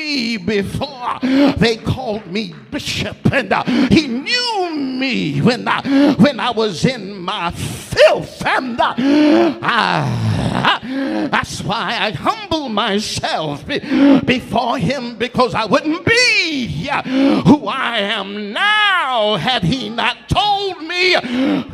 me 0.00 0.36
before 0.36 1.18
they 1.56 1.76
called 1.76 2.26
me 2.26 2.54
bishop. 2.70 3.16
And 3.32 3.52
uh, 3.52 3.64
He 3.90 4.06
knew 4.06 4.76
me 4.76 5.40
when, 5.40 5.66
I, 5.68 6.14
when 6.14 6.40
I 6.40 6.50
was 6.50 6.84
in 6.84 7.18
my 7.18 7.50
filth. 7.50 8.44
And 8.46 8.80
uh, 8.80 8.94
I, 8.96 11.28
that's 11.30 11.62
why 11.62 11.96
I 12.00 12.10
humble 12.12 12.68
myself 12.68 13.66
be- 13.66 14.20
before 14.20 14.78
Him 14.78 15.16
because 15.16 15.54
I 15.54 15.66
wouldn't 15.66 16.04
be 16.04 16.88
uh, 16.90 17.02
who 17.42 17.66
I 17.66 17.98
am 17.98 18.52
now 18.52 19.36
had 19.36 19.62
He 19.62 19.90
not 19.90 20.28
told 20.28 20.82
me 20.82 21.14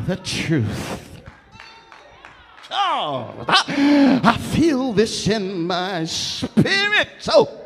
the 0.07 0.21
truth. 0.23 1.03
Oh, 2.69 3.45
I, 3.49 4.21
I 4.23 4.37
feel 4.37 4.93
this 4.93 5.29
in 5.29 5.67
my 5.67 6.05
spirit. 6.05 7.09
So 7.21 7.66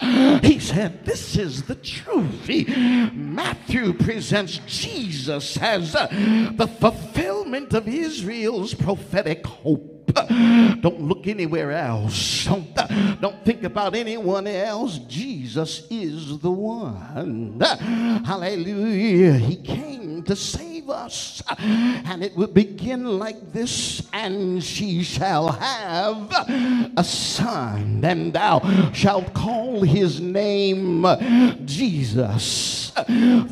he 0.42 0.58
said, 0.58 1.04
This 1.04 1.36
is 1.36 1.62
the 1.64 1.74
truth. 1.74 2.46
He, 2.46 2.64
Matthew 3.12 3.92
presents 3.92 4.60
Jesus 4.66 5.56
as 5.58 5.94
uh, 5.94 6.06
the 6.54 6.66
fulfillment 6.66 7.72
of 7.74 7.88
Israel's 7.88 8.74
prophetic 8.74 9.46
hope. 9.46 9.92
Don't 10.14 11.00
look 11.00 11.26
anywhere 11.26 11.72
else. 11.72 12.44
Don't, 12.44 12.76
uh, 12.76 13.14
don't 13.20 13.44
think 13.44 13.64
about 13.64 13.94
anyone 13.94 14.46
else. 14.46 14.98
Jesus 14.98 15.86
is 15.90 16.38
the 16.38 16.50
one. 16.50 17.60
Hallelujah. 18.24 19.34
He 19.34 19.56
came 19.56 20.22
to 20.24 20.36
save 20.36 20.71
us. 20.90 21.42
And 21.58 22.22
it 22.22 22.36
will 22.36 22.48
begin 22.48 23.18
like 23.18 23.52
this 23.52 24.08
and 24.12 24.62
she 24.62 25.02
shall 25.02 25.52
have 25.52 26.30
a 26.96 27.04
son, 27.04 28.00
and 28.04 28.32
thou 28.32 28.90
shalt 28.92 29.32
call 29.34 29.82
his 29.82 30.20
name 30.20 31.06
Jesus. 31.64 32.92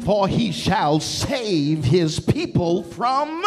for 0.04 0.28
he 0.28 0.52
shall 0.52 1.00
save 1.00 1.84
his 1.84 2.20
people 2.20 2.82
from 2.82 3.42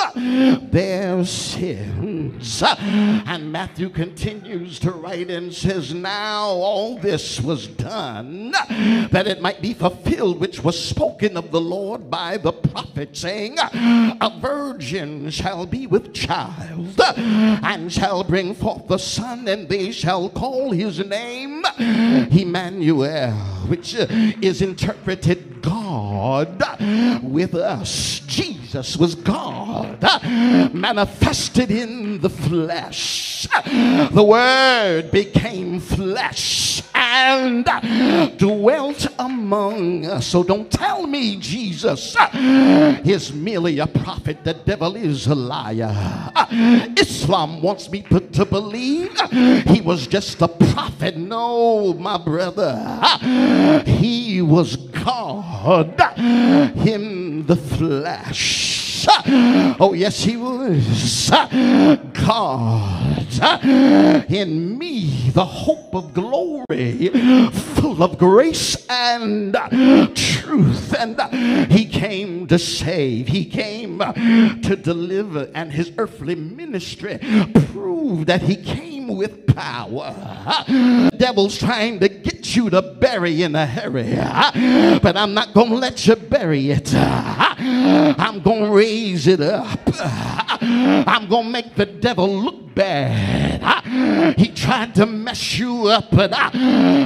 their 0.72 1.24
sins. 1.26 2.64
And 2.66 3.52
Matthew 3.52 3.90
continues 3.90 4.80
to 4.80 4.92
write 4.92 5.30
and 5.30 5.54
says, 5.54 5.94
Now 5.94 6.48
all 6.48 6.98
this 6.98 7.40
was 7.40 7.68
done 7.68 8.52
that 8.52 9.28
it 9.28 9.42
might 9.42 9.62
be 9.62 9.74
fulfilled, 9.74 10.40
which 10.40 10.64
was 10.64 10.84
spoken 10.84 11.38
of 11.38 11.52
the 11.52 11.62
Lord 11.62 12.10
by 12.10 12.38
the 12.38 12.54
prophet, 12.54 13.16
saying, 13.16 13.58
A 13.76 14.32
virgin 14.40 15.30
shall 15.30 15.66
be 15.66 15.88
with 15.88 16.14
child 16.14 17.00
and 17.18 17.91
shall 17.91 18.24
bring 18.24 18.54
forth 18.56 18.88
the 18.88 18.98
son, 18.98 19.48
and 19.48 19.68
they 19.68 19.91
shall 19.91 20.30
call 20.30 20.72
his 20.72 21.00
name 21.00 21.64
Emmanuel, 21.80 23.32
which 23.68 23.95
is 23.95 24.62
interpreted 24.62 25.62
God 25.62 26.64
with 27.24 27.56
us. 27.56 28.20
Jesus 28.22 28.98
was 28.98 29.16
God 29.16 30.02
manifested 30.74 31.72
in 31.72 32.20
the 32.20 32.30
flesh. 32.30 33.48
The 33.66 34.24
Word 34.24 35.12
became 35.12 35.80
flesh 35.80 36.82
and 37.14 38.38
dwelt 38.40 39.06
among 39.19 40.06
us. 40.07 40.26
So 40.26 40.44
don't 40.44 40.72
tell 40.72 41.06
me 41.06 41.38
Jesus 41.38 42.15
is 43.06 43.31
merely 43.31 43.77
a 43.80 43.85
prophet. 43.85 44.44
The 44.44 44.56
devil 44.56 44.95
is 44.95 45.27
a 45.27 45.35
liar. 45.35 46.31
Islam 46.98 47.61
wants 47.61 47.90
me 47.91 48.02
to 48.02 48.45
believe 48.45 49.11
he 49.68 49.81
was 49.81 50.07
just 50.07 50.41
a 50.41 50.48
prophet. 50.48 51.15
No, 51.15 51.94
my 51.94 52.18
brother. 52.18 52.99
He 53.85 54.41
was 54.41 54.76
God 54.76 56.02
in 56.88 57.45
the 57.45 57.56
flesh. 57.56 59.06
Oh, 59.80 59.94
yes, 59.94 60.23
he 60.23 60.38
was. 60.38 61.30
God 62.14 63.12
in 63.42 64.78
me, 64.78 65.30
the 65.32 65.46
hope 65.46 65.94
of 65.96 66.14
glory, 66.14 67.10
full 67.50 68.04
of 68.04 68.18
grace 68.18 68.76
and 68.90 69.54
truth. 70.16 70.94
And 70.98 71.20
he 71.72 71.86
came 71.86 72.48
to 72.48 72.60
save, 72.60 73.28
he 73.28 73.46
came 73.46 74.00
to 74.00 74.76
deliver, 74.76 75.50
and 75.56 75.72
his 75.72 75.92
earthly 75.98 76.36
ministry 76.36 77.20
proved 77.72 78.28
that 78.28 78.42
he 78.42 78.56
came 78.56 79.08
with 79.08 79.48
power. 79.56 80.14
Devil's 81.18 81.58
trying 81.58 82.00
to 82.00 82.10
get 82.10 82.56
you 82.56 82.70
to 82.70 82.82
bury 82.82 83.44
in 83.44 83.56
a 83.56 83.66
hurry, 83.66 84.16
but 85.00 85.16
I'm 85.18 85.34
not 85.34 85.54
going 85.54 85.70
to 85.70 85.76
let 85.76 86.06
you 86.08 86.16
bury 86.16 86.72
it. 86.72 86.94
I'm 86.94 88.42
going 88.42 88.66
to 88.66 88.72
raise 88.72 89.28
it 89.28 89.42
up. 89.42 89.80
I'm 90.62 91.28
going 91.28 91.46
to 91.46 91.50
make 91.50 91.76
the 91.76 91.86
devil 91.86 92.28
look 92.28 92.73
bad. 92.76 93.62
Ah, 93.64 94.34
he 94.38 94.48
tried 94.50 94.95
to 94.95 95.06
mess 95.06 95.58
you 95.58 95.88
up, 95.88 96.10
but 96.12 96.32
ah, 96.34 96.52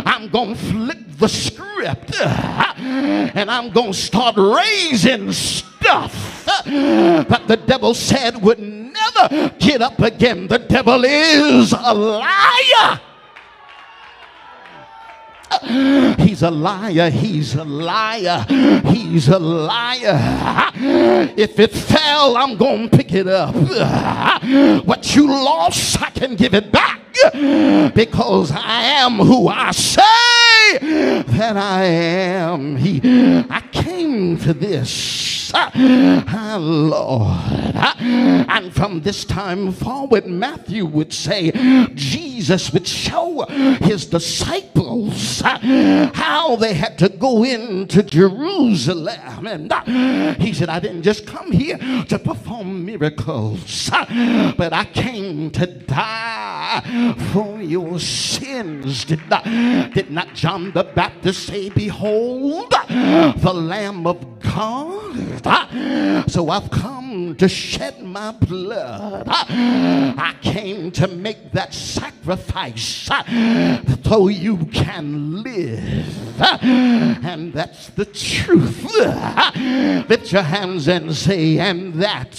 I'm 0.06 0.30
going 0.30 0.56
to 0.56 0.56
flip 0.56 1.00
the 1.18 1.28
script 1.28 2.14
ah, 2.20 2.76
and 2.78 3.50
I'm 3.50 3.72
going 3.72 3.92
to 3.92 3.98
start 3.98 4.36
raising 4.38 5.32
stuff 5.32 6.46
that 6.46 7.44
the 7.48 7.58
devil 7.58 7.94
said 7.94 8.42
would 8.42 8.60
never 8.60 9.50
get 9.60 9.82
up 9.82 10.00
again. 10.00 10.48
The 10.48 10.60
devil 10.60 11.04
is 11.06 11.74
a 11.74 11.94
liar. 11.94 13.02
He's 16.20 16.44
a 16.44 16.52
liar. 16.52 17.10
He's 17.10 17.56
a 17.56 17.64
liar. 17.64 18.46
He's 18.88 19.28
a 19.28 19.40
liar. 19.40 20.72
If 21.38 21.60
it 21.60 21.72
fell, 21.72 22.38
I'm 22.38 22.58
going 22.58 22.90
to 22.90 22.98
pick 22.98 23.14
it 23.14 23.28
up. 23.28 23.56
What 24.86 25.16
you 25.16 25.28
lost, 25.28 26.02
I 26.02 26.10
can 26.12 26.36
give 26.36 26.54
it 26.54 26.72
back 26.72 27.02
because 27.94 28.52
I 28.52 28.84
am 28.84 29.18
who 29.18 29.48
I 29.48 29.72
say 29.72 30.02
that 30.80 31.58
I 31.58 31.84
am. 31.84 32.76
He, 32.76 33.02
I 33.50 33.62
came 33.72 34.38
to 34.40 34.54
this, 34.54 34.86
ah, 35.54 36.58
Lord. 36.60 37.76
Uh, 37.76 37.94
and 38.00 38.74
from 38.74 39.02
this 39.02 39.26
time 39.26 39.72
forward, 39.72 40.26
Matthew 40.26 40.86
would 40.86 41.14
say, 41.14 41.52
Jesus 41.94 42.72
would 42.74 42.88
show 42.88 43.46
his 43.82 44.06
disciples 44.06 45.42
how 45.42 46.56
they 46.56 46.74
had 46.74 46.98
to 47.00 47.10
go 47.10 47.44
into 47.44 48.04
Jerusalem. 48.04 49.48
And 49.48 49.72
he 50.42 50.54
said, 50.54 50.70
I 50.70 50.80
didn't 50.80 51.04
just 51.04 51.26
come 51.26 51.52
here 51.52 51.78
to 51.78 52.20
perform 52.20 52.86
miracles, 52.86 53.90
but 53.92 54.74
I 54.74 54.86
came 54.86 55.52
to 55.52 55.66
die 55.66 57.16
for 57.34 57.62
your 57.62 58.00
sins. 58.00 59.06
Did 59.06 59.28
not, 59.30 59.44
did 59.94 60.12
not 60.12 60.34
John 60.34 60.72
the 60.72 60.84
Baptist 60.84 61.48
say, 61.48 61.70
Behold, 61.70 62.72
the 62.90 63.54
Lamb 63.54 64.08
of 64.08 64.40
God? 64.40 65.37
So 66.28 66.50
I've 66.50 66.70
come 66.72 67.36
to 67.38 67.48
shed 67.48 68.04
my 68.04 68.32
blood. 68.32 69.28
I 69.28 70.36
came 70.42 70.92
to 70.92 71.08
make 71.08 71.52
that 71.54 71.74
sacrifice 71.74 73.10
so 74.04 74.28
you 74.28 74.66
can 74.68 75.44
live. 75.44 76.42
And 76.42 77.54
that's 77.54 77.90
the 77.90 78.06
truth. 78.06 78.84
Lift 80.10 80.32
your 80.32 80.44
hands 80.44 80.88
and 80.88 81.16
say, 81.16 81.60
and 81.60 81.94
that 81.96 82.34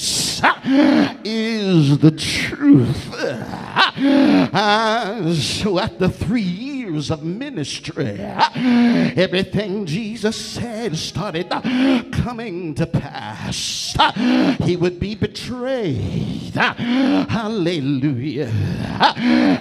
is 1.25 1.99
the 1.99 2.11
truth. 2.11 3.15
So 5.63 5.79
after 5.79 6.09
three 6.09 6.41
years 6.43 6.78
of 6.89 7.23
ministry, 7.23 8.19
everything 8.19 9.85
Jesus 9.85 10.37
said 10.37 10.97
started 10.97 11.51
coming 12.13 12.75
to 12.75 12.87
pass. 12.87 13.95
He 14.65 14.75
would 14.77 14.99
be 14.99 15.15
betrayed. 15.15 16.55
Hallelujah. 16.55 18.51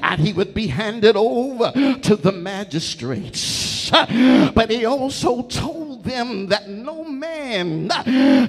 And 0.01 0.21
he 0.21 0.31
would 0.33 0.53
be 0.53 0.67
handed 0.67 1.15
over 1.17 1.71
to 2.01 2.15
the 2.15 2.31
magistrates. 2.31 3.91
But 3.91 4.69
he 4.69 4.85
also 4.85 5.43
told 5.43 6.05
them 6.05 6.47
that 6.47 6.69
no 6.69 7.03
man 7.03 7.89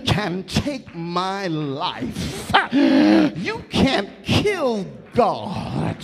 can 0.04 0.44
take 0.44 0.94
my 0.94 1.48
life. 1.48 2.52
You 2.72 3.64
can't 3.70 4.08
kill 4.24 4.86
God. 5.18 5.96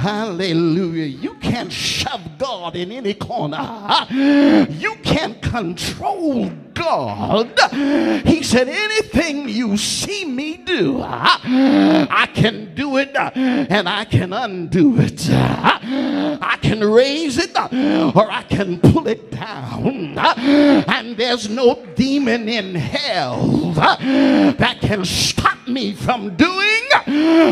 Hallelujah. 0.00 1.04
You 1.04 1.34
can't 1.34 1.72
shove 1.72 2.36
God 2.36 2.74
in 2.74 2.90
any 2.90 3.14
corner. 3.14 4.08
You 4.10 4.96
can't 5.04 5.40
control 5.40 6.50
God. 6.74 7.52
He 8.26 8.42
said, 8.42 8.68
anything 8.68 9.48
you 9.48 9.76
see 9.76 10.24
me 10.24 10.56
do, 10.58 11.00
I 11.02 12.28
can 12.34 12.74
do 12.74 12.96
it 12.96 13.14
and 13.14 13.88
I 13.88 14.04
can 14.04 14.32
undo 14.32 14.98
it. 14.98 15.28
I 15.30 16.58
can 16.60 16.84
raise 16.84 17.38
it 17.38 17.56
or 17.56 18.30
I 18.30 18.44
can 18.48 18.80
pull 18.80 19.06
it 19.08 19.30
down. 19.30 20.18
And 20.18 21.16
there's 21.16 21.48
no 21.48 21.84
demon 21.94 22.48
in 22.48 22.74
hell 22.74 23.72
that 23.72 24.78
can 24.80 25.04
stop 25.04 25.58
me 25.66 25.92
from 25.92 26.34
doing 26.36 26.58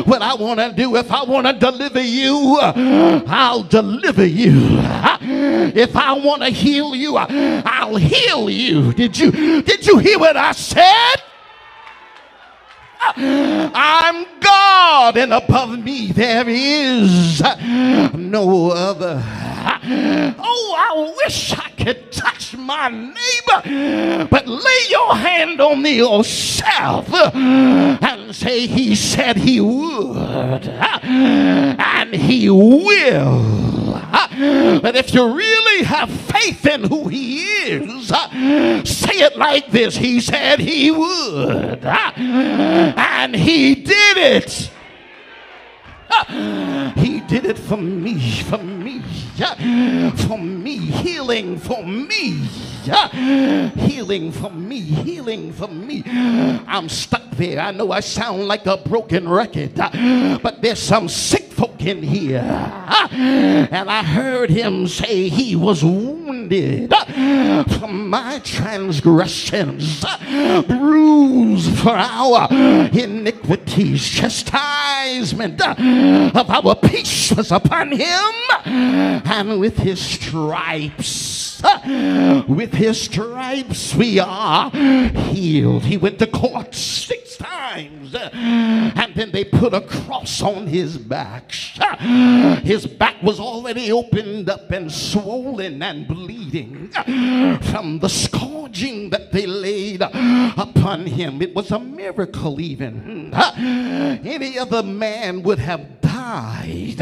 what 0.05 0.21
I 0.23 0.35
want 0.35 0.61
to 0.61 0.73
do. 0.73 0.97
If 0.97 1.11
I 1.13 1.23
want 1.23 1.47
to 1.47 1.53
deliver 1.53 2.01
you, 2.01 2.59
I'll 2.61 3.63
deliver 3.63 4.27
you. 4.27 4.81
If 5.23 5.97
I 5.97 6.13
want 6.13 6.43
to 6.43 6.49
heal 6.51 6.95
you, 6.95 7.17
I'll 7.17 7.97
heal 7.97 8.51
you. 8.51 8.93
Did 8.93 9.10
you 9.19 9.63
did 9.63 9.87
you 9.87 9.99
hear 9.99 10.19
what 10.19 10.37
I 10.37 10.53
said? 10.53 11.23
I'm 13.17 14.27
God, 14.41 15.17
and 15.17 15.33
above 15.33 15.79
me 15.79 16.13
there 16.13 16.49
is 16.49 17.43
no 18.15 18.71
other. 18.71 19.23
Oh, 20.39 20.75
I 20.77 21.15
wish 21.25 21.53
I 21.53 21.71
could 21.71 22.13
touch 22.13 22.57
my 22.57 22.89
neighbor, 22.89 24.27
but 24.31 24.47
lay 24.47 24.87
your 24.91 25.17
hand 25.17 25.61
on 25.61 25.83
me 25.83 25.97
yourself 25.97 27.13
and 27.15 28.35
say, 28.35 28.67
He 28.67 28.95
said 28.95 29.39
He 29.39 29.61
would, 29.61 30.69
and 30.69 32.15
He 32.15 32.51
will. 32.51 33.80
But 34.83 34.97
if 34.97 35.15
you 35.15 35.35
really 35.35 35.85
have 35.85 36.11
faith 36.11 36.67
in 36.67 36.85
who 36.85 37.09
He 37.09 37.43
is, 37.43 38.11
uh, 38.11 38.85
say 38.85 39.21
it 39.21 39.37
like 39.37 39.71
this 39.71 39.97
He 39.97 40.21
said 40.21 40.59
He 40.61 40.91
would, 40.91 41.85
uh, 41.85 42.13
and 42.17 43.35
He 43.37 43.75
did 43.75 44.17
it. 44.17 44.71
Uh, 46.11 46.91
he 46.97 47.21
did 47.21 47.45
it 47.47 47.59
for 47.59 47.77
me, 47.77 48.19
for 48.43 48.59
me. 48.59 49.01
for 50.27 50.39
me, 50.39 50.77
healing 50.77 51.59
for 51.59 51.85
me. 51.85 52.49
Healing 53.77 54.33
for 54.33 54.51
me, 54.51 54.81
healing 54.81 55.53
for 55.53 55.69
me. 55.69 56.03
I'm 56.67 56.89
stuck 56.89 57.31
there. 57.33 57.61
I 57.61 57.71
know 57.71 57.93
I 57.93 58.01
sound 58.01 58.49
like 58.49 58.67
a 58.67 58.77
broken 58.77 59.29
record, 59.29 59.75
but 59.77 60.61
there's 60.61 60.81
some 60.81 61.09
sick 61.09 61.50
folk 61.61 61.83
in 61.85 62.03
here. 62.03 62.41
And 63.13 63.91
I 63.91 64.03
heard 64.03 64.49
him 64.49 64.87
say 64.87 65.29
he 65.29 65.55
was 65.55 65.85
wounded 65.85 66.91
for 66.91 67.87
my 67.87 68.41
transgressions, 68.43 70.03
bruised 70.67 71.79
for 71.79 71.91
our 71.91 72.49
iniquities, 72.51 74.09
chastisement 74.09 75.61
of 75.61 76.51
our 76.51 76.75
peace 76.77 77.33
was 77.33 77.53
upon 77.53 77.93
him, 77.93 78.33
and 78.65 79.61
with 79.61 79.77
his 79.77 80.01
stripes, 80.01 81.40
with 82.49 82.75
his 82.75 83.01
stripes 83.01 83.95
we 83.95 84.19
are 84.19 84.71
healed. 84.71 85.85
He 85.85 85.97
went 85.97 86.19
to 86.19 86.27
court 86.27 86.75
six 86.75 87.37
times, 87.37 88.15
and 88.15 89.15
then 89.15 89.31
they 89.31 89.45
put 89.45 89.75
a 89.75 89.81
cross 89.81 90.43
on 90.43 90.67
his 90.67 90.99
back. 90.99 91.53
His 92.63 92.87
back 92.87 93.23
was 93.23 93.39
already 93.41 93.93
opened 93.93 94.49
up 94.49 94.71
and 94.71 94.91
swollen 94.91 95.83
and 95.83 96.07
bleeding 96.09 96.89
from 97.63 97.99
the 98.01 98.09
scourging 98.09 99.11
that 99.11 99.33
they 99.33 99.47
laid 99.47 100.03
upon 100.03 101.07
him. 101.07 101.41
It 101.43 101.55
was 101.55 101.71
a 101.71 101.79
miracle, 101.79 102.61
even. 102.61 103.33
Any 103.35 104.59
other 104.59 104.83
man 104.83 105.43
would 105.43 105.59
have 105.59 106.00
died 106.31 107.01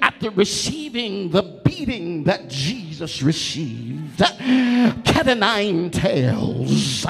after 0.00 0.30
receiving 0.30 1.30
the 1.30 1.42
beating 1.42 2.24
that 2.24 2.48
Jesus 2.48 3.22
received. 3.22 4.18
Cat 4.18 5.28
o' 5.28 5.34
nine 5.34 5.90
tails, 5.90 7.04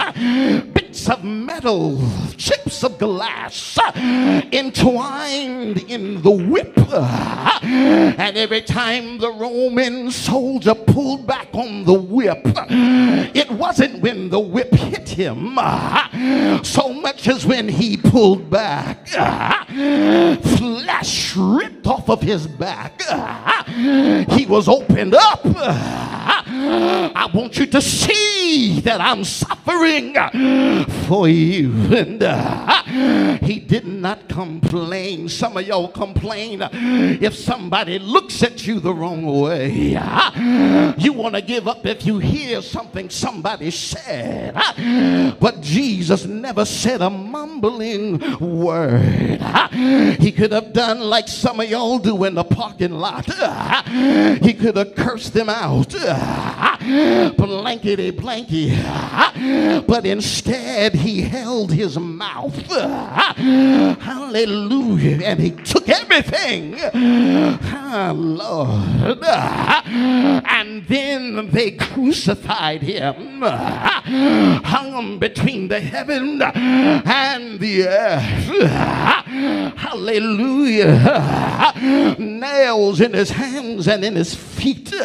bits 0.74 1.08
of 1.08 1.22
metal, 1.22 2.02
chips 2.36 2.82
of 2.82 2.98
glass 2.98 3.78
entwined 4.52 5.78
in 5.88 6.22
the 6.22 6.30
whip. 6.30 6.76
And 6.92 8.36
every 8.36 8.62
time 8.62 9.18
the 9.18 9.30
Roman 9.30 10.10
soldier 10.10 10.74
pulled 10.74 11.26
back 11.26 11.48
on 11.52 11.84
the 11.84 11.94
whip, 11.94 12.42
it 13.34 13.50
wasn't 13.52 14.00
when 14.02 14.28
the 14.30 14.40
whip 14.40 14.72
hit 14.74 15.08
him 15.08 15.56
so 16.64 16.92
much 16.92 17.28
as 17.28 17.46
when 17.46 17.68
he 17.68 17.96
pulled 17.96 18.50
back. 18.50 19.06
Flesh 20.58 21.27
ripped 21.36 21.86
off 21.86 22.08
of 22.08 22.20
his 22.22 22.46
back. 22.46 23.02
He 23.78 24.46
was 24.46 24.66
opened 24.66 25.14
up. 25.14 25.40
I 25.44 27.30
want 27.32 27.58
you 27.58 27.66
to 27.66 27.80
see 27.80 28.80
that 28.80 29.00
I'm 29.00 29.24
suffering 29.24 30.14
for 31.06 31.28
you. 31.28 31.72
And 31.94 32.22
uh, 32.22 32.82
he 33.42 33.60
did 33.60 33.86
not 33.86 34.28
complain. 34.28 35.28
Some 35.28 35.56
of 35.56 35.66
y'all 35.66 35.88
complain 35.88 36.60
if 36.72 37.34
somebody 37.34 37.98
looks 37.98 38.42
at 38.42 38.66
you 38.66 38.80
the 38.80 38.94
wrong 38.94 39.24
way. 39.24 39.70
You 40.98 41.12
want 41.12 41.34
to 41.34 41.42
give 41.42 41.68
up 41.68 41.84
if 41.86 42.06
you 42.06 42.18
hear 42.18 42.62
something 42.62 43.10
somebody 43.10 43.70
said. 43.70 44.54
But 45.38 45.60
Jesus 45.60 46.24
never 46.24 46.64
said 46.64 47.02
a 47.02 47.10
mumbling 47.10 48.18
word. 48.38 49.40
He 50.18 50.32
could 50.32 50.52
have 50.52 50.72
done 50.72 51.00
like 51.00 51.17
some 51.26 51.58
of 51.58 51.68
y'all 51.68 51.98
do 51.98 52.24
in 52.24 52.34
the 52.34 52.44
parking 52.44 52.92
lot. 52.92 53.26
He 54.42 54.52
could 54.54 54.76
have 54.76 54.94
cursed 54.94 55.32
them 55.32 55.48
out. 55.48 55.88
Blankety 57.36 58.12
blanky. 58.12 58.68
But 59.86 60.04
instead, 60.04 60.94
he 60.94 61.22
held 61.22 61.72
his 61.72 61.98
mouth. 61.98 62.54
Hallelujah. 64.00 65.24
And 65.24 65.40
he 65.40 65.50
took 65.52 65.88
everything. 65.88 66.76
Ah, 66.82 68.12
Lord. 68.14 69.22
And 69.24 70.84
then 70.86 71.50
they 71.50 71.70
crucified 71.72 72.82
him, 72.82 73.40
hung 73.42 74.92
him 74.92 75.18
between 75.18 75.68
the 75.68 75.80
heaven 75.80 76.42
and 76.42 77.58
the 77.60 77.88
earth. 77.88 78.68
Hallelujah. 79.76 80.97
Nails 82.18 83.00
in 83.00 83.12
his 83.12 83.30
hands 83.30 83.88
and 83.88 84.04
in 84.04 84.14
his 84.16 84.34
feet. 84.34 84.92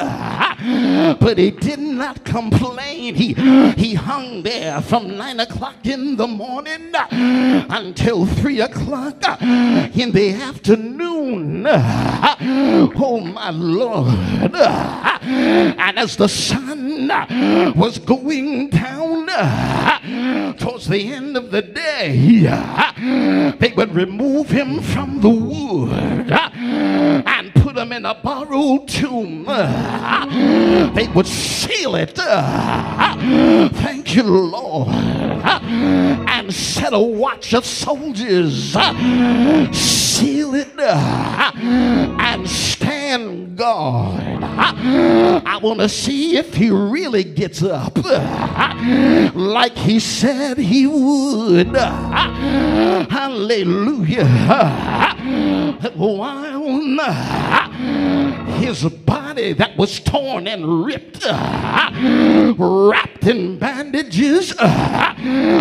But 1.19 1.37
he 1.37 1.51
did 1.51 1.79
not 1.79 2.23
complain. 2.23 3.15
He, 3.15 3.33
he 3.73 3.93
hung 3.95 4.43
there 4.43 4.81
from 4.81 5.17
nine 5.17 5.39
o'clock 5.41 5.85
in 5.85 6.15
the 6.15 6.27
morning 6.27 6.91
until 7.11 8.25
three 8.25 8.61
o'clock 8.61 9.21
in 9.41 10.11
the 10.11 10.31
afternoon. 10.31 11.65
Oh, 11.67 13.19
my 13.19 13.49
Lord. 13.49 14.55
And 14.55 15.99
as 15.99 16.15
the 16.15 16.29
sun 16.29 17.09
was 17.75 17.99
going 17.99 18.69
down 18.69 19.27
towards 20.57 20.87
the 20.87 21.11
end 21.11 21.35
of 21.35 21.51
the 21.51 21.61
day, 21.61 22.39
they 23.59 23.73
would 23.75 23.93
remove 23.93 24.49
him 24.49 24.81
from 24.81 25.19
the 25.19 25.29
wood 25.29 25.82
Ah, 25.91 26.51
and 27.25 27.53
put 27.55 27.75
them 27.75 27.91
in 27.91 28.05
a 28.05 28.15
borrowed 28.15 28.87
tomb. 28.87 29.45
Ah, 29.47 30.27
they 30.93 31.07
would 31.09 31.27
seal 31.27 31.95
it. 31.95 32.17
Ah, 32.19 33.15
thank 33.73 34.15
you, 34.15 34.23
Lord. 34.23 34.89
And 34.89 36.53
set 36.53 36.93
a 36.93 36.99
watch 36.99 37.53
of 37.53 37.65
soldiers. 37.65 38.75
Seal 39.71 40.55
it 40.55 40.79
and 40.79 42.49
stand 42.49 43.57
guard. 43.57 44.32
I 44.57 45.59
want 45.61 45.79
to 45.79 45.89
see 45.89 46.37
if 46.37 46.53
he 46.53 46.69
really 46.69 47.23
gets 47.23 47.63
up 47.63 47.97
like 49.35 49.75
he 49.77 49.99
said 49.99 50.57
he 50.57 50.87
would. 50.87 51.75
Hallelujah. 53.07 54.27
While 55.93 56.61
his 58.63 58.83
body 58.85 59.51
that 59.53 59.75
was 59.77 59.99
torn 59.99 60.47
and 60.47 60.85
ripped, 60.85 61.25
uh, 61.25 62.55
wrapped 62.57 63.25
in 63.27 63.59
bandages, 63.59 64.53
uh, 64.57 65.13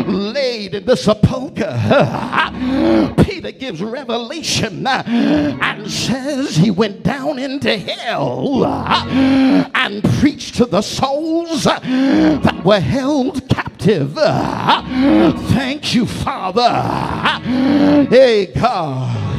laid 0.07 0.75
in 0.75 0.85
the 0.85 0.97
sepulchre, 0.97 1.65
uh, 1.69 3.15
Peter 3.25 3.51
gives 3.51 3.83
revelation 3.83 4.87
and 4.87 5.91
says 5.91 6.57
he 6.57 6.71
went 6.71 7.03
down 7.03 7.39
into 7.39 7.77
hell 7.77 8.65
and 8.65 10.05
preached 10.21 10.55
to 10.57 10.65
the 10.65 10.83
souls 10.83 11.65
that 11.65 12.63
were 12.65 12.81
held 12.81 13.49
captive. 13.49 14.15
Thank 14.15 15.95
you, 15.95 16.07
Father. 16.07 16.71
Hey, 18.09 18.47
God. 18.47 19.32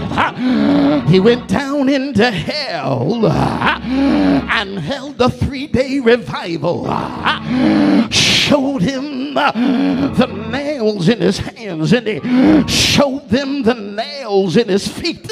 He 1.07 1.19
went 1.19 1.47
down 1.47 1.89
into 1.89 2.29
hell 2.31 3.25
uh, 3.25 3.79
and 3.83 4.79
held 4.79 5.21
a 5.21 5.29
three 5.29 5.67
day 5.67 5.99
revival. 5.99 6.85
Uh, 6.87 8.09
showed 8.09 8.81
him 8.81 9.37
uh, 9.37 9.51
the 9.51 10.27
nails 10.27 11.07
in 11.09 11.21
his 11.21 11.37
hands 11.39 11.93
and 11.93 12.07
he 12.07 12.19
showed 12.67 13.29
them 13.29 13.63
the 13.63 13.73
nails 13.73 14.57
in 14.57 14.67
his 14.67 14.87
feet. 14.87 15.29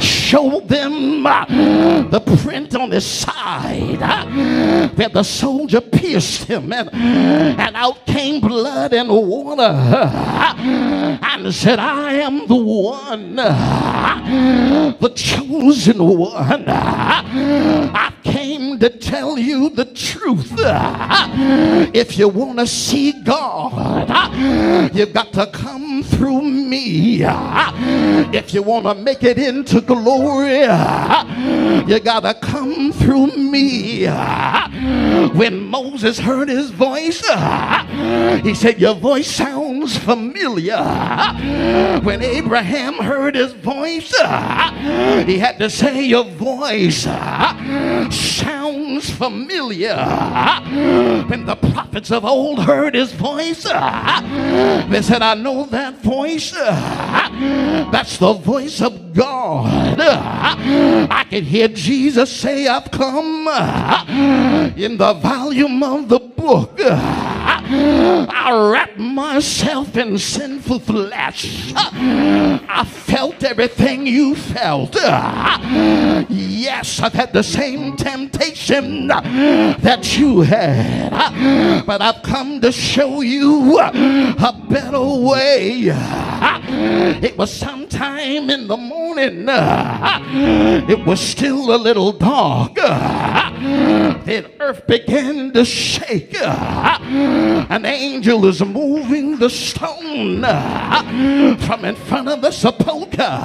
Showed 0.00 0.68
them 0.68 1.22
the 1.22 2.38
print 2.42 2.74
on 2.74 2.90
his 2.90 3.06
side 3.06 4.00
where 4.96 5.08
the 5.08 5.22
soldier 5.22 5.80
pierced 5.80 6.44
him 6.44 6.72
and, 6.72 6.90
and 6.92 7.76
out 7.76 8.04
came 8.06 8.40
blood 8.40 8.92
and 8.92 9.08
water 9.08 9.62
and 9.62 11.54
said, 11.54 11.78
I 11.78 12.14
am 12.14 12.46
the 12.46 12.56
one 12.56 13.36
the 15.00 15.08
chosen 15.14 15.98
one. 15.98 16.64
To 18.80 18.90
tell 18.90 19.38
you 19.38 19.70
the 19.70 19.86
truth. 19.86 20.52
If 21.94 22.18
you 22.18 22.28
want 22.28 22.58
to 22.58 22.66
see 22.66 23.12
God, 23.12 24.92
you've 24.94 25.14
got 25.14 25.32
to 25.32 25.46
come 25.46 26.02
through 26.02 26.42
me. 26.42 27.22
If 28.32 28.52
you 28.52 28.62
want 28.62 28.84
to 28.86 28.94
make 28.94 29.22
it 29.22 29.38
into 29.38 29.80
glory, 29.80 30.62
you 30.62 32.00
got 32.00 32.20
to 32.20 32.34
come 32.40 32.92
through 32.92 33.28
me. 33.36 34.06
When 35.28 35.64
Moses 35.64 36.18
heard 36.18 36.48
his 36.48 36.70
voice, 36.70 37.20
he 38.42 38.54
said, 38.54 38.80
Your 38.80 38.94
voice 38.94 39.30
sounds 39.30 39.96
familiar. 39.96 40.82
When 42.02 42.22
Abraham 42.22 42.94
heard 42.94 43.34
his 43.36 43.52
voice, 43.52 44.10
he 44.10 45.38
had 45.38 45.58
to 45.58 45.70
say, 45.70 46.04
Your 46.04 46.24
voice 46.24 47.02
sounds 47.04 48.65
familiar. 49.10 49.96
When 51.28 51.44
the 51.46 51.56
prophets 51.56 52.10
of 52.10 52.24
old 52.24 52.60
heard 52.64 52.94
his 52.94 53.12
voice, 53.12 53.64
they 53.64 55.02
said, 55.02 55.22
I 55.22 55.34
know 55.34 55.66
that 55.66 55.94
voice. 56.02 56.52
That's 56.52 58.18
the 58.18 58.32
voice 58.32 58.80
of 58.80 59.12
God. 59.14 60.00
I 60.00 61.24
can 61.28 61.44
hear 61.44 61.68
Jesus 61.68 62.30
say, 62.30 62.66
I've 62.66 62.90
come 62.90 63.46
in 64.76 64.96
the 64.96 65.12
volume 65.14 65.82
of 65.82 66.08
the 66.08 66.18
book. 66.18 66.78
I 67.68 68.70
wrapped 68.72 68.98
myself 68.98 69.96
in 69.96 70.18
sinful 70.18 70.80
flesh. 70.80 71.72
I 71.74 72.84
felt 72.84 73.42
everything 73.42 74.06
you 74.06 74.34
felt. 74.36 74.94
Yes, 76.28 77.00
I've 77.00 77.14
had 77.14 77.32
the 77.32 77.42
same 77.42 77.96
temptation 77.96 78.55
that 78.56 80.16
you 80.18 80.40
had, 80.40 81.84
but 81.84 82.00
I've 82.02 82.22
come 82.22 82.60
to 82.60 82.72
show 82.72 83.20
you 83.20 83.78
a 83.78 84.52
better 84.68 85.00
way. 85.00 85.92
It 87.22 87.36
was 87.38 87.52
sometime 87.52 88.50
in 88.50 88.66
the 88.66 88.76
morning, 88.76 89.46
it 89.48 91.06
was 91.06 91.20
still 91.20 91.74
a 91.74 91.78
little 91.78 92.12
dark. 92.12 92.74
Then 92.76 94.46
earth 94.60 94.86
began 94.86 95.52
to 95.52 95.64
shake. 95.64 96.36
An 96.40 97.84
angel 97.84 98.46
is 98.46 98.60
moving 98.62 99.38
the 99.38 99.50
stone 99.50 100.42
from 101.60 101.84
in 101.84 101.96
front 101.96 102.28
of 102.28 102.40
the 102.42 102.50
sepulchre. 102.50 103.40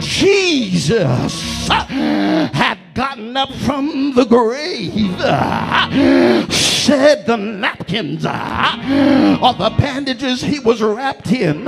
Jesus 0.00 1.68
had 1.68 2.78
gotten 2.94 3.36
up 3.36 3.52
from 3.52 4.14
the 4.14 4.24
grave, 4.24 5.20
said 6.52 7.26
the 7.26 7.36
napkins 7.36 8.24
or 8.26 9.52
the 9.54 9.74
bandages 9.78 10.42
he 10.42 10.58
was 10.58 10.82
wrapped 10.82 11.32
in 11.32 11.64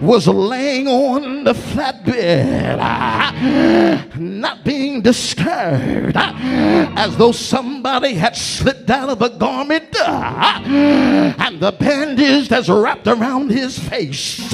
was 0.00 0.26
laying 0.26 0.88
on 0.88 1.44
the 1.44 1.52
flatbed, 1.52 2.78
not 4.18 4.64
being 4.64 5.02
disturbed, 5.02 6.16
as 6.16 7.16
though 7.18 7.32
somebody 7.32 8.14
had 8.14 8.34
slipped 8.36 8.88
out 8.88 9.10
of 9.10 9.20
a 9.20 9.28
garment, 9.30 9.94
and 10.00 11.60
the 11.60 11.72
bandage 11.72 12.48
that's 12.48 12.68
wrapped 12.68 13.06
around 13.06 13.50
his 13.50 13.78
face 13.78 14.52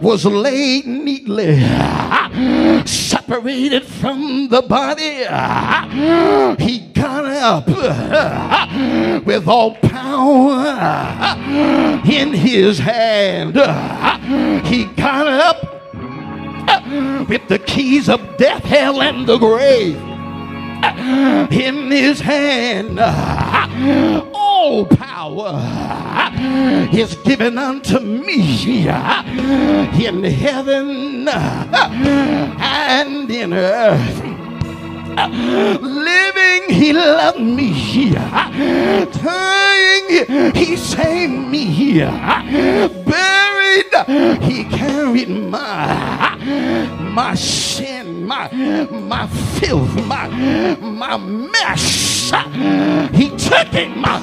was 0.00 0.24
laid 0.24 0.86
neatly, 0.86 1.60
separated 3.28 3.84
from 3.84 4.48
the 4.48 4.62
body. 4.62 5.18
He 6.64 6.78
got 6.94 7.26
up 7.26 7.66
with 9.26 9.46
all 9.46 9.74
power 9.74 11.36
in 12.06 12.32
his 12.32 12.78
hand. 12.78 13.54
He 14.66 14.86
got 14.86 15.26
up 15.26 15.62
with 17.28 17.46
the 17.48 17.58
keys 17.58 18.08
of 18.08 18.38
death, 18.38 18.64
hell, 18.64 19.02
and 19.02 19.26
the 19.26 19.36
grave 19.36 20.07
in 20.82 21.90
his 21.90 22.20
hand. 22.20 22.98
All 24.34 24.86
power 24.86 25.60
is 26.92 27.14
given 27.16 27.58
unto 27.58 27.98
me 28.00 28.86
in 28.88 30.24
heaven 30.24 31.28
and 31.28 33.30
in 33.30 33.52
earth. 33.52 34.24
Living, 35.80 36.62
he 36.68 36.92
loved 36.92 37.40
me. 37.40 37.72
Here, 37.72 38.12
dying, 39.22 40.52
he 40.54 40.76
saved 40.76 41.32
me. 41.32 41.98
He 44.06 44.64
carried 44.64 45.28
my 45.28 46.36
my 47.00 47.34
sin, 47.34 48.24
my 48.26 48.50
my 48.90 49.26
filth, 49.26 49.94
my 50.06 50.28
my 50.78 51.16
mess. 51.16 52.30
He 53.12 53.30
took 53.30 53.72
it, 53.74 53.96
my 53.96 54.20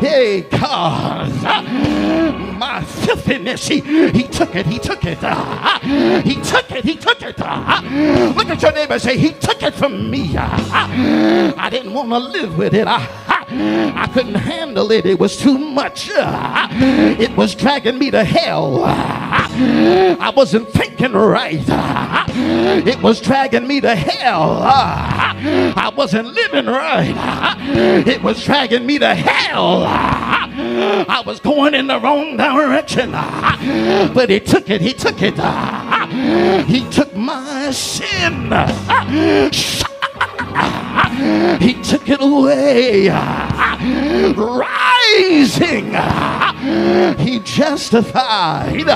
hey 0.00 0.42
God, 0.42 1.32
uh, 1.44 2.32
my 2.32 2.82
filthiness. 2.82 3.66
He 3.68 3.80
he 4.10 4.22
took 4.24 4.54
it. 4.54 4.66
He 4.66 4.78
took 4.78 5.04
it. 5.04 5.18
Uh, 5.22 5.78
he 6.20 6.36
took 6.36 6.70
it. 6.70 6.84
He 6.84 6.96
took 6.96 7.20
it. 7.22 7.36
Uh, 7.40 7.80
look 8.36 8.48
at 8.48 8.62
your 8.62 8.72
neighbor. 8.72 8.98
Say 8.98 9.18
he 9.18 9.32
took 9.32 9.62
it 9.62 9.74
from 9.74 10.10
me. 10.10 10.36
I 10.36 11.68
didn't 11.70 11.92
want 11.92 12.10
to 12.10 12.18
live 12.18 12.56
with 12.56 12.74
it. 12.74 12.86
I, 12.86 13.39
I 13.52 14.08
couldn't 14.12 14.34
handle 14.34 14.90
it. 14.92 15.06
It 15.06 15.18
was 15.18 15.36
too 15.36 15.58
much. 15.58 16.10
It 16.12 17.36
was 17.36 17.54
dragging 17.54 17.98
me 17.98 18.10
to 18.10 18.24
hell. 18.24 18.84
I 18.84 20.32
wasn't 20.34 20.68
thinking 20.68 21.12
right. 21.12 21.64
It 22.86 23.02
was 23.02 23.20
dragging 23.20 23.66
me 23.66 23.80
to 23.80 23.94
hell. 23.94 24.62
I 24.62 25.92
wasn't 25.94 26.28
living 26.28 26.66
right. 26.66 27.14
It 28.06 28.22
was 28.22 28.44
dragging 28.44 28.86
me 28.86 28.98
to 28.98 29.14
hell. 29.14 29.84
I 29.84 31.22
was 31.24 31.40
going 31.40 31.74
in 31.74 31.88
the 31.88 31.98
wrong 31.98 32.36
direction. 32.36 33.10
But 33.12 34.30
he 34.30 34.40
took 34.40 34.70
it. 34.70 34.80
He 34.80 34.92
took 34.92 35.20
it. 35.20 35.34
He 36.66 36.88
took 36.90 37.16
my 37.16 37.70
sin. 37.72 38.50
He 41.60 41.74
took 41.82 42.08
it 42.08 42.20
away. 42.20 43.08
Rising. 44.34 45.94
He 47.18 47.40
justified. 47.40 48.88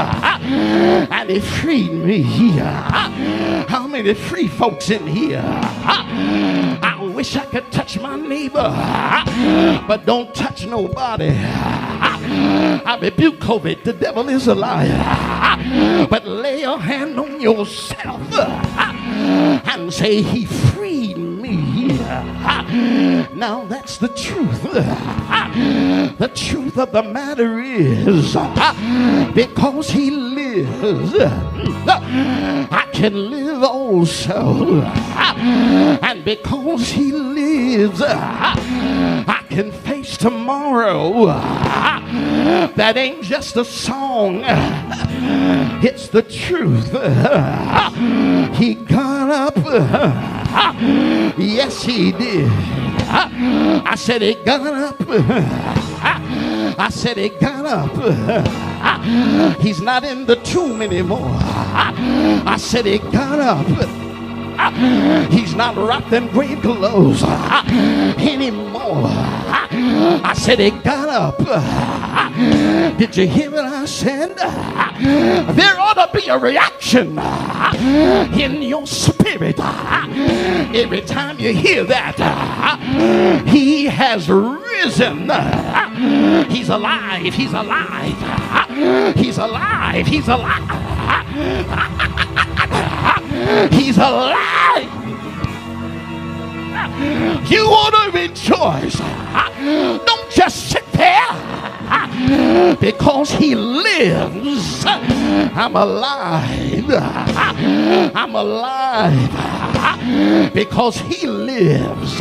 And 1.11 1.31
he 1.31 1.41
freed 1.41 1.93
me. 1.93 2.23
Here. 2.23 2.65
How 3.69 3.87
many 3.87 4.15
free 4.15 4.49
folks 4.49 4.91
in 4.91 5.07
here? 5.07 5.43
I 5.45 7.11
wish 7.15 7.37
I 7.37 7.45
could 7.45 7.71
touch 7.71 7.99
my 8.01 8.16
neighbor, 8.16 8.71
but 9.87 10.05
don't 10.05 10.35
touch 10.35 10.66
nobody. 10.66 11.31
I 11.31 12.99
rebuke 13.01 13.39
COVID. 13.39 13.85
The 13.85 13.93
devil 13.93 14.29
is 14.29 14.47
a 14.47 14.55
liar. 14.55 16.07
But 16.09 16.27
lay 16.27 16.61
your 16.62 16.79
hand 16.79 17.19
on 17.19 17.41
yourself 17.41 18.21
and 18.35 19.93
say, 19.93 20.23
He. 20.23 20.47
Now 23.35 23.65
that's 23.66 23.99
the 23.99 24.09
truth. 24.09 24.62
The 26.19 26.31
truth 26.35 26.78
of 26.78 26.93
the 26.93 27.03
matter 27.03 27.59
is 27.61 28.36
because 29.35 29.91
He 29.91 30.11
lives, 30.11 30.44
I 31.90 32.86
can 32.93 33.31
live 33.31 33.62
also. 33.62 34.82
And 34.82 36.24
because 36.24 36.90
He 36.90 37.12
lives, 37.12 38.01
I 38.02 39.44
can 39.48 39.72
face 39.72 40.16
tomorrow. 40.16 41.26
That 42.76 42.97
ain't 42.97 43.22
just 43.22 43.56
a 43.56 43.64
song, 43.64 44.44
it's 45.82 46.09
the 46.09 46.22
truth. 46.22 46.93
He 48.56 48.74
got 48.74 49.31
up. 49.31 49.56
Yes, 51.36 51.82
he 51.82 52.12
did. 52.12 52.48
I 53.09 53.97
said 53.97 54.22
he 54.22 54.35
got 54.35 54.60
up. 54.66 55.01
I 56.79 56.89
said 56.91 57.17
he 57.17 57.29
got 57.29 57.67
up. 57.67 59.59
He's 59.61 59.81
not 59.81 60.05
in 60.05 60.27
the 60.27 60.37
tomb 60.37 60.83
anymore. 60.83 61.31
I 61.41 62.57
said 62.59 62.87
he 62.87 62.99
got 62.99 63.39
up. 63.39 64.14
He's 65.31 65.55
not 65.55 65.76
wrapped 65.76 66.12
in 66.12 66.28
grave 66.28 66.60
clothes 66.62 67.22
uh, 67.24 67.62
anymore. 68.18 69.06
Uh, 69.06 70.20
I 70.24 70.32
said 70.35 70.59
he 70.60 70.70
got 70.70 71.09
up. 71.09 71.36
Uh, 71.39 72.90
did 72.97 73.16
you 73.16 73.26
hear 73.26 73.51
what 73.51 73.64
I 73.64 73.85
said? 73.85 74.36
There 74.36 75.81
ought 75.81 75.94
to 75.94 76.10
be 76.18 76.28
a 76.28 76.39
reaction 76.39 77.18
in 78.39 78.62
your 78.62 78.86
spirit 78.86 79.59
every 79.60 81.02
time 81.02 81.39
you 81.39 81.52
hear 81.52 81.85
that. 81.85 82.16
He 83.47 83.86
has 83.86 84.28
risen. 84.28 85.31
He's 86.51 86.68
alive. 86.68 87.35
He's 87.35 87.52
alive. 87.52 89.14
He's 89.16 89.39
alive. 89.39 90.06
He's 90.06 90.28
alive. 90.28 90.70
He's 93.70 93.97
alive. 93.97 94.90
You 97.51 97.69
want 97.69 97.94
to 97.94 98.11
rejoice. 98.19 98.97
Don't 100.06 100.31
just 100.31 100.70
sit 100.70 100.85
there 100.93 102.77
Because 102.81 103.31
he 103.32 103.55
lives, 103.55 104.85
I'm 104.86 105.77
alive. 105.77 106.85
I'm 106.90 108.35
alive 108.35 109.31
because 110.52 110.97
he 110.98 111.27
lives. 111.27 112.16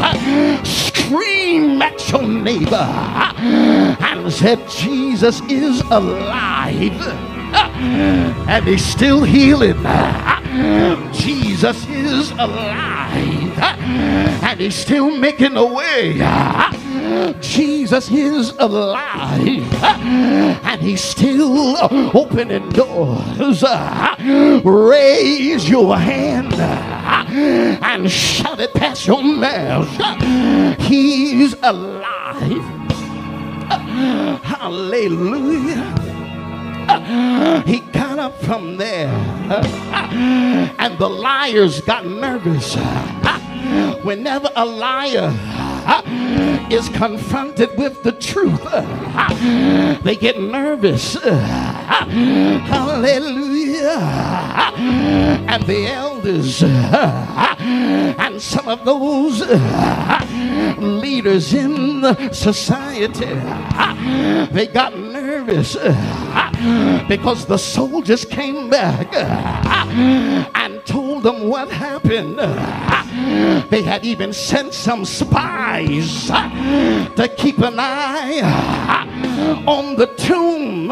Scream 0.67 1.81
at 1.81 2.09
your 2.11 2.23
neighbor 2.23 2.75
and 2.75 4.31
said, 4.31 4.67
Jesus 4.69 5.41
is 5.49 5.81
alive 5.91 7.32
and 7.53 8.65
he's 8.65 8.83
still 8.85 9.23
healing. 9.23 9.77
Jesus 11.13 11.87
is 11.87 12.31
alive 12.31 13.57
and 13.59 14.59
he's 14.59 14.75
still 14.75 15.15
making 15.17 15.57
a 15.57 15.65
way. 15.65 16.13
Jesus 17.41 18.09
is 18.11 18.51
alive 18.59 19.83
and 19.83 20.81
he's 20.81 21.03
still 21.03 21.77
opening 22.15 22.69
doors. 22.69 23.63
Raise 24.63 25.69
your 25.69 25.97
hand 25.97 26.53
and 26.53 28.11
shout 28.11 28.59
it 28.59 28.73
past 28.73 29.07
your 29.07 29.23
mouth. 29.23 29.89
He's 30.79 31.55
alive. 31.61 32.63
Hallelujah. 34.43 36.12
He 37.65 37.79
got 37.79 38.19
up 38.19 38.39
from 38.43 38.77
there, 38.77 39.07
and 40.79 40.97
the 40.97 41.09
liars 41.09 41.81
got 41.81 42.05
nervous. 42.05 42.75
Whenever 44.03 44.49
a 44.55 44.65
liar 44.65 45.31
is 46.69 46.89
confronted 46.89 47.77
with 47.77 48.03
the 48.03 48.11
truth, 48.11 48.63
they 50.03 50.15
get 50.15 50.39
nervous. 50.39 51.15
Hallelujah. 52.73 53.99
And 54.75 55.63
the 55.63 55.87
elders 55.87 56.61
and 56.63 58.41
some 58.41 58.67
of 58.67 58.83
those 58.85 59.41
leaders 60.77 61.53
in 61.53 62.01
the 62.01 62.31
society, 62.33 63.39
they 64.53 64.67
got 64.67 64.97
nervous 64.97 65.77
because 67.07 67.45
the 67.45 67.57
soldiers 67.57 68.25
came 68.25 68.69
back 68.69 69.07
uh, 69.13 70.49
and 70.55 70.85
told 70.85 71.23
them 71.23 71.47
what 71.47 71.69
happened. 71.69 72.37
Uh, 72.39 73.65
they 73.69 73.81
had 73.81 74.05
even 74.05 74.33
sent 74.33 74.73
some 74.73 75.05
spies 75.05 76.29
uh, 76.31 77.09
to 77.15 77.27
keep 77.37 77.59
an 77.59 77.75
eye 77.77 78.41
on 79.67 79.95
the 79.95 80.07
tomb. 80.07 80.91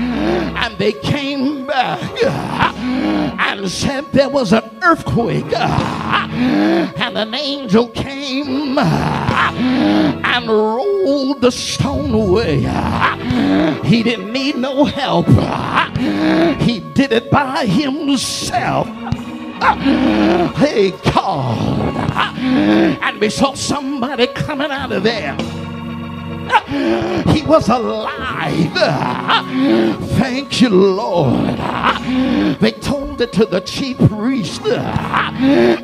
And 0.00 0.76
they 0.78 0.92
came 0.92 1.66
back 1.66 2.00
and 2.24 3.70
said 3.70 4.10
there 4.12 4.28
was 4.28 4.52
an 4.52 4.64
earthquake. 4.82 5.52
And 5.54 7.16
an 7.18 7.34
angel 7.34 7.88
came 7.88 8.78
and 8.78 10.48
rolled 10.48 11.40
the 11.40 11.50
stone 11.50 12.14
away. 12.14 12.60
He 13.84 14.02
didn't 14.02 14.32
need 14.32 14.56
no 14.56 14.84
help, 14.84 15.26
he 16.60 16.80
did 16.94 17.12
it 17.12 17.30
by 17.30 17.66
himself. 17.66 18.88
Hey, 20.56 20.92
God. 21.12 22.38
And 23.02 23.20
we 23.20 23.28
saw 23.28 23.52
somebody 23.54 24.26
coming 24.28 24.70
out 24.70 24.92
of 24.92 25.02
there. 25.02 25.36
He 27.30 27.42
was 27.42 27.68
alive. 27.68 28.72
Thank 30.18 30.60
you, 30.60 30.68
Lord. 30.68 31.58
They 32.60 32.72
told 32.72 33.20
it 33.20 33.32
to 33.34 33.44
the 33.44 33.60
chief 33.60 33.98
priest. 33.98 34.62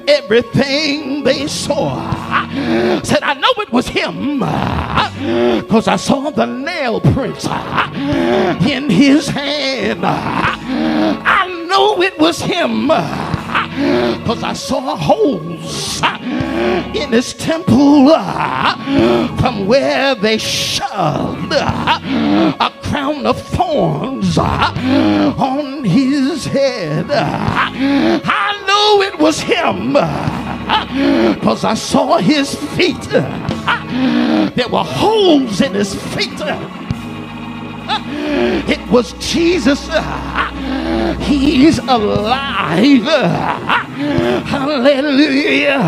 Everything 0.09 1.25
they 1.25 1.47
saw 1.47 2.49
said, 3.03 3.23
I 3.23 3.35
know 3.35 3.53
it 3.59 3.73
was 3.73 3.89
him 3.89 4.41
because 5.61 5.89
I 5.89 5.97
saw 5.97 6.31
the 6.31 6.47
nail 6.47 7.01
prints 7.01 7.47
in 7.47 8.91
his 8.91 9.29
hand. 9.29 10.05
I 10.05 11.67
know 11.69 12.01
it 12.03 12.19
was 12.19 12.41
him 12.43 12.91
because 14.19 14.43
I 14.43 14.53
saw 14.55 14.97
holes 14.97 16.01
in 16.95 17.13
his 17.13 17.35
temple 17.35 18.09
from 19.39 19.67
where 19.67 20.15
they 20.15 20.39
shoved 20.39 21.53
a 21.53 22.73
crown 22.83 23.27
of 23.27 23.41
thorns 23.41 24.39
on 24.39 25.85
his 25.85 26.47
head. 26.47 27.07
I 27.11 28.53
knew 28.67 29.03
it 29.07 29.19
was 29.19 29.41
him 29.41 29.93
because 31.35 31.65
I 31.65 31.75
saw 31.75 32.19
his 32.19 32.55
feet. 32.77 33.01
There 33.11 34.69
were 34.69 34.85
holes 34.85 35.61
in 35.61 35.75
his 35.75 35.95
feet. 36.15 36.41
It 38.69 38.91
was 38.91 39.13
Jesus. 39.15 39.89
He's 41.21 41.79
alive. 41.79 43.07
Hallelujah. 44.47 45.81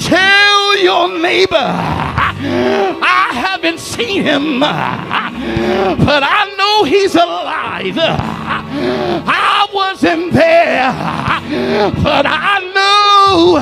Tell 0.00 0.78
your 0.78 1.18
neighbor, 1.20 1.56
I 1.56 3.30
haven't 3.32 3.78
seen 3.80 4.22
him, 4.22 4.60
but 4.60 6.22
I 6.22 6.54
know 6.58 6.84
he's 6.84 7.14
alive. 7.14 7.96
I 9.26 9.66
wasn't 9.72 10.32
there, 10.32 10.92
but 12.02 12.26
I 12.26 12.60
know, 12.74 13.58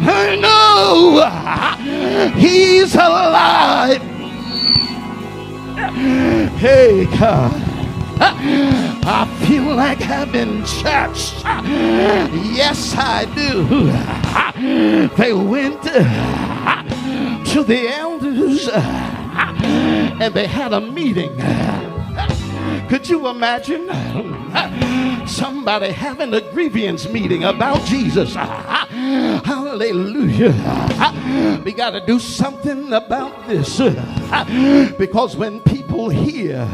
I 0.00 0.36
know 0.40 1.22
he's 2.38 2.94
alive. 2.94 4.02
Hey, 6.58 7.06
God. 7.18 7.71
I 8.24 9.26
feel 9.46 9.74
like 9.74 9.98
having 9.98 10.64
church. 10.64 11.34
Yes, 12.54 12.94
I 12.96 13.24
do. 13.34 13.64
They 15.16 15.32
went 15.32 15.82
to 15.82 17.64
the 17.64 17.88
elders 17.88 18.68
and 18.68 20.32
they 20.34 20.46
had 20.46 20.72
a 20.72 20.80
meeting. 20.80 21.32
Could 22.92 23.08
you 23.08 23.26
imagine 23.28 23.88
somebody 25.26 25.92
having 25.92 26.34
a 26.34 26.42
grievance 26.52 27.08
meeting 27.08 27.44
about 27.44 27.82
Jesus? 27.86 28.34
Hallelujah. 29.44 30.52
We 31.64 31.72
got 31.72 31.90
to 31.90 32.04
do 32.04 32.18
something 32.18 32.92
about 32.92 33.48
this 33.48 33.78
because 34.98 35.36
when 35.36 35.60
people 35.60 36.10
hear 36.10 36.66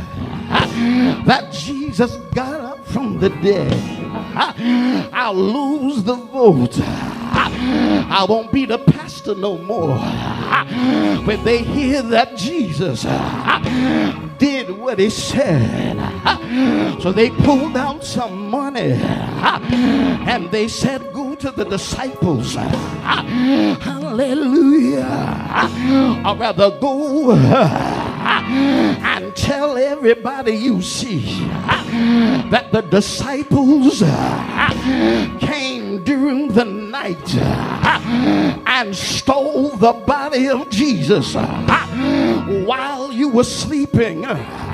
that 1.26 1.52
Jesus 1.52 2.16
got 2.34 2.60
up 2.60 2.84
from 2.86 3.20
the 3.20 3.28
dead, 3.28 3.72
I'll 5.12 5.34
lose 5.34 6.02
the 6.02 6.16
vote. 6.16 6.80
I 6.80 8.26
won't 8.28 8.50
be 8.50 8.66
the 8.66 8.78
pastor 8.78 9.34
no 9.34 9.58
more. 9.58 9.98
When 11.24 11.44
they 11.44 11.62
hear 11.62 12.02
that 12.02 12.36
Jesus 12.36 13.04
did 14.38 14.70
what 14.70 14.98
he 14.98 15.10
said, 15.10 15.96
so 17.00 17.12
they 17.12 17.30
pulled 17.30 17.76
out 17.76 18.04
some 18.04 18.48
money 18.50 18.92
and 18.92 20.50
they 20.50 20.68
said, 20.68 21.12
Go 21.12 21.34
to 21.36 21.50
the 21.50 21.64
disciples. 21.64 22.54
Hallelujah. 24.14 25.04
Or 26.24 26.36
rather, 26.36 26.70
go 26.78 27.32
and 28.50 29.34
tell 29.36 29.76
everybody 29.76 30.52
you 30.52 30.80
see 30.82 31.40
that 32.50 32.70
the 32.72 32.82
disciples 32.82 34.00
came 35.40 36.02
during 36.04 36.48
the 36.48 36.64
night 36.64 37.34
and 38.66 38.96
stole 38.96 39.70
the 39.76 39.92
body 39.92 40.48
of 40.48 40.70
Jesus 40.70 41.34
while 42.66 43.12
you 43.12 43.28
were 43.28 43.44
sleeping. 43.44 44.24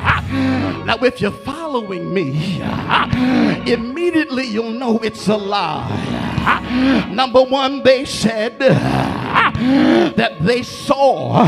Now, 0.85 0.97
if 0.97 1.19
you're 1.21 1.31
following 1.31 2.13
me, 2.13 2.61
immediately 3.67 4.47
you'll 4.47 4.73
know 4.73 4.99
it's 4.99 5.29
a 5.29 5.37
lie. 5.37 7.09
Number 7.11 7.43
one, 7.43 7.83
they 7.83 8.05
said 8.05 8.59
that 8.59 10.37
they 10.41 10.63
saw 10.63 11.45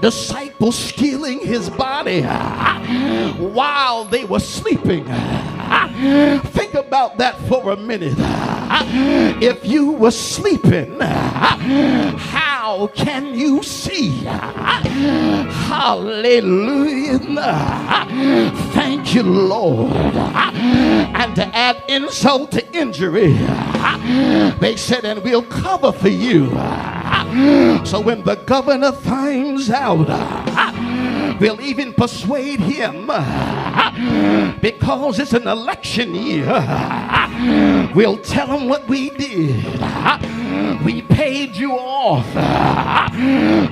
disciples 0.00 0.76
stealing 0.76 1.40
his 1.40 1.70
body 1.70 2.22
ah, 2.24 3.34
while 3.38 4.04
they 4.04 4.24
were 4.24 4.40
sleeping. 4.40 5.04
Ah. 5.08 6.40
Think 6.46 6.74
about 6.74 7.18
that 7.18 7.38
for 7.48 7.72
a 7.72 7.76
minute. 7.76 8.14
Ah. 8.18 8.86
If 9.40 9.64
you 9.64 9.92
were 9.92 10.10
sleeping, 10.10 10.98
how 11.00 12.88
can 12.94 13.34
you 13.34 13.62
see? 13.62 14.24
Hallelujah. 15.68 17.18
Thank 18.72 19.14
you, 19.14 19.22
Lord. 19.22 19.92
And 19.92 21.36
to 21.36 21.46
add 21.56 21.82
insult 21.88 22.50
to 22.52 22.76
injury, 22.76 23.32
they 24.58 24.76
said, 24.76 25.04
and 25.04 25.22
we'll 25.22 25.42
cover 25.42 25.92
for 25.92 26.08
you. 26.08 26.50
So 27.86 28.00
when 28.00 28.22
the 28.24 28.36
governor 28.36 28.92
finds 28.92 29.70
out, 29.70 30.06
uh, 30.08 31.36
we'll 31.38 31.60
even 31.60 31.92
persuade 31.92 32.60
him 32.60 33.08
uh, 33.10 34.54
because 34.60 35.18
it's 35.18 35.34
an 35.34 35.46
election 35.46 36.14
year. 36.14 36.48
Uh, 36.48 37.92
we'll 37.94 38.18
tell 38.18 38.46
him 38.46 38.68
what 38.68 38.88
we 38.88 39.10
did. 39.10 39.64
We 40.84 41.02
paid 41.02 41.56
you 41.56 41.72
off 41.72 42.26
uh, 42.34 43.08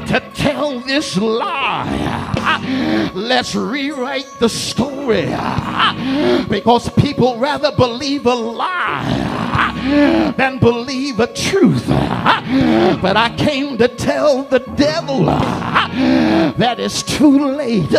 to 0.06 0.20
tell 0.34 0.80
this 0.80 1.16
lie. 1.16 3.10
Let's 3.14 3.54
rewrite 3.54 4.26
the 4.38 4.48
story 4.48 5.28
uh, 5.30 6.44
because 6.48 6.88
people 6.90 7.38
rather 7.38 7.70
believe 7.72 8.26
a 8.26 8.34
lie 8.34 9.04
uh, 9.06 10.32
than 10.32 10.58
believe 10.58 11.20
a 11.20 11.32
truth. 11.32 11.86
But 11.86 13.16
I 13.16 13.34
came 13.36 13.78
to 13.78 13.88
tell 13.88 14.44
the 14.44 14.60
devil 14.60 15.24
that 15.26 16.76
it's 16.78 17.02
too 17.02 17.52
late. 17.54 17.94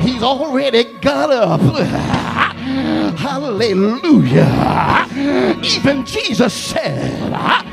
He's 0.00 0.22
already 0.22 0.84
got 1.00 1.30
up. 1.30 1.60
Hallelujah. 3.18 5.06
Even 5.62 6.04
Jesus 6.04 6.54
said, 6.54 7.27
Ah! 7.30 7.67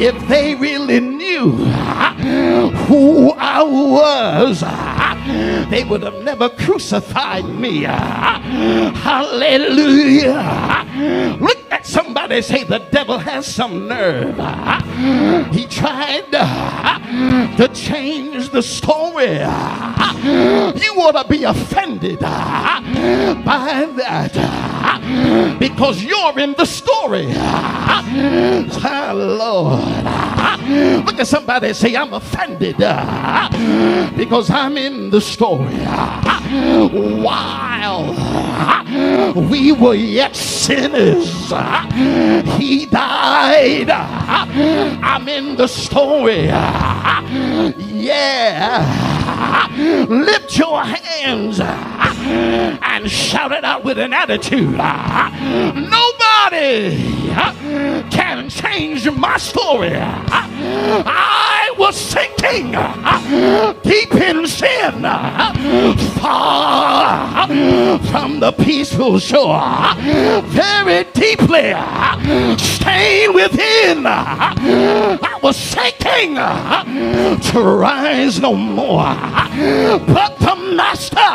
If 0.00 0.28
they 0.28 0.54
really 0.54 1.00
knew 1.00 1.52
who 2.86 3.32
I 3.32 3.62
was, 3.62 4.60
they 5.70 5.84
would 5.84 6.02
have 6.02 6.22
never 6.22 6.48
crucified 6.48 7.44
me. 7.44 7.82
Hallelujah. 9.02 10.36
Look 11.40 11.58
at 11.70 11.86
somebody 11.86 12.42
say, 12.42 12.64
the 12.64 12.78
devil 12.78 13.18
has 13.18 13.46
some 13.46 13.86
nerve. 13.88 14.36
He 15.54 15.66
tried 15.66 16.30
to 16.32 17.68
change 17.74 18.50
the 18.50 18.62
story. 18.62 19.38
You 19.38 21.00
ought 21.00 21.22
to 21.22 21.24
be 21.28 21.44
offended 21.44 22.18
by 22.20 23.86
that 23.96 24.34
because 25.58 26.02
you're 26.02 26.38
in 26.38 26.54
the 26.54 26.66
story. 26.66 27.32
Lord. 29.12 29.59
Look 31.04 31.18
at 31.18 31.26
somebody 31.26 31.72
say, 31.74 31.96
I'm 31.96 32.12
offended 32.12 32.80
uh, 32.80 33.48
because 34.16 34.50
I'm 34.50 34.76
in 34.76 35.10
the 35.10 35.20
story. 35.20 35.74
Uh, 35.80 36.88
While 36.88 38.14
uh, 38.16 39.32
we 39.50 39.72
were 39.72 39.94
yet 39.94 40.34
sinners, 40.36 41.50
He 42.58 42.86
died. 42.86 43.90
I'm 43.90 45.28
in 45.28 45.56
the 45.56 45.66
story. 45.66 46.46
Yeah. 48.00 49.19
Lift 50.08 50.58
your 50.58 50.82
hands 50.84 51.60
and 51.60 53.10
shout 53.10 53.52
it 53.52 53.64
out 53.64 53.84
with 53.84 53.98
an 53.98 54.12
attitude. 54.12 54.76
Nobody 55.74 56.98
can 58.10 58.48
change 58.50 59.10
my 59.10 59.36
story. 59.38 59.96
I 59.96 61.72
was 61.78 61.96
sinking 61.96 62.72
deep 63.82 64.14
in 64.14 64.46
sin, 64.46 65.02
far 66.20 67.46
from 68.10 68.40
the 68.40 68.52
peaceful 68.52 69.18
shore, 69.18 69.62
very 70.44 71.04
deeply 71.12 71.74
stained 72.58 73.34
within. 73.34 74.06
I 74.06 75.38
was 75.42 75.56
sinking 75.56 76.34
to 76.34 77.62
rise 77.62 78.38
no 78.40 78.54
more, 78.54 79.16
but 80.06 80.38
the 80.38 80.56
master 80.74 81.34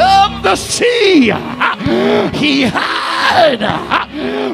of 0.00 0.42
the 0.42 0.56
sea, 0.56 1.32
he 2.36 2.62
heard 2.62 3.60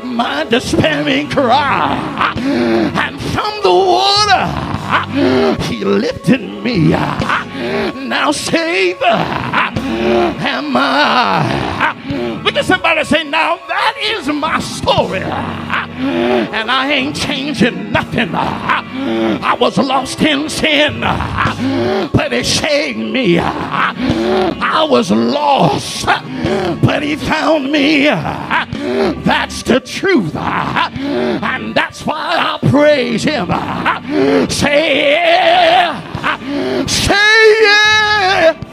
my 0.04 0.44
despairing 0.48 1.28
cry, 1.28 2.34
and 2.36 3.20
from 3.20 3.60
the 3.62 3.70
water 3.70 4.46
he 5.64 5.84
lifted 5.84 6.40
me. 6.40 6.88
Now 6.88 8.32
save 8.32 9.02
am 9.02 10.76
I. 10.76 11.99
Mm. 12.10 12.44
Look 12.44 12.56
at 12.56 12.64
somebody 12.64 13.04
say, 13.04 13.22
now 13.24 13.56
that 13.68 13.96
is 14.00 14.26
my 14.28 14.58
story. 14.58 15.20
And 15.20 16.70
I 16.70 16.90
ain't 16.92 17.14
changing 17.14 17.92
nothing. 17.92 18.34
I 18.34 19.56
was 19.58 19.78
lost 19.78 20.20
in 20.20 20.48
sin, 20.48 21.00
but 21.00 22.32
he 22.32 22.42
saved 22.42 22.98
me. 22.98 23.38
I 23.38 24.86
was 24.88 25.10
lost, 25.10 26.06
but 26.06 27.02
he 27.02 27.16
found 27.16 27.70
me. 27.70 28.06
That's 28.06 29.62
the 29.62 29.80
truth. 29.80 30.34
And 30.34 31.74
that's 31.74 32.04
why 32.06 32.58
I 32.62 32.68
praise 32.68 33.22
him. 33.22 33.48
Say 34.50 35.12
yeah. 35.12 36.86
Say 36.86 37.62
yeah. 37.62 38.69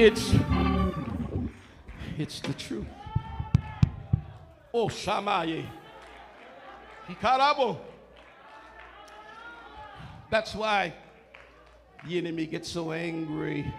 It's 0.00 0.32
it's 2.16 2.38
the 2.38 2.52
truth. 2.52 2.86
Oh 4.72 4.86
Shamaye. 4.86 5.66
That's 10.30 10.54
why 10.54 10.94
the 12.06 12.16
enemy 12.16 12.46
gets 12.46 12.68
so 12.68 12.92
angry. 12.92 13.74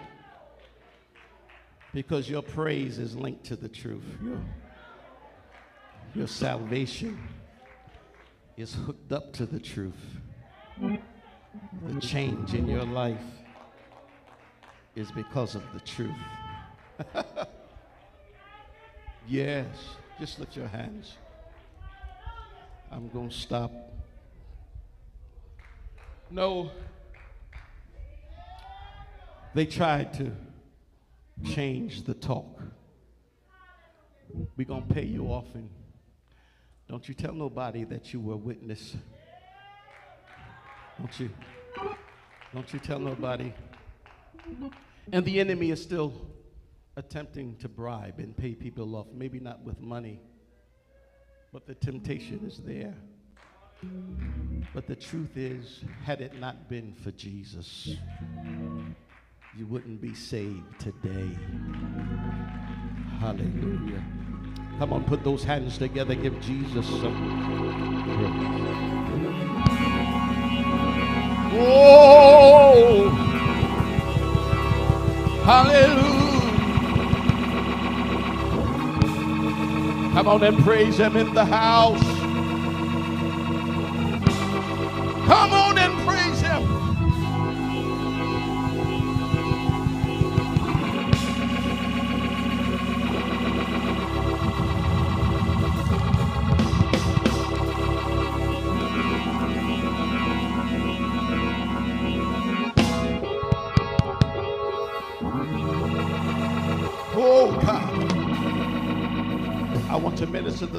Because 1.94 2.28
your 2.28 2.42
praise 2.42 2.98
is 2.98 3.16
linked 3.16 3.44
to 3.44 3.56
the 3.56 3.70
truth. 3.70 4.04
Your, 4.22 4.42
your 6.14 6.28
salvation 6.28 7.18
is 8.58 8.74
hooked 8.74 9.10
up 9.10 9.32
to 9.32 9.46
the 9.46 9.58
truth. 9.58 9.94
The 10.78 12.00
change 12.02 12.52
in 12.52 12.68
your 12.68 12.84
life 12.84 13.39
is 14.94 15.10
because 15.12 15.54
of 15.54 15.62
the 15.72 15.80
truth. 15.80 16.10
yes, 19.28 19.66
just 20.18 20.38
lift 20.38 20.56
your 20.56 20.68
hands. 20.68 21.14
I'm 22.90 23.08
going 23.08 23.28
to 23.28 23.34
stop. 23.34 23.70
No, 26.30 26.70
they 29.54 29.66
tried 29.66 30.12
to 30.14 30.30
change 31.44 32.04
the 32.04 32.14
talk. 32.14 32.60
We're 34.56 34.66
going 34.66 34.86
to 34.86 34.94
pay 34.94 35.04
you 35.04 35.26
off, 35.26 35.46
and 35.54 35.68
don't 36.88 37.08
you 37.08 37.14
tell 37.14 37.32
nobody 37.32 37.84
that 37.84 38.12
you 38.12 38.20
were 38.20 38.34
a 38.34 38.36
witness. 38.36 38.96
Don't 40.98 41.20
you? 41.20 41.30
Don't 42.52 42.72
you 42.72 42.78
tell 42.78 42.98
nobody. 42.98 43.52
And 45.12 45.24
the 45.24 45.40
enemy 45.40 45.70
is 45.70 45.82
still 45.82 46.12
attempting 46.96 47.56
to 47.56 47.68
bribe 47.68 48.18
and 48.18 48.36
pay 48.36 48.54
people 48.54 48.94
off, 48.96 49.06
maybe 49.12 49.40
not 49.40 49.62
with 49.64 49.80
money, 49.80 50.20
but 51.52 51.66
the 51.66 51.74
temptation 51.74 52.40
is 52.46 52.58
there. 52.58 52.94
But 54.74 54.86
the 54.86 54.96
truth 54.96 55.36
is, 55.36 55.82
had 56.04 56.20
it 56.20 56.38
not 56.38 56.68
been 56.68 56.92
for 57.02 57.10
Jesus, 57.12 57.96
you 59.56 59.66
wouldn't 59.66 60.00
be 60.00 60.14
saved 60.14 60.78
today. 60.78 61.30
Hallelujah. 63.18 64.02
Come 64.78 64.92
on, 64.92 65.04
put 65.04 65.24
those 65.24 65.42
hands 65.44 65.78
together. 65.78 66.14
Give 66.14 66.38
Jesus 66.40 66.86
some 66.86 67.16
praise. 68.04 68.80
Oh! 71.52 73.29
Hallelujah. 75.50 76.04
Come 80.12 80.28
on 80.28 80.44
and 80.44 80.58
praise 80.62 80.96
him 80.96 81.16
in 81.16 81.34
the 81.34 81.44
house. 81.44 82.00
Come 85.26 85.52
on 85.52 85.76
and 85.76 86.06
praise. 86.06 86.29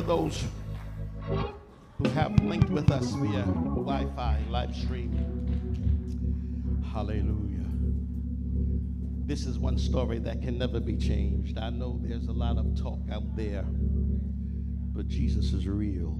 To 0.01 0.07
those 0.07 0.43
who 1.97 2.09
have 2.09 2.33
linked 2.43 2.69
with 2.69 2.89
us 2.89 3.11
via 3.11 3.43
Wi 3.43 4.07
Fi 4.15 4.39
live 4.49 4.75
stream. 4.75 5.11
Hallelujah. 6.91 7.67
This 9.27 9.45
is 9.45 9.59
one 9.59 9.77
story 9.77 10.17
that 10.19 10.41
can 10.41 10.57
never 10.57 10.79
be 10.79 10.97
changed. 10.97 11.59
I 11.59 11.69
know 11.69 11.99
there's 12.01 12.27
a 12.27 12.31
lot 12.31 12.57
of 12.57 12.75
talk 12.81 12.99
out 13.11 13.35
there, 13.35 13.63
but 14.93 15.07
Jesus 15.07 15.53
is 15.53 15.67
real. 15.67 16.17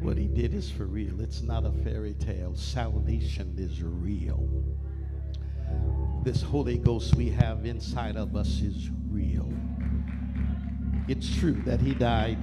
What 0.00 0.16
he 0.16 0.28
did 0.28 0.54
is 0.54 0.70
for 0.70 0.86
real. 0.86 1.20
It's 1.20 1.42
not 1.42 1.66
a 1.66 1.72
fairy 1.72 2.14
tale. 2.14 2.54
Salvation 2.54 3.54
is 3.58 3.82
real. 3.82 4.48
This 6.22 6.42
Holy 6.42 6.78
Ghost 6.78 7.16
we 7.16 7.28
have 7.30 7.66
inside 7.66 8.16
of 8.16 8.36
us 8.36 8.60
is 8.60 8.88
real. 9.10 9.52
It's 11.06 11.36
true 11.36 11.60
that 11.66 11.80
he 11.80 11.92
died, 11.92 12.38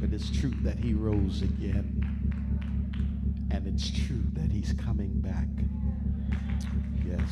but 0.00 0.12
it's 0.12 0.30
true 0.30 0.54
that 0.62 0.78
he 0.78 0.94
rose 0.94 1.42
again. 1.42 2.00
And 3.50 3.66
it's 3.66 3.90
true 3.90 4.22
that 4.32 4.50
he's 4.50 4.72
coming 4.72 5.20
back. 5.20 5.46
Yes. 7.06 7.30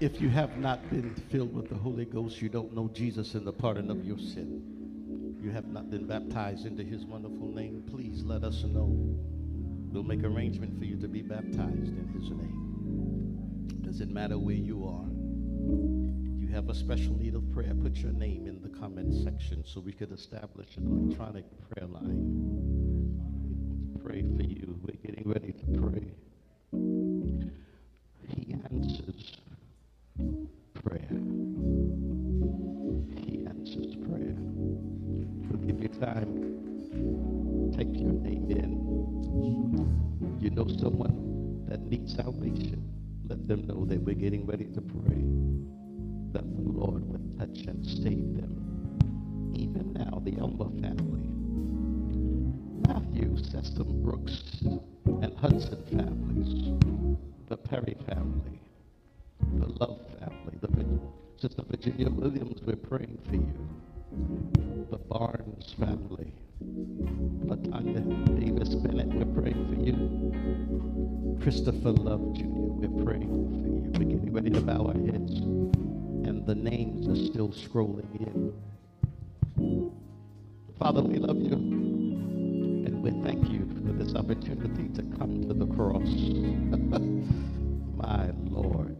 If 0.00 0.20
you 0.20 0.28
have 0.28 0.56
not 0.58 0.88
been 0.90 1.14
filled 1.30 1.52
with 1.52 1.68
the 1.68 1.74
Holy 1.74 2.04
Ghost, 2.04 2.40
you 2.40 2.48
don't 2.48 2.72
know 2.72 2.88
Jesus 2.94 3.34
and 3.34 3.46
the 3.46 3.52
pardon 3.52 3.90
of 3.90 4.04
your 4.04 4.18
sin. 4.18 5.36
You 5.40 5.50
have 5.50 5.66
not 5.66 5.90
been 5.90 6.06
baptized 6.06 6.66
into 6.66 6.84
his 6.84 7.04
wonderful 7.04 7.48
name. 7.48 7.82
Please 7.90 8.22
let 8.22 8.44
us 8.44 8.62
know. 8.62 8.88
We'll 9.92 10.04
make 10.04 10.22
arrangement 10.22 10.78
for 10.78 10.84
you 10.84 10.96
to 11.00 11.08
be 11.08 11.22
baptized 11.22 11.96
in 11.96 12.08
his 12.14 12.30
name. 12.30 13.82
Doesn't 13.82 14.12
matter 14.12 14.38
where 14.38 14.54
you 14.54 14.84
are. 14.86 16.03
Have 16.54 16.68
a 16.68 16.74
special 16.74 17.18
need 17.18 17.34
of 17.34 17.52
prayer. 17.52 17.74
Put 17.74 17.96
your 17.96 18.12
name 18.12 18.46
in 18.46 18.62
the 18.62 18.68
comment 18.78 19.12
section 19.24 19.64
so 19.66 19.80
we 19.80 19.90
could 19.90 20.12
establish 20.12 20.76
an 20.76 20.86
electronic 20.86 21.44
prayer 21.68 21.88
line. 21.88 23.18
Pray 24.04 24.22
for 24.22 24.42
you. 24.44 24.78
We're 24.80 24.94
getting 25.04 25.28
ready 25.28 25.52
to 25.52 25.66
pray. 25.80 26.14
He 28.28 28.54
answers 28.70 29.32
prayer. 30.74 31.18
He 33.18 33.44
answers 33.46 33.96
prayer. 33.96 34.36
We'll 35.48 35.66
give 35.66 35.82
you 35.82 35.88
time. 35.88 37.72
Take 37.76 37.98
your 37.98 38.12
name 38.12 38.48
in. 38.48 40.38
You 40.40 40.50
know 40.50 40.68
someone 40.68 41.66
that 41.68 41.80
needs 41.80 42.14
salvation. 42.14 42.88
Let 43.28 43.48
them 43.48 43.66
know 43.66 43.84
that 43.86 44.00
we're 44.00 44.14
getting 44.14 44.46
ready 44.46 44.66
to 44.66 44.80
pray. 44.80 45.24
That 46.34 46.42
the 46.56 46.62
Lord 46.62 47.08
would 47.10 47.38
touch 47.38 47.64
and 47.68 47.86
save 47.86 48.34
them. 48.36 49.52
Even 49.54 49.92
now, 49.92 50.20
the 50.24 50.36
Elmer 50.36 50.68
family. 50.82 51.28
Matthew, 52.88 53.36
Sessom 53.36 54.02
Brooks, 54.02 54.42
and 55.22 55.32
Hudson 55.38 55.82
families. 55.90 56.74
The 57.48 57.56
Perry 57.56 57.96
family. 58.08 58.60
The 59.60 59.66
Love 59.78 60.00
family. 60.18 60.58
The 60.60 61.00
Sister 61.40 61.62
Virginia 61.70 62.10
Williams, 62.10 62.60
we're 62.66 62.76
praying 62.76 63.18
for 63.28 63.36
you. 63.36 63.54
The 64.90 64.98
Barnes 64.98 65.72
family. 65.78 66.32
Latanya 67.46 68.02
Davis 68.40 68.74
Bennett, 68.74 69.14
we're 69.14 69.40
praying 69.40 69.68
for 69.68 69.76
you. 69.80 71.38
Christopher 71.42 71.92
Love 71.92 72.34
Jr., 72.34 72.44
we're 72.46 73.04
praying 73.04 73.28
for 73.28 73.68
you. 73.68 73.90
We're 73.98 74.16
getting 74.16 74.32
ready 74.32 74.50
to 74.50 74.60
bow 74.60 74.86
our 74.86 74.94
heads, 74.94 75.40
and 76.26 76.46
the 76.46 76.54
names 76.54 77.08
are 77.08 77.16
still 77.16 77.48
scrolling 77.50 78.14
in. 78.20 78.52
Father, 80.78 81.02
we 81.02 81.18
love 81.18 81.36
you, 81.36 81.52
and 81.52 83.02
we 83.02 83.10
thank 83.22 83.48
you 83.50 83.68
for 83.86 83.92
this 83.92 84.14
opportunity 84.14 84.88
to 84.88 85.02
come 85.18 85.42
to 85.46 85.54
the 85.54 85.66
cross. 85.74 86.08
My 87.96 88.30
Lord. 88.50 88.96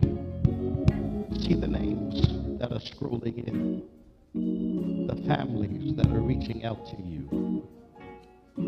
See 1.43 1.55
the 1.55 1.69
names 1.69 2.23
that 2.59 2.73
are 2.73 2.79
scrolling 2.79 3.47
in 3.47 3.83
the 5.07 5.17
families 5.27 5.95
that 5.97 6.07
are 6.07 6.21
reaching 6.21 6.65
out 6.65 6.87
to 6.87 6.97
you, 7.03 7.69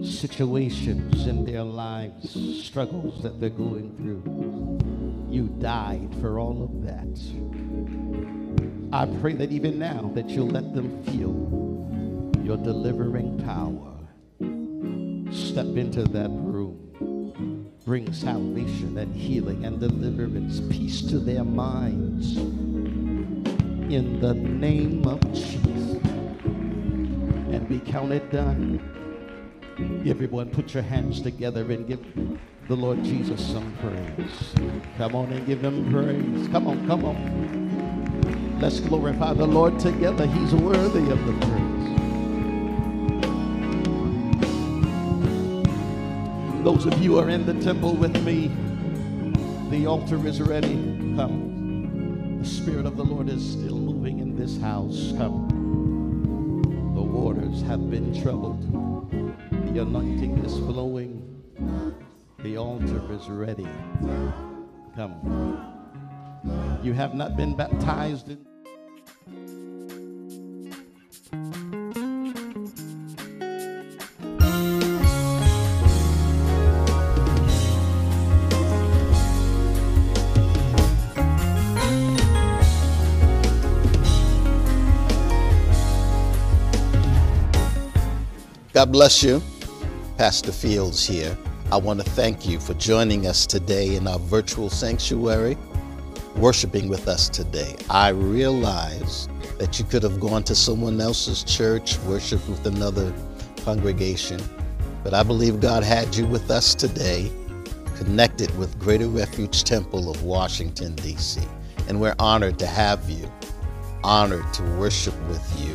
situations 0.02 1.26
in 1.26 1.44
their 1.44 1.62
lives, 1.62 2.64
struggles 2.64 3.22
that 3.22 3.40
they're 3.40 3.50
going 3.50 3.96
through. 3.96 5.32
You 5.32 5.48
died 5.60 6.14
for 6.20 6.38
all 6.38 6.62
of 6.62 6.82
that. 6.84 8.45
I 8.92 9.06
pray 9.20 9.34
that 9.34 9.50
even 9.50 9.78
now 9.78 10.10
that 10.14 10.28
you'll 10.28 10.48
let 10.48 10.74
them 10.74 11.02
feel 11.04 12.40
your 12.44 12.56
delivering 12.56 13.38
power. 13.44 13.94
Step 15.32 15.66
into 15.76 16.04
that 16.04 16.30
room. 16.30 17.72
Bring 17.84 18.12
salvation 18.12 18.98
and 18.98 19.14
healing 19.14 19.64
and 19.64 19.80
deliverance, 19.80 20.60
peace 20.70 21.02
to 21.02 21.18
their 21.18 21.44
minds 21.44 22.36
in 22.36 24.20
the 24.20 24.34
name 24.34 25.06
of 25.06 25.20
Jesus. 25.32 26.02
And 27.52 27.68
we 27.68 27.80
count 27.80 28.12
it 28.12 28.30
done. 28.30 28.80
Everyone, 30.06 30.50
put 30.50 30.74
your 30.74 30.82
hands 30.82 31.20
together 31.20 31.70
and 31.70 31.86
give 31.86 32.00
the 32.68 32.76
Lord 32.76 33.02
Jesus 33.04 33.44
some 33.44 33.76
praise. 33.80 34.54
Come 34.96 35.14
on 35.14 35.32
and 35.32 35.46
give 35.46 35.62
him 35.62 35.90
praise. 35.92 36.48
Come 36.48 36.66
on, 36.66 36.86
come 36.86 37.04
on. 37.04 37.65
Let's 38.58 38.80
glorify 38.80 39.34
the 39.34 39.46
Lord 39.46 39.78
together. 39.78 40.26
He's 40.26 40.54
worthy 40.54 41.10
of 41.10 41.26
the 41.26 41.32
praise. 41.46 41.76
Those 46.64 46.86
of 46.86 46.98
you 47.02 47.12
who 47.12 47.18
are 47.18 47.28
in 47.28 47.44
the 47.44 47.54
temple 47.62 47.94
with 47.94 48.16
me, 48.24 48.50
the 49.70 49.86
altar 49.86 50.26
is 50.26 50.40
ready. 50.40 50.74
Come. 51.16 52.40
The 52.40 52.48
Spirit 52.48 52.86
of 52.86 52.96
the 52.96 53.04
Lord 53.04 53.28
is 53.28 53.44
still 53.44 53.76
moving 53.76 54.20
in 54.20 54.34
this 54.36 54.58
house. 54.58 55.12
Come. 55.18 55.48
The 56.94 57.02
waters 57.02 57.60
have 57.62 57.90
been 57.90 58.18
troubled. 58.22 58.62
The 59.74 59.82
anointing 59.82 60.38
is 60.38 60.54
flowing. 60.54 61.22
The 62.38 62.56
altar 62.56 63.02
is 63.12 63.28
ready. 63.28 63.68
Come. 64.96 65.60
You 66.82 66.94
have 66.94 67.14
not 67.14 67.36
been 67.36 67.54
baptized 67.54 68.30
in. 68.30 68.45
God 88.76 88.92
bless 88.92 89.22
you. 89.22 89.42
Pastor 90.18 90.52
Fields 90.52 91.06
here. 91.06 91.34
I 91.72 91.78
want 91.78 91.98
to 91.98 92.10
thank 92.10 92.46
you 92.46 92.60
for 92.60 92.74
joining 92.74 93.26
us 93.26 93.46
today 93.46 93.96
in 93.96 94.06
our 94.06 94.18
virtual 94.18 94.68
sanctuary, 94.68 95.56
worshiping 96.36 96.86
with 96.86 97.08
us 97.08 97.30
today. 97.30 97.74
I 97.88 98.10
realize 98.10 99.30
that 99.56 99.78
you 99.78 99.86
could 99.86 100.02
have 100.02 100.20
gone 100.20 100.42
to 100.42 100.54
someone 100.54 101.00
else's 101.00 101.42
church, 101.42 101.98
worshiped 102.00 102.46
with 102.50 102.66
another 102.66 103.14
congregation, 103.64 104.42
but 105.02 105.14
I 105.14 105.22
believe 105.22 105.58
God 105.58 105.82
had 105.82 106.14
you 106.14 106.26
with 106.26 106.50
us 106.50 106.74
today, 106.74 107.32
connected 107.96 108.54
with 108.58 108.78
Greater 108.78 109.08
Refuge 109.08 109.64
Temple 109.64 110.10
of 110.10 110.22
Washington, 110.22 110.94
D.C. 110.96 111.40
And 111.88 111.98
we're 111.98 112.14
honored 112.18 112.58
to 112.58 112.66
have 112.66 113.08
you, 113.08 113.32
honored 114.04 114.52
to 114.52 114.62
worship 114.78 115.18
with 115.28 115.64
you. 115.66 115.74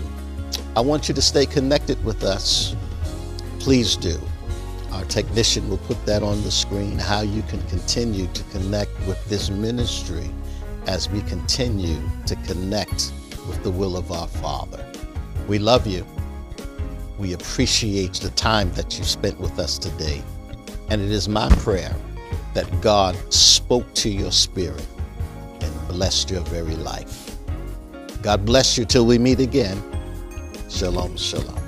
I 0.75 0.81
want 0.81 1.09
you 1.09 1.15
to 1.15 1.21
stay 1.23 1.47
connected 1.47 2.01
with 2.05 2.23
us. 2.23 2.75
Please 3.61 3.95
do. 3.95 4.19
Our 4.91 5.05
technician 5.05 5.69
will 5.69 5.77
put 5.77 6.03
that 6.07 6.23
on 6.23 6.41
the 6.41 6.49
screen 6.49 6.97
how 6.97 7.21
you 7.21 7.43
can 7.43 7.61
continue 7.67 8.25
to 8.25 8.43
connect 8.45 8.89
with 9.05 9.23
this 9.29 9.51
ministry 9.51 10.31
as 10.87 11.07
we 11.11 11.21
continue 11.21 12.01
to 12.25 12.35
connect 12.37 13.13
with 13.47 13.61
the 13.61 13.69
will 13.69 13.97
of 13.97 14.11
our 14.11 14.27
Father. 14.27 14.83
We 15.47 15.59
love 15.59 15.85
you. 15.85 16.07
We 17.19 17.33
appreciate 17.33 18.13
the 18.13 18.31
time 18.31 18.71
that 18.73 18.97
you 18.97 19.03
spent 19.03 19.39
with 19.39 19.59
us 19.59 19.77
today. 19.77 20.23
And 20.89 20.99
it 20.99 21.11
is 21.11 21.29
my 21.29 21.47
prayer 21.57 21.95
that 22.55 22.81
God 22.81 23.15
spoke 23.31 23.93
to 23.93 24.09
your 24.09 24.31
spirit 24.31 24.87
and 25.61 25.87
blessed 25.87 26.31
your 26.31 26.41
very 26.45 26.75
life. 26.77 27.37
God 28.23 28.43
bless 28.43 28.75
you 28.75 28.85
till 28.85 29.05
we 29.05 29.19
meet 29.19 29.39
again. 29.39 29.79
Shalom, 30.67 31.15
shalom. 31.15 31.60